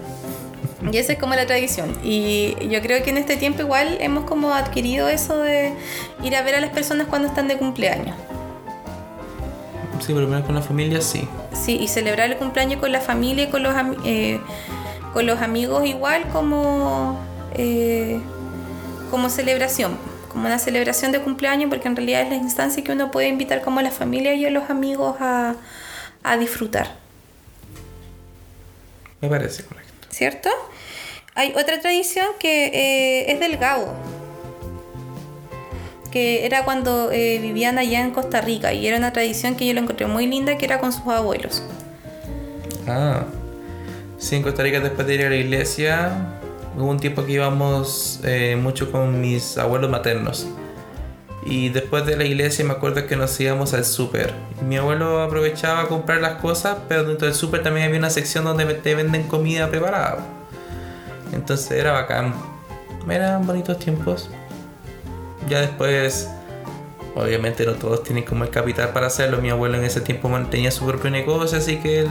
Y 0.90 0.96
esa 0.96 1.12
es 1.12 1.18
como 1.18 1.34
la 1.34 1.46
tradición. 1.46 1.98
Y 2.02 2.56
yo 2.68 2.80
creo 2.80 3.02
que 3.02 3.10
en 3.10 3.18
este 3.18 3.36
tiempo 3.36 3.62
igual 3.62 3.98
hemos 4.00 4.24
como 4.24 4.52
adquirido 4.52 5.08
eso 5.08 5.38
de 5.38 5.72
ir 6.22 6.34
a 6.36 6.42
ver 6.42 6.54
a 6.54 6.60
las 6.60 6.70
personas 6.70 7.06
cuando 7.06 7.28
están 7.28 7.48
de 7.48 7.58
cumpleaños. 7.58 8.16
Sí, 10.00 10.14
por 10.14 10.22
lo 10.22 10.28
menos 10.28 10.46
con 10.46 10.54
la 10.54 10.62
familia 10.62 11.02
sí. 11.02 11.28
Sí, 11.52 11.76
y 11.76 11.88
celebrar 11.88 12.30
el 12.30 12.36
cumpleaños 12.38 12.80
con 12.80 12.90
la 12.90 13.00
familia 13.00 13.44
y 13.44 13.48
con 13.48 13.62
los, 13.62 13.74
eh, 14.04 14.40
con 15.12 15.26
los 15.26 15.42
amigos 15.42 15.86
igual 15.86 16.24
como, 16.32 17.20
eh, 17.54 18.18
como 19.10 19.28
celebración, 19.28 19.98
como 20.32 20.46
una 20.46 20.58
celebración 20.58 21.12
de 21.12 21.20
cumpleaños, 21.20 21.68
porque 21.68 21.88
en 21.88 21.96
realidad 21.96 22.22
es 22.22 22.30
la 22.30 22.36
instancia 22.36 22.82
que 22.82 22.92
uno 22.92 23.10
puede 23.10 23.28
invitar 23.28 23.60
como 23.60 23.80
a 23.80 23.82
la 23.82 23.90
familia 23.90 24.32
y 24.34 24.46
a 24.46 24.50
los 24.50 24.70
amigos 24.70 25.16
a, 25.20 25.54
a 26.22 26.36
disfrutar. 26.38 26.96
Me 29.20 29.28
parece 29.28 29.62
correcto. 29.64 29.89
¿Cierto? 30.10 30.50
Hay 31.34 31.52
otra 31.56 31.80
tradición 31.80 32.26
que 32.38 32.66
eh, 32.66 33.32
es 33.32 33.40
del 33.40 33.56
Gabo, 33.56 33.94
que 36.10 36.44
era 36.44 36.64
cuando 36.64 37.10
eh, 37.12 37.38
vivían 37.40 37.78
allá 37.78 38.00
en 38.00 38.10
Costa 38.10 38.40
Rica 38.40 38.72
y 38.72 38.86
era 38.86 38.96
una 38.98 39.12
tradición 39.12 39.54
que 39.54 39.66
yo 39.66 39.72
la 39.72 39.80
encontré 39.80 40.06
muy 40.06 40.26
linda, 40.26 40.58
que 40.58 40.66
era 40.66 40.80
con 40.80 40.92
sus 40.92 41.06
abuelos. 41.06 41.62
Ah, 42.86 43.24
sí, 44.18 44.36
en 44.36 44.42
Costa 44.42 44.62
Rica 44.62 44.80
después 44.80 45.06
de 45.06 45.14
ir 45.14 45.24
a 45.24 45.30
la 45.30 45.36
iglesia, 45.36 46.10
hubo 46.76 46.90
un 46.90 46.98
tiempo 46.98 47.24
que 47.24 47.32
íbamos 47.32 48.20
eh, 48.24 48.56
mucho 48.60 48.90
con 48.90 49.20
mis 49.20 49.56
abuelos 49.56 49.88
maternos. 49.88 50.48
Y 51.42 51.70
después 51.70 52.04
de 52.04 52.16
la 52.16 52.24
iglesia 52.24 52.64
me 52.64 52.72
acuerdo 52.72 53.06
que 53.06 53.16
nos 53.16 53.38
íbamos 53.40 53.72
al 53.72 53.84
súper. 53.84 54.34
Mi 54.62 54.76
abuelo 54.76 55.22
aprovechaba 55.22 55.80
a 55.80 55.88
comprar 55.88 56.20
las 56.20 56.40
cosas, 56.40 56.76
pero 56.88 57.04
dentro 57.04 57.26
del 57.26 57.34
súper 57.34 57.62
también 57.62 57.86
había 57.86 57.98
una 57.98 58.10
sección 58.10 58.44
donde 58.44 58.66
te 58.74 58.94
venden 58.94 59.22
comida 59.24 59.68
preparada. 59.70 60.18
Entonces 61.32 61.70
era 61.70 61.92
bacán. 61.92 62.34
Eran 63.08 63.46
bonitos 63.46 63.78
tiempos. 63.78 64.28
Ya 65.48 65.60
después, 65.60 66.28
obviamente 67.14 67.64
no 67.64 67.72
todos 67.72 68.02
tienen 68.02 68.24
como 68.24 68.44
el 68.44 68.50
capital 68.50 68.90
para 68.90 69.06
hacerlo. 69.06 69.38
Mi 69.38 69.48
abuelo 69.48 69.78
en 69.78 69.84
ese 69.84 70.02
tiempo 70.02 70.28
mantenía 70.28 70.70
su 70.70 70.86
propio 70.86 71.10
negocio, 71.10 71.56
así 71.56 71.78
que 71.78 72.00
él 72.00 72.08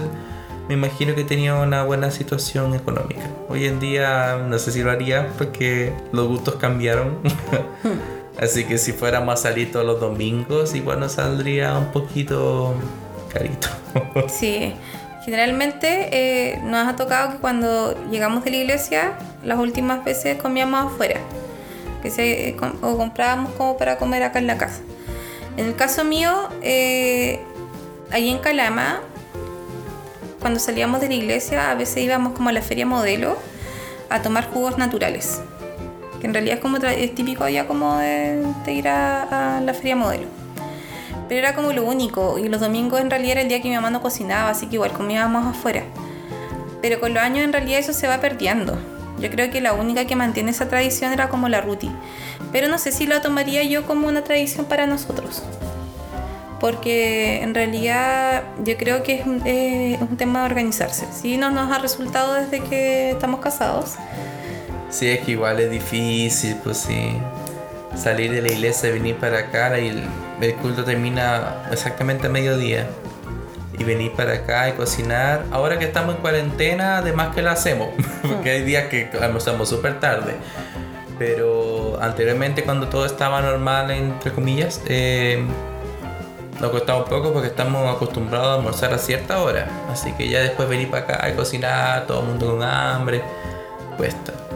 me 0.68 0.74
imagino 0.74 1.14
que 1.14 1.24
tenía 1.24 1.56
una 1.56 1.84
buena 1.84 2.10
situación 2.10 2.74
económica. 2.74 3.30
Hoy 3.48 3.66
en 3.66 3.80
día 3.80 4.44
no 4.48 4.58
sé 4.58 4.72
si 4.72 4.82
lo 4.82 4.90
haría 4.92 5.28
porque 5.38 5.94
los 6.12 6.28
gustos 6.28 6.56
cambiaron. 6.56 7.20
así 8.40 8.66
que 8.66 8.78
si 8.78 8.94
fuéramos 8.94 9.34
a 9.34 9.38
salir 9.38 9.72
todos 9.72 9.86
los 9.86 10.00
domingos, 10.00 10.74
igual 10.76 11.00
nos 11.00 11.14
saldría 11.14 11.78
un 11.78 11.92
poquito 11.92 12.76
carito. 13.32 13.68
sí. 14.28 14.74
Generalmente 15.24 16.10
eh, 16.12 16.60
nos 16.64 16.88
ha 16.88 16.96
tocado 16.96 17.34
que 17.34 17.38
cuando 17.38 17.96
llegamos 18.10 18.44
de 18.44 18.52
la 18.52 18.58
iglesia, 18.58 19.14
las 19.44 19.60
últimas 19.60 20.04
veces 20.04 20.42
comíamos 20.42 20.92
afuera, 20.92 21.20
que 22.02 22.10
se, 22.10 22.56
o 22.82 22.98
comprábamos 22.98 23.54
como 23.54 23.78
para 23.78 23.98
comer 23.98 24.24
acá 24.24 24.40
en 24.40 24.48
la 24.48 24.58
casa. 24.58 24.82
En 25.58 25.66
el 25.66 25.76
caso 25.76 26.04
mío, 26.04 26.50
eh, 26.62 27.42
ahí 28.12 28.30
en 28.30 28.40
Calama, 28.40 29.02
cuando 30.40 30.60
salíamos 30.60 31.02
de 31.02 31.10
la 31.10 31.16
iglesia, 31.16 31.70
a 31.70 31.76
veces 31.76 31.98
íbamos 31.98 32.34
como 32.34 32.50
a 32.50 32.52
la 32.54 32.62
feria 32.62 32.86
modelo 32.86 33.38
a 34.10 34.22
tomar 34.22 34.50
jugos 34.50 34.78
naturales, 34.78 35.42
que 36.20 36.28
en 36.28 36.34
realidad 36.34 36.58
es 36.58 36.62
como 36.62 36.78
es 36.78 37.16
típico 37.16 37.44
allá 37.44 37.68
como 37.68 37.98
de, 37.98 38.44
ir 38.68 38.88
a 38.88 39.62
la 39.64 39.74
feria 39.74 39.96
modelo 39.96 40.40
pero 41.30 41.40
era 41.40 41.54
como 41.54 41.72
lo 41.72 41.86
único. 41.86 42.40
Y 42.40 42.50
los 42.50 42.60
domingos 42.60 43.00
en 43.00 43.10
realidad 43.10 43.34
era 43.34 43.42
el 43.42 43.48
día 43.48 43.62
que 43.62 43.70
mi 43.70 43.76
mamá 43.76 43.92
no 43.92 44.02
cocinaba, 44.02 44.50
así 44.50 44.66
que 44.66 44.76
igual 44.76 44.92
comíamos 44.92 45.46
afuera. 45.46 45.84
Pero 46.82 47.00
con 47.00 47.14
los 47.14 47.22
años 47.22 47.46
en 47.46 47.54
realidad 47.54 47.80
eso 47.80 47.94
se 47.94 48.08
va 48.08 48.20
perdiendo. 48.20 48.78
Yo 49.20 49.30
creo 49.30 49.52
que 49.52 49.62
la 49.62 49.74
única 49.74 50.06
que 50.06 50.16
mantiene 50.16 50.52
esa 50.52 50.68
tradición 50.68 51.14
era 51.14 51.30
como 51.30 51.48
la 51.48 51.62
ruti. 51.62 51.92
Pero 52.52 52.68
no 52.68 52.80
sé 52.80 52.92
si 52.92 53.06
la 53.06 53.22
tomaría 53.22 53.64
yo 53.64 53.86
como 53.86 54.08
una 54.08 54.24
tradición 54.24 54.66
para 54.66 54.88
nosotros. 54.88 55.44
Porque 56.60 57.44
en 57.44 57.54
realidad 57.54 58.44
yo 58.64 58.76
creo 58.78 59.04
que 59.04 59.20
es 59.20 59.28
un, 59.28 59.46
es 59.46 60.02
un 60.02 60.18
tema 60.18 60.40
de 60.40 60.46
organizarse. 60.46 61.06
Sí, 61.14 61.38
no 61.38 61.52
nos 61.52 61.72
ha 61.72 61.78
resultado 61.78 62.34
desde 62.34 62.62
que 62.62 63.12
estamos 63.12 63.40
casados. 63.40 63.96
Sí, 64.90 65.10
es 65.10 65.20
que 65.22 65.32
igual 65.32 65.60
es 65.60 65.70
difícil, 65.70 66.58
pues 66.64 66.78
sí 66.78 67.18
salir 67.96 68.32
de 68.32 68.42
la 68.42 68.50
iglesia 68.50 68.90
y 68.90 68.94
venir 68.94 69.16
para 69.16 69.40
acá 69.40 69.78
y 69.80 69.90
el, 70.42 70.56
culto 70.56 70.84
termina 70.84 71.64
exactamente 71.72 72.28
a 72.28 72.30
mediodía 72.30 72.88
y 73.78 73.84
venir 73.84 74.14
para 74.14 74.34
acá 74.34 74.70
y 74.70 74.74
cocinar. 74.74 75.46
Ahora 75.52 75.80
que 75.80 75.86
estamos 75.86 76.16
en 76.16 76.22
cuarentena, 76.22 76.98
además 76.98 77.36
que 77.36 77.42
lo 77.42 77.50
hacemos, 77.50 77.90
porque 78.28 78.52
hay 78.52 78.64
días 78.64 78.88
que 78.88 79.10
almorzamos 79.22 79.70
súper 79.70 80.00
tarde. 80.00 80.36
Pero 81.18 82.00
anteriormente, 82.02 82.64
cuando 82.64 82.88
todo 82.88 83.06
estaba 83.06 83.42
normal, 83.42 83.92
entre 83.92 84.32
comillas, 84.32 84.82
eh, 84.88 85.44
nos 86.62 86.72
costaba 86.72 87.06
poco 87.06 87.34
porque 87.34 87.48
estamos 87.48 87.94
acostumbrados 87.94 88.48
a 88.48 88.54
almorzar 88.56 88.94
a 88.94 88.98
cierta 88.98 89.42
hora. 89.42 89.68
Así 89.92 90.14
que 90.14 90.30
ya 90.30 90.40
después 90.40 90.70
venir 90.70 90.90
para 90.90 91.04
acá 91.04 91.30
y 91.30 91.34
cocinar, 91.34 92.08
todo 92.08 92.22
el 92.22 92.28
mundo 92.28 92.52
con 92.52 92.64
hambre, 92.64 93.22
cuesta. 93.98 94.49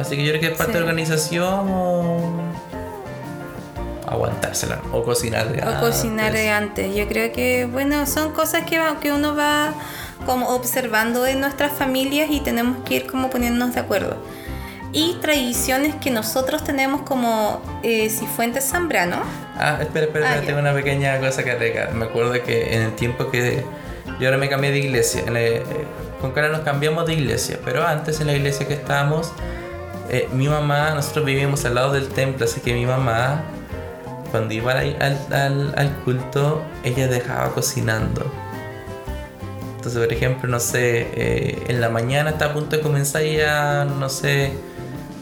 Así 0.00 0.16
que 0.16 0.24
yo 0.24 0.30
creo 0.30 0.40
que 0.40 0.46
es 0.48 0.58
parte 0.58 0.72
de 0.72 0.78
organización 0.78 1.68
o 1.68 2.40
aguantársela 4.06 4.80
o 4.92 5.04
cocinar 5.04 5.52
de 5.52 5.62
o 5.62 5.66
antes. 5.66 5.80
cocinar 5.80 6.32
de 6.32 6.48
antes. 6.48 6.96
Yo 6.96 7.06
creo 7.06 7.32
que, 7.32 7.66
bueno, 7.66 8.06
son 8.06 8.32
cosas 8.32 8.64
que, 8.64 8.80
que 9.02 9.12
uno 9.12 9.36
va 9.36 9.74
como 10.24 10.48
observando 10.48 11.26
en 11.26 11.40
nuestras 11.40 11.72
familias 11.72 12.28
y 12.30 12.40
tenemos 12.40 12.82
que 12.84 12.96
ir 12.96 13.06
como 13.06 13.30
poniéndonos 13.30 13.74
de 13.74 13.80
acuerdo. 13.80 14.16
Y 14.92 15.18
tradiciones 15.20 15.94
que 15.96 16.10
nosotros 16.10 16.64
tenemos 16.64 17.02
como 17.02 17.62
eh, 17.82 18.08
Cifuentes 18.10 18.64
Zambrano. 18.64 19.18
Ah, 19.56 19.78
espera, 19.80 20.06
espera, 20.06 20.32
ah, 20.32 20.40
tengo 20.44 20.58
una 20.58 20.72
pequeña 20.72 21.20
cosa 21.20 21.44
que 21.44 21.52
agregar. 21.52 21.92
Me 21.92 22.06
acuerdo 22.06 22.32
que 22.42 22.74
en 22.74 22.82
el 22.82 22.92
tiempo 22.94 23.30
que 23.30 23.64
yo 24.18 24.26
ahora 24.26 24.38
me 24.38 24.48
cambié 24.48 24.72
de 24.72 24.78
iglesia, 24.78 25.22
eh, 25.28 25.62
con 26.20 26.32
cara 26.32 26.48
nos 26.48 26.60
cambiamos 26.60 27.06
de 27.06 27.14
iglesia, 27.14 27.58
pero 27.64 27.86
antes 27.86 28.20
en 28.20 28.26
la 28.26 28.32
iglesia 28.32 28.66
que 28.66 28.74
estábamos, 28.74 29.32
eh, 30.10 30.28
mi 30.32 30.48
mamá, 30.48 30.90
nosotros 30.94 31.24
vivíamos 31.24 31.64
al 31.64 31.74
lado 31.74 31.92
del 31.92 32.08
templo, 32.08 32.44
así 32.44 32.60
que 32.60 32.74
mi 32.74 32.86
mamá 32.86 33.42
cuando 34.30 34.54
iba 34.54 34.72
al, 34.72 34.96
al, 35.32 35.74
al 35.76 35.96
culto, 36.04 36.62
ella 36.84 37.08
dejaba 37.08 37.52
cocinando. 37.52 38.30
Entonces, 39.76 40.04
por 40.04 40.12
ejemplo, 40.12 40.48
no 40.48 40.60
sé, 40.60 41.08
eh, 41.14 41.64
en 41.68 41.80
la 41.80 41.88
mañana 41.88 42.30
está 42.30 42.46
a 42.46 42.52
punto 42.52 42.76
de 42.76 42.82
comenzar 42.82 43.22
ya, 43.22 43.84
no 43.84 44.08
sé, 44.08 44.52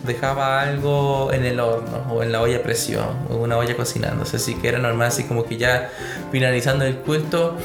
dejaba 0.04 0.60
algo 0.62 1.32
en 1.32 1.44
el 1.44 1.60
horno 1.60 2.06
o 2.10 2.22
en 2.22 2.32
la 2.32 2.40
olla 2.40 2.58
a 2.58 2.62
presión 2.62 3.08
o 3.30 3.36
una 3.36 3.56
olla 3.56 3.76
cocinándose. 3.76 4.36
Así 4.36 4.54
que 4.56 4.68
era 4.68 4.78
normal, 4.78 5.08
así 5.08 5.24
como 5.24 5.44
que 5.44 5.56
ya 5.56 5.90
finalizando 6.32 6.84
el 6.84 6.96
culto, 6.96 7.56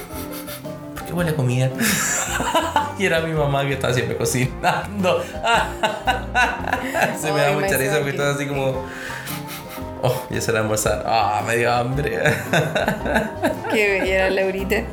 ¿por 0.94 1.06
qué 1.06 1.14
huele 1.14 1.32
a 1.32 1.36
comida? 1.36 1.72
y 2.98 3.06
era 3.06 3.20
mi 3.22 3.34
mamá 3.34 3.66
que 3.66 3.74
estaba 3.74 3.94
siempre 3.94 4.18
cocinando. 4.18 5.24
Se 7.22 7.32
me 7.32 7.40
da 7.42 7.48
Ay, 7.50 7.56
mucha 7.56 7.78
risa 7.78 7.96
porque 7.98 8.10
estaba 8.12 8.32
así 8.32 8.48
como. 8.48 8.86
Oh, 10.06 10.22
ya 10.30 10.42
será 10.42 10.60
almorzar. 10.60 11.04
Ah, 11.06 11.42
me 11.48 11.56
dio 11.58 11.72
hambre. 11.72 12.20
Qué 13.72 14.00
bella 14.02 14.30
Laurita. 14.30 14.84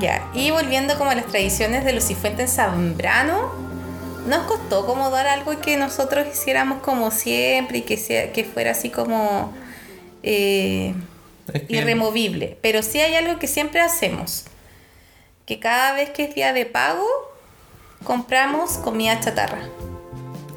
Ya, 0.00 0.28
y 0.32 0.50
volviendo 0.52 0.96
como 0.96 1.10
a 1.10 1.14
las 1.16 1.26
tradiciones 1.26 1.84
de 1.84 1.92
los 1.92 2.06
Cifuentes 2.06 2.50
en 2.50 2.56
Zambrano, 2.56 3.52
nos 4.28 4.44
costó 4.46 4.86
como 4.86 5.10
dar 5.10 5.26
algo 5.26 5.58
que 5.60 5.76
nosotros 5.76 6.24
hiciéramos 6.32 6.82
como 6.82 7.10
siempre 7.10 7.78
y 7.78 7.82
que, 7.82 7.96
sea, 7.96 8.32
que 8.32 8.44
fuera 8.44 8.70
así 8.70 8.90
como 8.90 9.52
eh, 10.22 10.94
Es 11.52 11.62
que- 11.62 11.76
irremovible. 11.76 12.56
Pero 12.62 12.80
sí 12.82 13.00
hay 13.00 13.16
algo 13.16 13.40
que 13.40 13.48
siempre 13.48 13.80
hacemos, 13.80 14.44
que 15.46 15.60
cada 15.60 15.94
vez 15.94 16.10
que 16.10 16.24
es 16.24 16.34
día 16.34 16.52
de 16.52 16.66
pago, 16.66 17.06
compramos 18.04 18.72
comida 18.78 19.20
chatarra. 19.20 19.62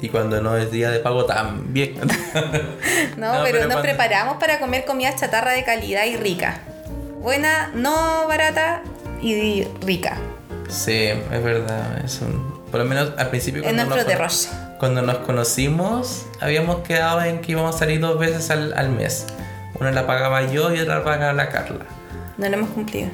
Y 0.00 0.08
cuando 0.10 0.40
no 0.40 0.56
es 0.56 0.70
día 0.70 0.90
de 0.90 1.00
pago 1.00 1.24
también. 1.26 1.96
No, 3.16 3.34
No, 3.38 3.42
pero, 3.42 3.44
pero 3.44 3.58
nos 3.64 3.66
cuando- 3.66 3.82
preparamos 3.82 4.36
para 4.38 4.60
comer 4.60 4.84
comida 4.84 5.14
chatarra 5.14 5.52
de 5.52 5.64
calidad 5.64 6.04
y 6.04 6.16
rica. 6.16 6.60
Buena, 7.20 7.70
no 7.74 8.26
barata 8.28 8.82
y 9.20 9.64
rica. 9.84 10.16
sí, 10.68 10.94
es 11.08 11.42
verdad. 11.42 11.98
Es 12.04 12.20
un- 12.20 12.56
por 12.70 12.80
lo 12.80 12.86
menos 12.86 13.12
al 13.16 13.30
principio 13.30 13.62
cuando 13.62 13.86
nuestro 13.86 14.18
nos, 14.22 14.50
cuando 14.78 15.02
nos 15.02 15.18
conocimos, 15.18 16.26
habíamos 16.40 16.80
quedado 16.86 17.22
en 17.22 17.40
que 17.40 17.52
íbamos 17.52 17.74
a 17.74 17.78
salir 17.78 17.98
dos 18.00 18.18
veces 18.18 18.50
al, 18.50 18.72
al 18.76 18.90
mes. 18.90 19.26
Una 19.80 19.90
la 19.90 20.06
pagaba 20.06 20.42
yo 20.42 20.72
y 20.72 20.78
otra 20.80 20.98
la 20.98 21.04
pagaba 21.04 21.32
la 21.32 21.48
Carla. 21.48 21.86
No 22.36 22.48
lo 22.48 22.54
hemos 22.56 22.70
cumplido. 22.70 23.10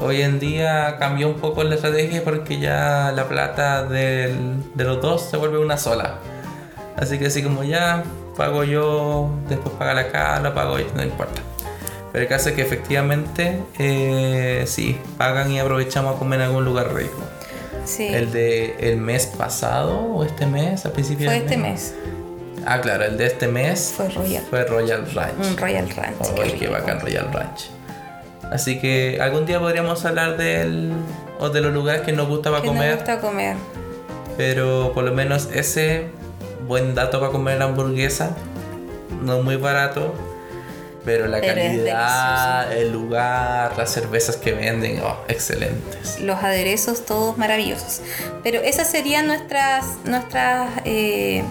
Hoy 0.00 0.22
en 0.22 0.38
día 0.40 0.96
cambió 0.98 1.28
un 1.28 1.34
poco 1.34 1.62
la 1.62 1.74
estrategia 1.74 2.22
porque 2.24 2.58
ya 2.58 3.12
la 3.14 3.24
plata 3.28 3.82
del- 3.84 4.62
de 4.74 4.84
los 4.84 5.00
dos 5.02 5.22
se 5.22 5.36
vuelve 5.36 5.58
una 5.58 5.76
sola. 5.76 6.14
Así 6.96 7.18
que 7.18 7.26
así 7.26 7.42
como 7.42 7.64
ya 7.64 8.02
pago 8.36 8.64
yo, 8.64 9.30
después 9.48 9.74
paga 9.76 9.94
la 9.94 10.08
Carla, 10.10 10.54
pago 10.54 10.78
yo, 10.78 10.86
no 10.94 11.02
importa. 11.02 11.42
Pero 12.12 12.22
el 12.24 12.28
caso 12.28 12.48
es 12.48 12.54
que 12.56 12.62
efectivamente 12.62 13.60
eh, 13.78 14.64
sí, 14.66 14.98
pagan 15.18 15.50
y 15.52 15.60
aprovechamos 15.60 16.16
a 16.16 16.18
comer 16.18 16.40
en 16.40 16.46
algún 16.46 16.64
lugar 16.64 16.94
rico. 16.94 17.18
Sí. 17.84 18.06
El 18.08 18.32
de 18.32 18.76
el 18.80 18.96
mes 18.98 19.26
pasado 19.26 19.98
o 19.98 20.24
este 20.24 20.46
mes, 20.46 20.84
a 20.86 20.92
principios 20.92 21.26
Fue 21.32 21.34
del 21.40 21.44
este 21.44 21.56
mes. 21.56 21.94
Ah, 22.66 22.80
claro, 22.80 23.04
el 23.04 23.16
de 23.16 23.26
este 23.26 23.48
mes 23.48 23.92
Fue 23.96 24.08
Royal. 24.10 24.42
fue 24.50 24.64
Royal 24.64 25.10
Ranch. 25.14 25.34
Un 25.46 25.56
Royal 25.56 25.88
Ranch. 25.90 26.16
Oh, 26.20 26.34
qué 26.34 26.52
qué 26.54 26.68
bacán 26.68 27.00
Royal 27.00 27.32
Ranch. 27.32 27.70
Así 28.50 28.80
que 28.80 29.18
algún 29.20 29.46
día 29.46 29.60
podríamos 29.60 30.04
hablar 30.04 30.36
del 30.36 30.92
o 31.38 31.50
de 31.50 31.60
los 31.60 31.72
lugares 31.72 32.02
que 32.02 32.12
nos 32.12 32.28
gusta 32.28 32.50
para 32.50 32.62
Que 32.62 32.68
nos 32.68 32.76
comer, 32.76 32.94
gusta 32.96 33.20
comer. 33.20 33.56
pero 34.36 34.92
por 34.92 35.04
lo 35.04 35.12
menos 35.12 35.48
ese 35.54 36.08
buen 36.66 36.94
dato 36.94 37.20
para 37.20 37.32
comer 37.32 37.58
la 37.58 37.66
hamburguesa, 37.66 38.36
no 39.22 39.42
muy 39.42 39.56
barato, 39.56 40.14
pero 41.04 41.26
la 41.28 41.40
Pero 41.40 41.54
calidad, 41.54 42.72
el 42.76 42.92
lugar, 42.92 43.72
las 43.78 43.90
cervezas 43.90 44.36
que 44.36 44.52
venden, 44.52 45.00
oh, 45.02 45.16
excelentes. 45.28 46.20
Los 46.20 46.42
aderezos 46.42 47.06
todos 47.06 47.38
maravillosos. 47.38 48.02
Pero 48.42 48.60
esas 48.60 48.90
serían 48.90 49.26
nuestras, 49.26 49.84
nuestras 50.04 50.68
eh, 50.84 51.42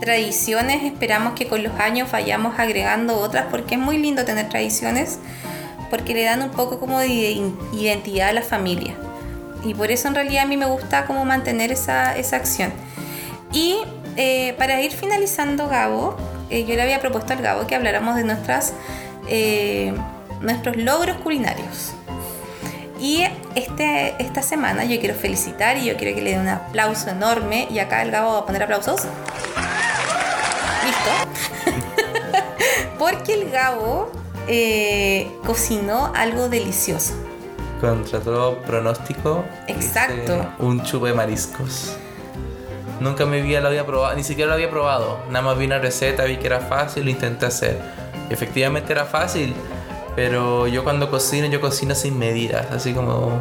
tradiciones. 0.00 0.84
Esperamos 0.84 1.34
que 1.34 1.48
con 1.48 1.62
los 1.62 1.72
años 1.80 2.10
vayamos 2.12 2.58
agregando 2.58 3.16
otras 3.18 3.46
porque 3.50 3.74
es 3.74 3.80
muy 3.80 3.98
lindo 3.98 4.24
tener 4.24 4.48
tradiciones 4.48 5.18
porque 5.90 6.14
le 6.14 6.24
dan 6.24 6.42
un 6.42 6.50
poco 6.50 6.80
como 6.80 6.98
de 6.98 7.08
identidad 7.72 8.28
a 8.30 8.32
la 8.32 8.42
familia. 8.42 8.94
Y 9.64 9.74
por 9.74 9.90
eso 9.90 10.08
en 10.08 10.14
realidad 10.14 10.44
a 10.44 10.46
mí 10.46 10.56
me 10.56 10.66
gusta 10.66 11.06
como 11.06 11.24
mantener 11.24 11.70
esa, 11.70 12.16
esa 12.16 12.36
acción. 12.36 12.72
Y 13.52 13.76
eh, 14.16 14.54
para 14.58 14.80
ir 14.80 14.92
finalizando, 14.92 15.68
Gabo, 15.68 16.16
eh, 16.50 16.64
yo 16.64 16.74
le 16.74 16.82
había 16.82 17.00
propuesto 17.00 17.32
al 17.32 17.42
Gabo 17.42 17.66
que 17.66 17.74
habláramos 17.74 18.16
de 18.16 18.24
nuestras, 18.24 18.74
eh, 19.28 19.94
nuestros 20.40 20.76
logros 20.76 21.18
culinarios. 21.18 21.92
Y 22.98 23.24
este, 23.54 24.14
esta 24.18 24.42
semana 24.42 24.84
yo 24.84 25.00
quiero 25.00 25.14
felicitar 25.14 25.76
y 25.76 25.86
yo 25.86 25.96
quiero 25.96 26.14
que 26.14 26.22
le 26.22 26.30
dé 26.32 26.38
un 26.38 26.48
aplauso 26.48 27.10
enorme. 27.10 27.66
Y 27.70 27.78
acá 27.78 28.02
el 28.02 28.10
Gabo 28.10 28.32
va 28.32 28.38
a 28.40 28.46
poner 28.46 28.62
aplausos. 28.62 29.02
Listo. 30.84 31.72
Porque 32.98 33.34
el 33.34 33.50
Gabo 33.50 34.10
eh, 34.48 35.30
cocinó 35.44 36.12
algo 36.14 36.48
delicioso. 36.48 37.14
Contra 37.80 38.20
todo 38.20 38.58
pronóstico, 38.62 39.44
Exacto. 39.66 40.22
hice 40.22 40.48
un 40.58 40.82
chupe 40.84 41.08
de 41.08 41.14
mariscos. 41.14 41.96
Nunca 43.00 43.26
me 43.26 43.40
había, 43.40 43.60
lo 43.60 43.68
había 43.68 43.84
probado, 43.84 44.14
ni 44.14 44.22
siquiera 44.22 44.50
lo 44.50 44.54
había 44.54 44.70
probado. 44.70 45.18
Nada 45.28 45.44
más 45.44 45.58
vi 45.58 45.66
una 45.66 45.78
receta, 45.78 46.24
vi 46.24 46.36
que 46.36 46.46
era 46.46 46.60
fácil, 46.60 47.04
lo 47.04 47.10
intenté 47.10 47.46
hacer. 47.46 47.80
Efectivamente 48.30 48.92
era 48.92 49.04
fácil, 49.04 49.54
pero 50.14 50.68
yo 50.68 50.84
cuando 50.84 51.10
cocino, 51.10 51.48
yo 51.48 51.60
cocino 51.60 51.96
sin 51.96 52.16
medidas. 52.16 52.70
Así 52.70 52.92
como 52.92 53.32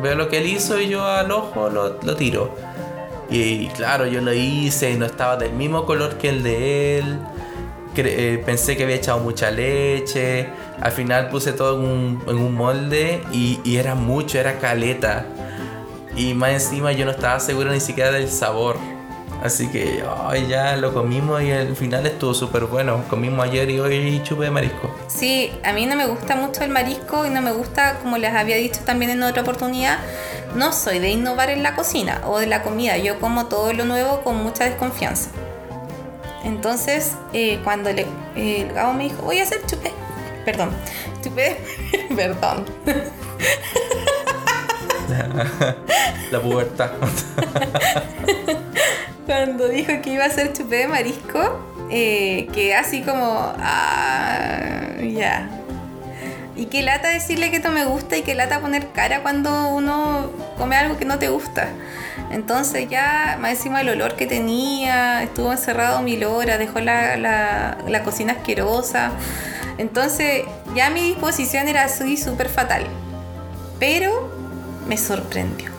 veo 0.00 0.14
lo 0.14 0.28
que 0.28 0.38
él 0.38 0.46
hizo 0.46 0.78
y 0.78 0.88
yo 0.88 1.04
al 1.04 1.32
ojo 1.32 1.68
lo, 1.68 2.00
lo 2.00 2.14
tiro. 2.14 2.54
Y, 3.30 3.68
claro, 3.68 4.06
yo 4.06 4.20
lo 4.20 4.32
hice 4.32 4.90
y 4.90 4.96
no 4.96 5.06
estaba 5.06 5.36
del 5.36 5.52
mismo 5.52 5.86
color 5.86 6.16
que 6.18 6.28
el 6.28 6.42
de 6.42 6.98
él. 6.98 7.18
Eh, 7.96 8.42
pensé 8.46 8.76
que 8.76 8.84
había 8.84 8.96
echado 8.96 9.20
mucha 9.20 9.50
leche. 9.50 10.48
Al 10.80 10.92
final 10.92 11.28
puse 11.28 11.52
todo 11.52 11.78
en 11.78 11.88
un, 11.88 12.22
en 12.26 12.36
un 12.36 12.54
molde 12.54 13.22
y, 13.32 13.60
y 13.64 13.76
era 13.76 13.94
mucho, 13.94 14.38
era 14.38 14.58
caleta. 14.58 15.26
Y 16.16 16.34
más 16.34 16.50
encima 16.50 16.92
yo 16.92 17.04
no 17.04 17.10
estaba 17.12 17.38
seguro 17.40 17.70
ni 17.70 17.80
siquiera 17.80 18.10
del 18.10 18.28
sabor. 18.28 18.76
Así 19.42 19.68
que 19.68 20.04
ay, 20.26 20.46
ya 20.48 20.76
lo 20.76 20.92
comimos 20.92 21.42
y 21.42 21.50
al 21.50 21.74
final 21.74 22.04
estuvo 22.06 22.34
súper 22.34 22.64
bueno. 22.64 23.02
Comimos 23.08 23.46
ayer 23.46 23.70
y 23.70 23.80
hoy 23.80 24.20
chupe 24.22 24.44
de 24.44 24.50
marisco. 24.50 24.94
Sí, 25.08 25.50
a 25.64 25.72
mí 25.72 25.86
no 25.86 25.96
me 25.96 26.06
gusta 26.06 26.36
mucho 26.36 26.62
el 26.62 26.70
marisco 26.70 27.24
y 27.24 27.30
no 27.30 27.40
me 27.40 27.52
gusta, 27.52 27.98
como 28.02 28.18
les 28.18 28.34
había 28.34 28.56
dicho 28.56 28.80
también 28.84 29.10
en 29.12 29.22
otra 29.22 29.42
oportunidad, 29.42 29.98
no 30.56 30.72
soy 30.72 30.98
de 30.98 31.10
innovar 31.10 31.48
en 31.48 31.62
la 31.62 31.74
cocina 31.74 32.20
o 32.26 32.38
de 32.38 32.48
la 32.48 32.62
comida. 32.62 32.98
Yo 32.98 33.18
como 33.18 33.46
todo 33.46 33.72
lo 33.72 33.86
nuevo 33.86 34.20
con 34.22 34.36
mucha 34.36 34.64
desconfianza. 34.64 35.30
Entonces, 36.44 37.16
eh, 37.32 37.60
cuando 37.64 37.92
le, 37.92 38.06
eh, 38.34 38.62
el 38.62 38.72
Gabo 38.72 38.92
me 38.92 39.04
dijo, 39.04 39.22
voy 39.22 39.38
a 39.38 39.42
hacer 39.42 39.64
chupé, 39.66 39.92
perdón, 40.44 40.70
chupé, 41.22 41.58
perdón, 42.16 42.64
La 46.30 46.40
pubertad. 46.40 46.92
cuando 49.26 49.68
dijo 49.68 49.92
que 50.02 50.14
iba 50.14 50.24
a 50.24 50.28
hacer 50.28 50.52
chupé 50.52 50.76
de 50.76 50.88
marisco, 50.88 51.60
eh, 51.90 52.48
que 52.52 52.74
así 52.74 53.02
como, 53.02 53.52
ah, 53.58 54.96
ya. 55.02 55.59
Y 56.60 56.66
que 56.66 56.82
lata 56.82 57.08
decirle 57.08 57.50
que 57.50 57.56
esto 57.56 57.70
me 57.70 57.86
gusta 57.86 58.18
y 58.18 58.22
que 58.22 58.34
lata 58.34 58.60
poner 58.60 58.88
cara 58.92 59.22
cuando 59.22 59.68
uno 59.70 60.30
come 60.58 60.76
algo 60.76 60.98
que 60.98 61.06
no 61.06 61.18
te 61.18 61.30
gusta. 61.30 61.68
Entonces 62.30 62.86
ya, 62.90 63.38
más 63.40 63.52
encima 63.52 63.80
el 63.80 63.88
olor 63.88 64.14
que 64.14 64.26
tenía, 64.26 65.22
estuvo 65.22 65.50
encerrado 65.52 66.02
mil 66.02 66.22
horas, 66.24 66.58
dejó 66.58 66.80
la, 66.80 67.16
la- 67.16 67.78
la 67.88 68.02
cocina 68.02 68.34
asquerosa. 68.34 69.12
Entonces 69.78 70.42
ya 70.76 70.90
mi 70.90 71.00
disposición 71.00 71.66
era 71.66 71.84
así 71.84 72.18
súper 72.18 72.50
fatal. 72.50 72.84
Pero 73.78 74.30
me 74.86 74.98
sorprendió. 74.98 75.70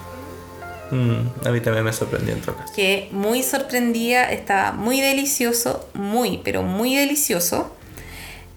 Mm, 0.90 1.48
a 1.48 1.52
mí 1.52 1.62
también 1.62 1.86
me 1.86 1.94
sorprendió 1.94 2.34
en 2.34 2.42
todo 2.42 2.56
caso. 2.58 2.74
que 2.74 3.08
muy 3.12 3.44
sorprendida, 3.44 4.32
estaba 4.32 4.72
muy 4.72 5.00
delicioso, 5.00 5.88
muy, 5.94 6.40
pero 6.44 6.64
muy 6.64 6.96
delicioso. 6.96 7.72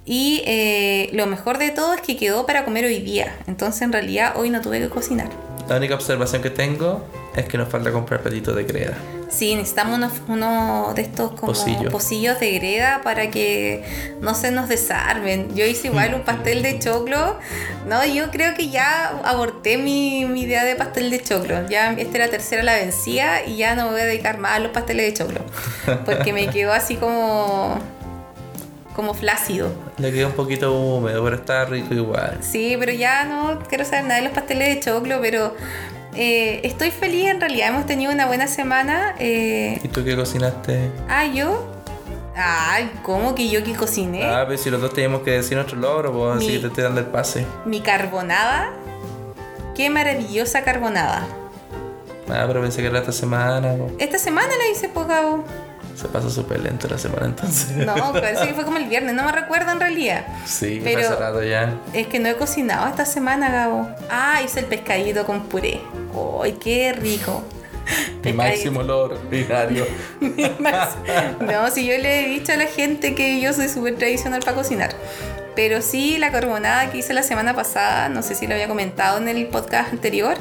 Y 0.07 0.43
eh, 0.47 1.09
lo 1.13 1.27
mejor 1.27 1.59
de 1.59 1.71
todo 1.71 1.95
es 1.95 2.01
que 2.01 2.17
quedó 2.17 2.47
para 2.47 2.65
comer 2.65 2.85
hoy 2.85 3.01
día. 3.01 3.37
Entonces 3.47 3.83
en 3.83 3.93
realidad 3.93 4.35
hoy 4.37 4.51
no 4.51 4.61
tuve 4.61 4.81
que 4.81 4.89
cocinar. 4.89 5.29
La 5.69 5.77
única 5.77 5.95
observación 5.95 6.43
que 6.43 6.51
tengo 6.51 7.07
es 7.35 7.47
que 7.47 7.57
nos 7.57 7.69
falta 7.69 7.91
comprar 7.91 8.21
platitos 8.21 8.55
de 8.55 8.65
greda. 8.65 8.99
Sí, 9.31 9.55
necesitamos 9.57 10.13
uno 10.29 10.93
de 10.95 11.03
estos 11.03 11.31
como 11.33 11.53
Pocillo. 11.53 11.91
pocillos 11.91 12.39
de 12.39 12.53
greda 12.53 13.01
para 13.03 13.31
que 13.31 13.83
no 14.21 14.35
se 14.35 14.51
nos 14.51 14.69
desarmen. 14.69 15.57
Yo 15.57 15.65
hice 15.65 15.89
igual 15.89 16.15
un 16.15 16.23
pastel 16.23 16.63
de 16.63 16.79
choclo. 16.79 17.39
No, 17.89 18.05
yo 18.05 18.31
creo 18.31 18.55
que 18.55 18.69
ya 18.69 19.09
aborté 19.25 19.79
mi, 19.79 20.27
mi 20.27 20.43
idea 20.43 20.65
de 20.65 20.77
pastel 20.77 21.11
de 21.11 21.21
choclo. 21.21 21.67
Ya 21.69 21.93
esta 21.95 22.19
era 22.19 22.27
la 22.27 22.31
tercera 22.31 22.63
la 22.63 22.75
vencía 22.75 23.45
y 23.45 23.57
ya 23.57 23.75
no 23.75 23.87
me 23.87 23.93
voy 23.93 24.01
a 24.03 24.05
dedicar 24.05 24.39
más 24.39 24.53
a 24.53 24.59
los 24.61 24.71
pasteles 24.71 25.07
de 25.07 25.15
choclo. 25.15 25.41
Porque 26.05 26.33
me 26.33 26.49
quedó 26.49 26.73
así 26.73 26.95
como 26.97 27.81
como 28.95 29.13
flácido. 29.15 29.73
Le 29.99 30.13
queda 30.13 30.27
un 30.29 30.33
poquito 30.35 30.73
húmedo, 30.73 31.23
pero 31.25 31.37
está 31.37 31.65
rico 31.65 31.95
igual. 31.95 32.39
Sí, 32.41 32.77
pero 32.79 32.93
ya 32.93 33.25
no 33.25 33.59
quiero 33.69 33.85
saber 33.85 34.05
nada 34.05 34.17
de 34.17 34.23
los 34.23 34.33
pasteles 34.33 34.75
de 34.77 34.81
choclo, 34.81 35.19
pero 35.21 35.55
eh, 36.15 36.61
estoy 36.65 36.91
feliz 36.91 37.29
en 37.29 37.41
realidad. 37.41 37.69
Hemos 37.69 37.87
tenido 37.87 38.13
una 38.13 38.27
buena 38.27 38.47
semana. 38.47 39.15
eh, 39.19 39.81
¿Y 39.83 39.89
tú 39.89 40.05
qué 40.05 40.15
cocinaste? 40.17 40.91
ah, 41.09 41.27
yo. 41.27 41.71
Ay, 42.37 42.91
¿cómo 43.05 43.37
que 43.37 43.49
yo 43.49 43.63
que 43.63 43.75
cociné? 43.75 44.25
Ah, 44.25 44.45
pero 44.47 44.59
si 44.59 44.69
los 44.69 44.81
dos 44.81 44.93
teníamos 44.93 45.23
que 45.23 45.31
decir 45.31 45.57
nuestro 45.57 45.79
logro, 45.79 46.13
pues 46.13 46.37
así 46.39 46.49
que 46.55 46.59
te 46.59 46.67
estoy 46.67 46.83
dando 46.85 47.01
el 47.01 47.07
pase. 47.07 47.47
Mi 47.65 47.81
carbonada. 47.81 48.73
Qué 49.77 49.89
maravillosa 49.89 50.63
carbonada. 50.65 51.27
Ah, 52.29 52.45
pero 52.47 52.61
pensé 52.61 52.81
que 52.81 52.89
era 52.89 52.99
esta 53.01 53.13
semana. 53.13 53.77
Esta 53.99 54.19
semana 54.19 54.49
la 54.57 54.69
hice, 54.69 54.89
pues, 54.89 55.07
Gabo. 55.07 55.45
Se 55.95 56.09
pasó 56.09 56.29
súper 56.31 56.61
lento 56.61 56.89
la 56.89 56.99
semana 56.99 57.27
entonces. 57.27 57.71
No, 57.77 58.13
parece 58.13 58.49
que 58.49 58.55
fue 58.55 58.65
como 58.65 58.79
el 58.79 58.87
viernes, 58.87 59.15
no 59.15 59.25
me 59.25 59.33
recuerdo 59.33 59.71
en 59.73 59.81
realidad. 59.81 60.27
Sí, 60.45 60.81
Pero- 60.83 61.33
fue 61.33 61.49
ya. 61.49 61.75
Es 61.93 62.07
que 62.09 62.19
no 62.19 62.29
he 62.29 62.37
cocinado 62.37 62.89
esta 62.89 63.05
semana, 63.05 63.51
Gabo. 63.51 63.89
Ah, 64.11 64.41
hice 64.45 64.61
el 64.61 64.67
pescadito 64.67 65.25
con 65.25 65.45
puré. 65.45 65.81
¡Ay, 66.43 66.53
qué 66.53 66.93
rico! 66.93 67.43
Mi 68.25 68.33
máximo 68.33 68.83
logro 68.83 69.17
ordinario. 69.17 69.87
Más- 70.59 70.97
No, 71.41 71.71
si 71.71 71.87
yo 71.87 71.97
le 71.99 72.25
he 72.25 72.29
dicho 72.29 72.53
a 72.53 72.57
la 72.57 72.67
gente 72.67 73.15
que 73.15 73.41
yo 73.41 73.53
soy 73.53 73.69
súper 73.69 73.97
tradicional 73.97 74.41
para 74.41 74.55
cocinar. 74.57 74.95
Pero 75.55 75.83
sí, 75.83 76.19
la 76.19 76.33
carbonada 76.33 76.91
que 76.91 76.99
hice 76.99 77.15
la 77.15 77.23
semana 77.23 77.55
pasada, 77.55 78.09
no 78.09 78.23
sé 78.23 78.35
si 78.35 78.47
lo 78.49 78.55
había 78.55 78.67
comentado 78.67 79.19
en 79.19 79.29
el 79.29 79.47
podcast 79.47 79.93
anterior, 79.93 80.37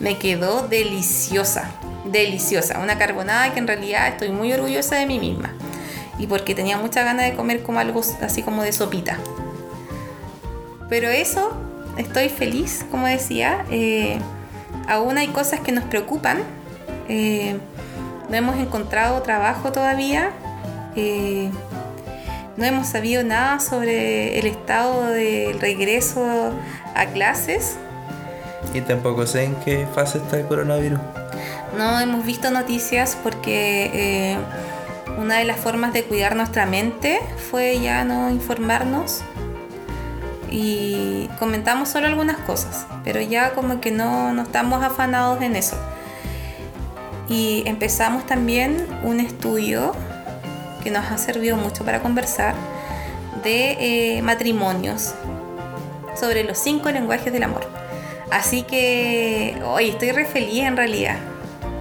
me 0.00 0.18
quedó 0.18 0.66
deliciosa. 0.68 1.70
Deliciosa. 2.10 2.78
Una 2.78 2.98
carbonada 2.98 3.52
que 3.52 3.58
en 3.58 3.66
realidad 3.66 4.08
estoy 4.08 4.30
muy 4.30 4.52
orgullosa 4.52 4.96
de 4.96 5.06
mí 5.06 5.18
misma. 5.18 5.52
Y 6.18 6.26
porque 6.26 6.54
tenía 6.54 6.76
mucha 6.76 7.04
ganas 7.04 7.26
de 7.30 7.36
comer 7.36 7.62
como 7.62 7.78
algo 7.78 8.00
así 8.22 8.42
como 8.42 8.62
de 8.62 8.72
sopita. 8.72 9.18
Pero 10.88 11.08
eso, 11.08 11.52
estoy 11.96 12.28
feliz, 12.28 12.84
como 12.90 13.06
decía. 13.06 13.64
Eh, 13.70 14.18
aún 14.88 15.18
hay 15.18 15.28
cosas 15.28 15.60
que 15.60 15.72
nos 15.72 15.84
preocupan. 15.84 16.38
Eh, 17.08 17.56
no 18.28 18.36
hemos 18.36 18.56
encontrado 18.56 19.22
trabajo 19.22 19.72
todavía. 19.72 20.30
Eh, 20.96 21.50
no 22.56 22.64
hemos 22.64 22.88
sabido 22.88 23.22
nada 23.22 23.60
sobre 23.60 24.38
el 24.38 24.46
estado 24.46 25.06
del 25.06 25.60
regreso 25.60 26.52
a 26.94 27.06
clases. 27.06 27.76
Y 28.74 28.80
tampoco 28.80 29.26
sé 29.26 29.44
en 29.44 29.54
qué 29.56 29.86
fase 29.94 30.18
está 30.18 30.38
el 30.38 30.46
coronavirus. 30.46 30.98
No 31.76 32.00
hemos 32.00 32.24
visto 32.24 32.50
noticias 32.50 33.16
porque 33.22 33.90
eh, 33.92 34.36
una 35.18 35.36
de 35.36 35.44
las 35.44 35.58
formas 35.58 35.92
de 35.92 36.04
cuidar 36.04 36.36
nuestra 36.36 36.66
mente 36.66 37.20
fue 37.50 37.80
ya 37.80 38.04
no 38.04 38.30
informarnos 38.30 39.22
y 40.50 41.28
comentamos 41.38 41.88
solo 41.90 42.06
algunas 42.06 42.38
cosas, 42.38 42.86
pero 43.04 43.20
ya 43.20 43.52
como 43.52 43.80
que 43.80 43.90
no, 43.90 44.32
no 44.32 44.42
estamos 44.42 44.82
afanados 44.82 45.42
en 45.42 45.56
eso. 45.56 45.76
Y 47.28 47.62
empezamos 47.66 48.26
también 48.26 48.86
un 49.02 49.20
estudio 49.20 49.94
que 50.82 50.90
nos 50.90 51.04
ha 51.10 51.18
servido 51.18 51.56
mucho 51.56 51.84
para 51.84 52.00
conversar 52.00 52.54
de 53.42 54.16
eh, 54.16 54.22
matrimonios 54.22 55.14
sobre 56.18 56.44
los 56.44 56.58
cinco 56.58 56.90
lenguajes 56.90 57.32
del 57.32 57.42
amor. 57.42 57.68
Así 58.30 58.62
que 58.62 59.60
hoy 59.64 59.90
estoy 59.90 60.12
re 60.12 60.24
feliz 60.24 60.64
en 60.64 60.76
realidad. 60.76 61.16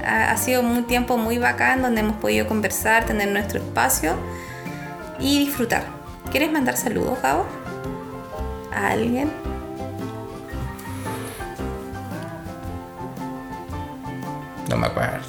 Ha, 0.07 0.31
ha 0.31 0.37
sido 0.37 0.61
un 0.61 0.85
tiempo 0.85 1.17
muy 1.17 1.37
bacán 1.37 1.81
donde 1.81 1.99
hemos 2.01 2.15
podido 2.17 2.47
conversar, 2.47 3.05
tener 3.05 3.27
nuestro 3.29 3.59
espacio 3.59 4.15
y 5.19 5.39
disfrutar. 5.39 5.83
¿Quieres 6.31 6.51
mandar 6.51 6.77
saludos, 6.77 7.21
Gabo? 7.21 7.45
¿A 8.73 8.87
alguien? 8.91 9.29
No 14.69 14.77
me 14.77 14.87
acuerdo. 14.87 15.19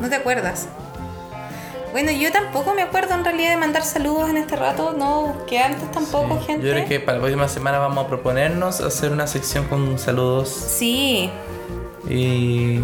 ¿No 0.00 0.08
te 0.08 0.16
acuerdas? 0.16 0.68
Bueno, 1.92 2.10
yo 2.10 2.32
tampoco 2.32 2.74
me 2.74 2.82
acuerdo 2.82 3.14
en 3.14 3.24
realidad 3.24 3.50
de 3.50 3.56
mandar 3.56 3.82
saludos 3.84 4.28
en 4.28 4.36
este 4.36 4.56
rato, 4.56 4.92
no, 4.98 5.36
que 5.46 5.60
antes 5.60 5.88
tampoco, 5.92 6.40
Sí. 6.40 6.46
gente. 6.46 6.66
Yo 6.66 6.72
creo 6.72 6.88
que 6.88 6.98
para 6.98 7.18
la 7.18 7.22
próxima 7.22 7.46
semana 7.48 7.78
vamos 7.78 8.04
a 8.04 8.08
proponernos 8.08 8.80
hacer 8.80 9.12
una 9.12 9.28
sección 9.28 9.66
con 9.66 9.96
saludos 9.98 10.48
Sí, 10.48 11.30
y. 12.08 12.80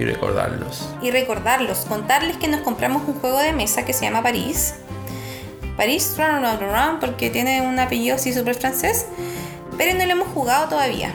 y 0.00 0.04
recordarlos. 0.04 0.88
y 1.02 1.10
recordarlos, 1.10 1.80
contarles 1.88 2.36
que 2.38 2.48
nos 2.48 2.60
compramos 2.62 3.02
un 3.06 3.14
juego 3.20 3.38
de 3.38 3.52
mesa 3.52 3.84
que 3.84 3.92
se 3.92 4.04
llama 4.04 4.22
París. 4.22 4.74
París, 5.76 6.14
run, 6.18 6.42
run, 6.42 6.58
run, 6.60 7.00
porque 7.00 7.30
tiene 7.30 7.62
un 7.62 7.78
apellido 7.78 8.16
así 8.16 8.32
súper 8.32 8.54
francés, 8.54 9.06
pero 9.78 9.96
no 9.98 10.04
lo 10.04 10.12
hemos 10.12 10.28
jugado 10.28 10.68
todavía. 10.68 11.10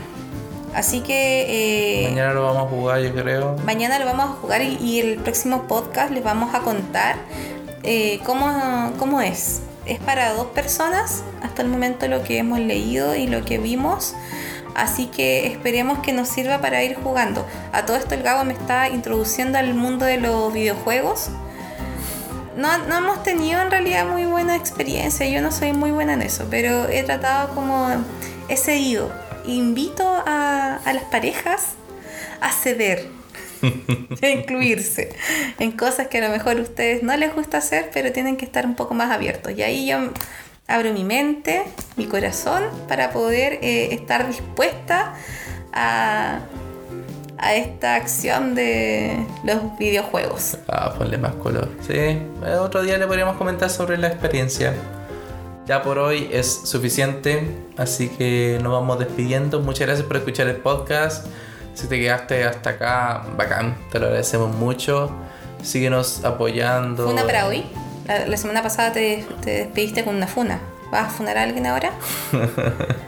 Así 0.73 1.01
que 1.01 2.05
eh, 2.05 2.09
Mañana 2.09 2.33
lo 2.33 2.43
vamos 2.43 2.63
a 2.65 2.69
jugar, 2.69 2.99
yo 3.01 3.13
creo. 3.13 3.55
mañana 3.65 3.97
lo 3.99 4.05
vamos 4.05 4.25
a 4.25 4.33
jugar 4.41 4.61
y, 4.61 4.77
y 4.81 4.99
el 4.99 5.17
próximo 5.19 5.63
podcast 5.67 6.11
les 6.11 6.23
vamos 6.23 6.53
a 6.53 6.59
contar 6.59 7.15
eh, 7.83 8.19
cómo, 8.25 8.91
cómo 8.97 9.21
es. 9.21 9.61
Es 9.85 9.99
para 9.99 10.33
dos 10.33 10.47
personas, 10.47 11.23
hasta 11.43 11.61
el 11.61 11.67
momento 11.69 12.07
lo 12.07 12.23
que 12.23 12.39
hemos 12.39 12.59
leído 12.59 13.15
y 13.15 13.27
lo 13.27 13.45
que 13.45 13.57
vimos. 13.59 14.15
Así 14.75 15.07
que 15.07 15.47
esperemos 15.47 15.99
que 15.99 16.11
nos 16.11 16.27
sirva 16.27 16.59
para 16.59 16.83
ir 16.83 16.95
jugando. 16.95 17.47
A 17.71 17.85
todo 17.85 17.95
esto 17.95 18.13
el 18.13 18.23
Gabo 18.23 18.43
me 18.43 18.53
está 18.53 18.89
introduciendo 18.89 19.57
al 19.57 19.73
mundo 19.73 20.05
de 20.05 20.17
los 20.17 20.53
videojuegos. 20.53 21.29
No, 22.57 22.77
no 22.79 22.97
hemos 22.97 23.23
tenido 23.23 23.61
en 23.61 23.71
realidad 23.71 24.05
muy 24.05 24.25
buena 24.25 24.55
experiencia, 24.55 25.27
yo 25.27 25.41
no 25.41 25.51
soy 25.51 25.73
muy 25.73 25.91
buena 25.91 26.13
en 26.13 26.21
eso, 26.21 26.47
pero 26.49 26.87
he 26.87 27.03
tratado 27.03 27.53
como, 27.53 27.87
he 28.47 28.57
seguido. 28.57 29.11
Invito 29.45 30.07
a, 30.07 30.79
a 30.83 30.93
las 30.93 31.03
parejas 31.05 31.73
a 32.41 32.51
ceder, 32.51 33.07
a 34.21 34.27
incluirse 34.27 35.15
en 35.59 35.71
cosas 35.71 36.07
que 36.07 36.19
a 36.19 36.21
lo 36.21 36.29
mejor 36.29 36.57
a 36.57 36.61
ustedes 36.61 37.03
no 37.03 37.15
les 37.15 37.33
gusta 37.33 37.57
hacer, 37.57 37.91
pero 37.93 38.11
tienen 38.11 38.37
que 38.37 38.45
estar 38.45 38.65
un 38.65 38.75
poco 38.75 38.93
más 38.93 39.11
abiertos. 39.11 39.53
Y 39.57 39.63
ahí 39.63 39.87
yo 39.87 40.11
abro 40.67 40.91
mi 40.93 41.03
mente, 41.03 41.63
mi 41.95 42.05
corazón, 42.05 42.63
para 42.87 43.11
poder 43.11 43.59
eh, 43.61 43.93
estar 43.93 44.27
dispuesta 44.27 45.13
a, 45.73 46.39
a 47.37 47.55
esta 47.55 47.95
acción 47.95 48.55
de 48.55 49.25
los 49.43 49.77
videojuegos. 49.77 50.57
Ah, 50.67 50.93
ponle 50.97 51.17
más 51.17 51.33
color. 51.35 51.69
Sí, 51.85 51.93
eh, 51.93 52.21
otro 52.59 52.81
día 52.81 52.97
le 52.97 53.07
podríamos 53.07 53.37
comentar 53.37 53.69
sobre 53.69 53.97
la 53.97 54.07
experiencia. 54.07 54.73
Ya 55.65 55.81
por 55.81 55.97
hoy 55.97 56.29
es 56.31 56.61
suficiente, 56.63 57.49
así 57.75 58.09
que 58.09 58.59
nos 58.61 58.71
vamos 58.71 58.99
despidiendo. 58.99 59.61
Muchas 59.61 59.87
gracias 59.87 60.07
por 60.07 60.17
escuchar 60.17 60.47
el 60.47 60.57
podcast. 60.57 61.25
Si 61.73 61.87
te 61.87 61.99
quedaste 61.99 62.43
hasta 62.43 62.71
acá, 62.71 63.25
bacán, 63.35 63.75
te 63.91 63.99
lo 63.99 64.05
agradecemos 64.05 64.55
mucho. 64.55 65.11
Síguenos 65.63 66.23
apoyando. 66.23 67.07
¿Funa 67.07 67.25
para 67.25 67.47
hoy? 67.47 67.65
La, 68.07 68.37
semana 68.37 68.61
pasada 68.61 68.91
te, 68.93 69.25
te 69.41 69.51
despediste 69.51 70.03
con 70.03 70.15
una 70.15 70.27
funa. 70.27 70.59
¿Vas 70.91 71.07
a 71.07 71.09
funar 71.09 71.37
a 71.37 71.43
alguien 71.43 71.65
ahora? 71.65 71.91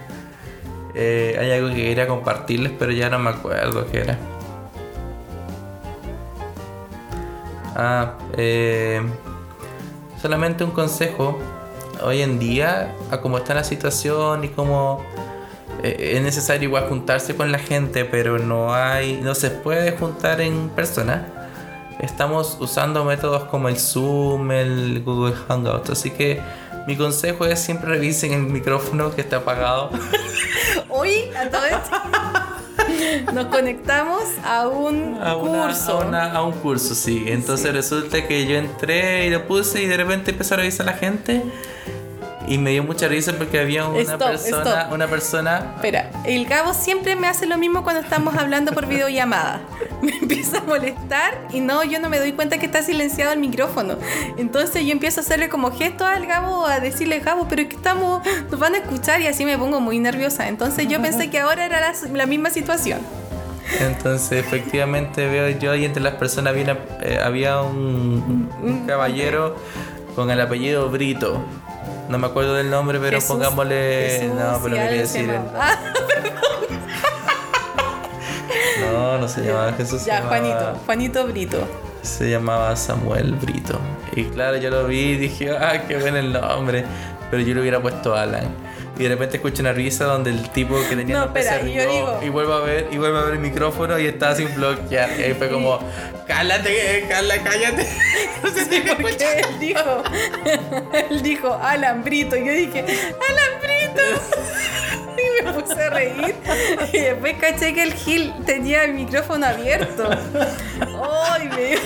Eh, 0.99 1.37
hay 1.39 1.51
algo 1.51 1.69
que 1.69 1.75
quería 1.75 2.07
compartirles, 2.07 2.71
pero 2.79 2.91
ya 2.91 3.07
no 3.07 3.19
me 3.19 3.29
acuerdo 3.29 3.85
qué 3.91 3.99
era. 3.99 4.17
Ah, 7.75 8.15
eh, 8.35 8.99
solamente 10.19 10.63
un 10.63 10.71
consejo. 10.71 11.37
Hoy 12.01 12.23
en 12.23 12.39
día, 12.39 12.95
a 13.11 13.21
cómo 13.21 13.37
está 13.37 13.53
la 13.53 13.63
situación 13.63 14.43
y 14.43 14.47
cómo 14.47 15.05
eh, 15.83 16.13
es 16.15 16.21
necesario 16.23 16.67
igual 16.67 16.89
juntarse 16.89 17.35
con 17.35 17.51
la 17.51 17.59
gente, 17.59 18.03
pero 18.03 18.39
no 18.39 18.73
hay, 18.73 19.19
no 19.21 19.35
se 19.35 19.51
puede 19.51 19.91
juntar 19.91 20.41
en 20.41 20.69
persona. 20.69 21.36
Estamos 21.99 22.57
usando 22.59 23.03
métodos 23.05 23.43
como 23.45 23.69
el 23.69 23.77
Zoom, 23.79 24.51
el 24.51 25.01
Google 25.03 25.33
Hangout, 25.47 25.89
así 25.89 26.11
que 26.11 26.41
mi 26.85 26.95
consejo 26.95 27.45
es 27.45 27.59
siempre 27.59 27.89
revisen 27.89 28.33
el 28.33 28.43
micrófono 28.43 29.13
que 29.15 29.21
está 29.21 29.37
apagado. 29.37 29.89
Hoy, 30.89 31.29
a 31.35 31.49
todo 31.49 31.65
esto, 31.65 33.31
nos 33.33 33.45
conectamos 33.47 34.21
a 34.45 34.67
un 34.67 35.17
a, 35.21 35.35
una- 35.35 35.63
curso. 35.63 35.99
a 36.01 36.05
una- 36.05 36.31
a 36.33 36.43
un 36.43 36.53
curso, 36.53 36.93
sí. 36.95 37.25
Entonces 37.27 37.73
resulta 37.73 38.25
que 38.27 38.45
yo 38.45 38.57
entré 38.57 39.25
y 39.25 39.29
lo 39.31 39.45
puse 39.47 39.81
y 39.81 39.87
de 39.87 39.97
repente 39.97 40.31
empezó 40.31 40.53
a 40.53 40.57
revisar 40.57 40.85
la 40.85 40.93
gente. 40.93 41.43
Y 42.47 42.57
me 42.57 42.71
dio 42.71 42.83
mucha 42.83 43.07
risa 43.09 43.33
porque 43.33 43.59
había 43.59 43.85
una 43.87 43.99
Stop, 44.01 44.29
persona, 44.29 44.57
stop. 44.81 44.93
una 44.93 45.07
persona. 45.07 45.71
Espera, 45.75 46.09
el 46.23 46.45
Gabo 46.45 46.73
siempre 46.73 47.15
me 47.17 47.27
hace 47.27 47.45
lo 47.45 47.57
mismo 47.57 47.83
cuando 47.83 48.01
estamos 48.01 48.35
hablando 48.37 48.71
por 48.71 48.87
videollamada. 48.87 49.61
Me 50.01 50.15
empieza 50.15 50.59
a 50.59 50.63
molestar 50.63 51.47
y 51.51 51.59
no, 51.59 51.83
yo 51.83 51.99
no 51.99 52.07
me 52.07 52.19
doy 52.19 52.31
cuenta 52.33 52.59
que 52.59 52.67
está 52.67 52.83
silenciado 52.83 53.33
el 53.33 53.39
micrófono. 53.39 53.97
Entonces 54.37 54.85
yo 54.85 54.91
empiezo 54.91 55.19
a 55.19 55.23
hacerle 55.23 55.49
como 55.49 55.71
gesto 55.71 56.05
al 56.05 56.25
Gabo, 56.27 56.67
a 56.67 56.79
decirle, 56.79 57.19
Gabo, 57.19 57.47
pero 57.49 57.63
es 57.63 57.67
que 57.67 57.75
estamos, 57.75 58.21
nos 58.49 58.59
van 58.59 58.75
a 58.75 58.77
escuchar 58.77 59.19
y 59.21 59.27
así 59.27 59.43
me 59.43 59.57
pongo 59.57 59.79
muy 59.79 59.97
nerviosa. 59.99 60.47
Entonces 60.47 60.87
yo 60.87 61.01
pensé 61.01 61.29
que 61.31 61.39
ahora 61.39 61.65
era 61.65 61.79
la, 61.81 61.93
la 62.13 62.25
misma 62.27 62.49
situación. 62.51 62.99
Entonces 63.81 64.39
efectivamente 64.45 65.27
veo 65.27 65.49
yo 65.59 65.75
y 65.75 65.83
entre 65.83 66.01
las 66.01 66.13
personas 66.15 66.53
había, 66.53 66.77
eh, 67.01 67.19
había 67.21 67.61
un, 67.61 68.49
un 68.61 68.85
caballero 68.87 69.55
con 70.15 70.29
el 70.31 70.39
apellido 70.39 70.89
Brito. 70.89 71.43
No 72.09 72.17
me 72.17 72.27
acuerdo 72.27 72.53
del 72.55 72.69
nombre, 72.69 72.99
pero 72.99 73.17
Jesús- 73.17 73.27
pongámosle. 73.35 74.07
Jesús 74.19 74.35
no, 74.35 74.59
pero 74.63 74.75
quería 74.75 74.91
decir. 75.01 75.29
el-. 75.29 75.41
Ah, 75.55 75.77
No, 78.81 79.17
no 79.17 79.27
se 79.27 79.41
llamaba 79.41 79.73
Jesús. 79.73 80.05
ya, 80.05 80.19
llamaba- 80.19 80.37
Juanito, 80.37 80.79
Juanito 80.85 81.27
Brito. 81.27 81.67
Se 82.01 82.29
llamaba 82.29 82.75
Samuel 82.75 83.33
Brito. 83.33 83.79
Y 84.15 84.25
claro, 84.25 84.57
yo 84.57 84.69
lo 84.69 84.85
vi 84.85 84.99
y 84.99 85.17
dije, 85.17 85.55
ah, 85.57 85.83
qué 85.87 85.97
bueno 85.97 86.17
el 86.17 86.31
nombre. 86.31 86.85
Pero 87.29 87.43
yo 87.43 87.53
le 87.55 87.61
hubiera 87.61 87.81
puesto 87.81 88.15
Alan. 88.15 88.47
Y 88.99 89.03
de 89.03 89.09
repente 89.09 89.37
escucho 89.37 89.61
una 89.61 89.73
risa 89.73 90.05
donde 90.05 90.31
el 90.31 90.49
tipo 90.49 90.75
que 90.89 90.95
tenía 90.95 91.17
No, 91.19 91.25
espera, 91.25 91.59
se 91.59 91.69
y 91.69 91.73
yo 91.73 91.83
rió 91.83 91.91
digo- 91.91 92.19
y 92.23 92.29
vuelvo 92.29 92.53
a 92.53 92.61
ver 92.61 92.87
y 92.91 92.97
vuelvo 92.97 93.17
a 93.19 93.23
ver 93.25 93.33
el 93.33 93.39
micrófono 93.39 93.99
y 93.99 94.07
estaba 94.07 94.35
sin 94.35 94.53
bloquear. 94.55 95.09
Y 95.19 95.23
ahí 95.23 95.33
fue 95.35 95.49
como, 95.49 95.79
cálate, 96.27 97.05
Carla, 97.09 97.35
cállate. 97.43 97.87
No 98.43 98.49
sé 98.51 98.65
Porque 98.65 98.91
escuchas. 98.91 99.35
él 99.49 99.59
dijo, 99.59 100.03
él 101.09 101.21
dijo 101.21 101.59
Alan 101.61 102.03
Brito. 102.03 102.35
Y 102.35 102.45
yo 102.45 102.51
dije, 102.53 102.79
Alan 102.81 103.61
Brito. 103.61 104.21
Y 105.17 105.43
me 105.43 105.51
puse 105.51 105.81
a 105.81 105.89
reír. 105.89 106.35
Y 106.93 106.97
después 106.99 107.35
caché 107.41 107.73
que 107.73 107.81
el 107.81 107.93
Gil 107.95 108.31
tenía 108.45 108.83
el 108.83 108.93
micrófono 108.93 109.47
abierto. 109.47 110.07
¡Ay, 111.31 111.49
me 111.49 111.65
dio 111.65 111.79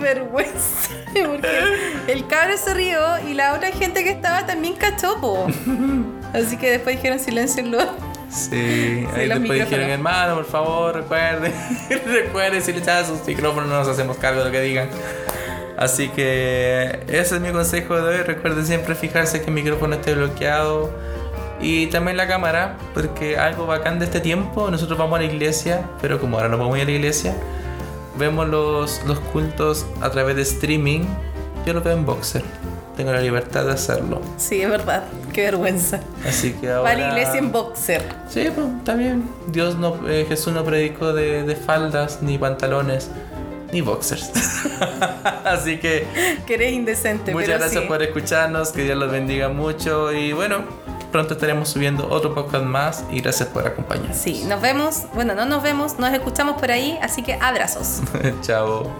vergüenza! 0.00 0.88
Porque 1.26 1.48
el 2.08 2.26
cabro 2.26 2.56
se 2.56 2.74
rió 2.74 2.98
y 3.28 3.34
la 3.34 3.54
otra 3.54 3.70
gente 3.70 4.02
que 4.02 4.10
estaba 4.10 4.46
también 4.46 4.74
cachó, 4.74 5.20
po. 5.20 5.46
Así 6.32 6.56
que 6.56 6.70
después 6.70 6.96
dijeron 6.96 7.18
silencio 7.18 7.64
Sí, 8.30 9.06
ahí 9.14 9.28
después 9.28 9.60
dijeron, 9.60 9.90
hermano, 9.90 10.36
por 10.36 10.46
favor, 10.46 10.94
recuerden. 10.94 11.52
recuerden, 12.06 12.62
si 12.62 12.72
le 12.72 12.80
sus 13.04 13.26
micrófonos, 13.26 13.68
no 13.68 13.78
nos 13.78 13.88
hacemos 13.88 14.16
cargo 14.16 14.40
de 14.40 14.46
lo 14.46 14.50
que 14.50 14.62
digan. 14.62 14.88
Así 15.76 16.08
que 16.08 17.00
ese 17.08 17.34
es 17.36 17.40
mi 17.42 17.50
consejo 17.50 17.96
de 17.96 18.02
hoy. 18.02 18.22
Recuerden 18.22 18.64
siempre 18.64 18.94
fijarse 18.94 19.40
que 19.40 19.48
el 19.48 19.52
micrófono 19.52 19.96
esté 19.96 20.14
bloqueado 20.14 20.90
y 21.60 21.86
también 21.88 22.16
la 22.16 22.26
cámara, 22.26 22.76
porque 22.94 23.36
algo 23.36 23.66
bacán 23.66 23.98
de 23.98 24.06
este 24.06 24.20
tiempo, 24.20 24.70
nosotros 24.70 24.98
vamos 24.98 25.18
a 25.18 25.22
la 25.22 25.28
iglesia, 25.28 25.82
pero 26.00 26.18
como 26.18 26.36
ahora 26.36 26.48
no 26.48 26.58
vamos 26.58 26.74
a 26.74 26.78
ir 26.78 26.82
a 26.82 26.86
la 26.86 26.92
iglesia, 26.92 27.34
vemos 28.18 28.48
los, 28.48 29.02
los 29.06 29.20
cultos 29.20 29.86
a 30.00 30.10
través 30.10 30.36
de 30.36 30.42
streaming. 30.42 31.02
Yo 31.66 31.74
los 31.74 31.84
veo 31.84 31.92
en 31.92 32.04
Boxer. 32.04 32.42
Tengo 32.96 33.12
la 33.12 33.20
libertad 33.20 33.64
de 33.64 33.72
hacerlo. 33.72 34.20
Sí, 34.36 34.60
es 34.60 34.68
verdad. 34.68 35.04
Qué 35.32 35.42
vergüenza. 35.42 36.00
Así 36.28 36.52
que 36.52 36.70
ahora... 36.70 36.82
Va 36.82 36.90
a 36.90 36.94
la 36.94 37.08
iglesia 37.08 37.38
en 37.38 37.50
boxer. 37.50 38.02
Sí, 38.28 38.48
pues 38.54 38.66
está 38.78 38.94
bien. 38.94 39.28
Dios 39.46 39.76
no, 39.78 40.08
eh, 40.08 40.26
Jesús 40.28 40.52
no 40.52 40.62
predicó 40.62 41.12
de, 41.14 41.42
de 41.42 41.56
faldas, 41.56 42.18
ni 42.20 42.36
pantalones, 42.36 43.08
ni 43.72 43.80
boxers. 43.80 44.30
Así 45.44 45.78
que 45.78 46.06
Que 46.46 46.54
eres 46.54 46.72
indecente, 46.72 47.32
muchas 47.32 47.46
pero 47.48 47.58
gracias 47.60 47.82
sí. 47.82 47.88
por 47.88 48.02
escucharnos, 48.02 48.72
que 48.72 48.82
Dios 48.84 48.98
los 48.98 49.10
bendiga 49.10 49.48
mucho 49.48 50.12
y 50.12 50.32
bueno, 50.34 50.58
pronto 51.10 51.34
estaremos 51.34 51.70
subiendo 51.70 52.08
otro 52.10 52.34
podcast 52.34 52.64
más 52.64 53.04
y 53.10 53.20
gracias 53.20 53.48
por 53.48 53.66
acompañarnos. 53.66 54.16
Sí, 54.16 54.44
nos 54.46 54.60
vemos. 54.60 55.04
Bueno, 55.14 55.34
no 55.34 55.46
nos 55.46 55.62
vemos, 55.62 55.98
nos 55.98 56.12
escuchamos 56.12 56.60
por 56.60 56.70
ahí, 56.70 56.98
así 57.02 57.22
que 57.22 57.34
abrazos. 57.40 58.00
Chao. 58.42 58.90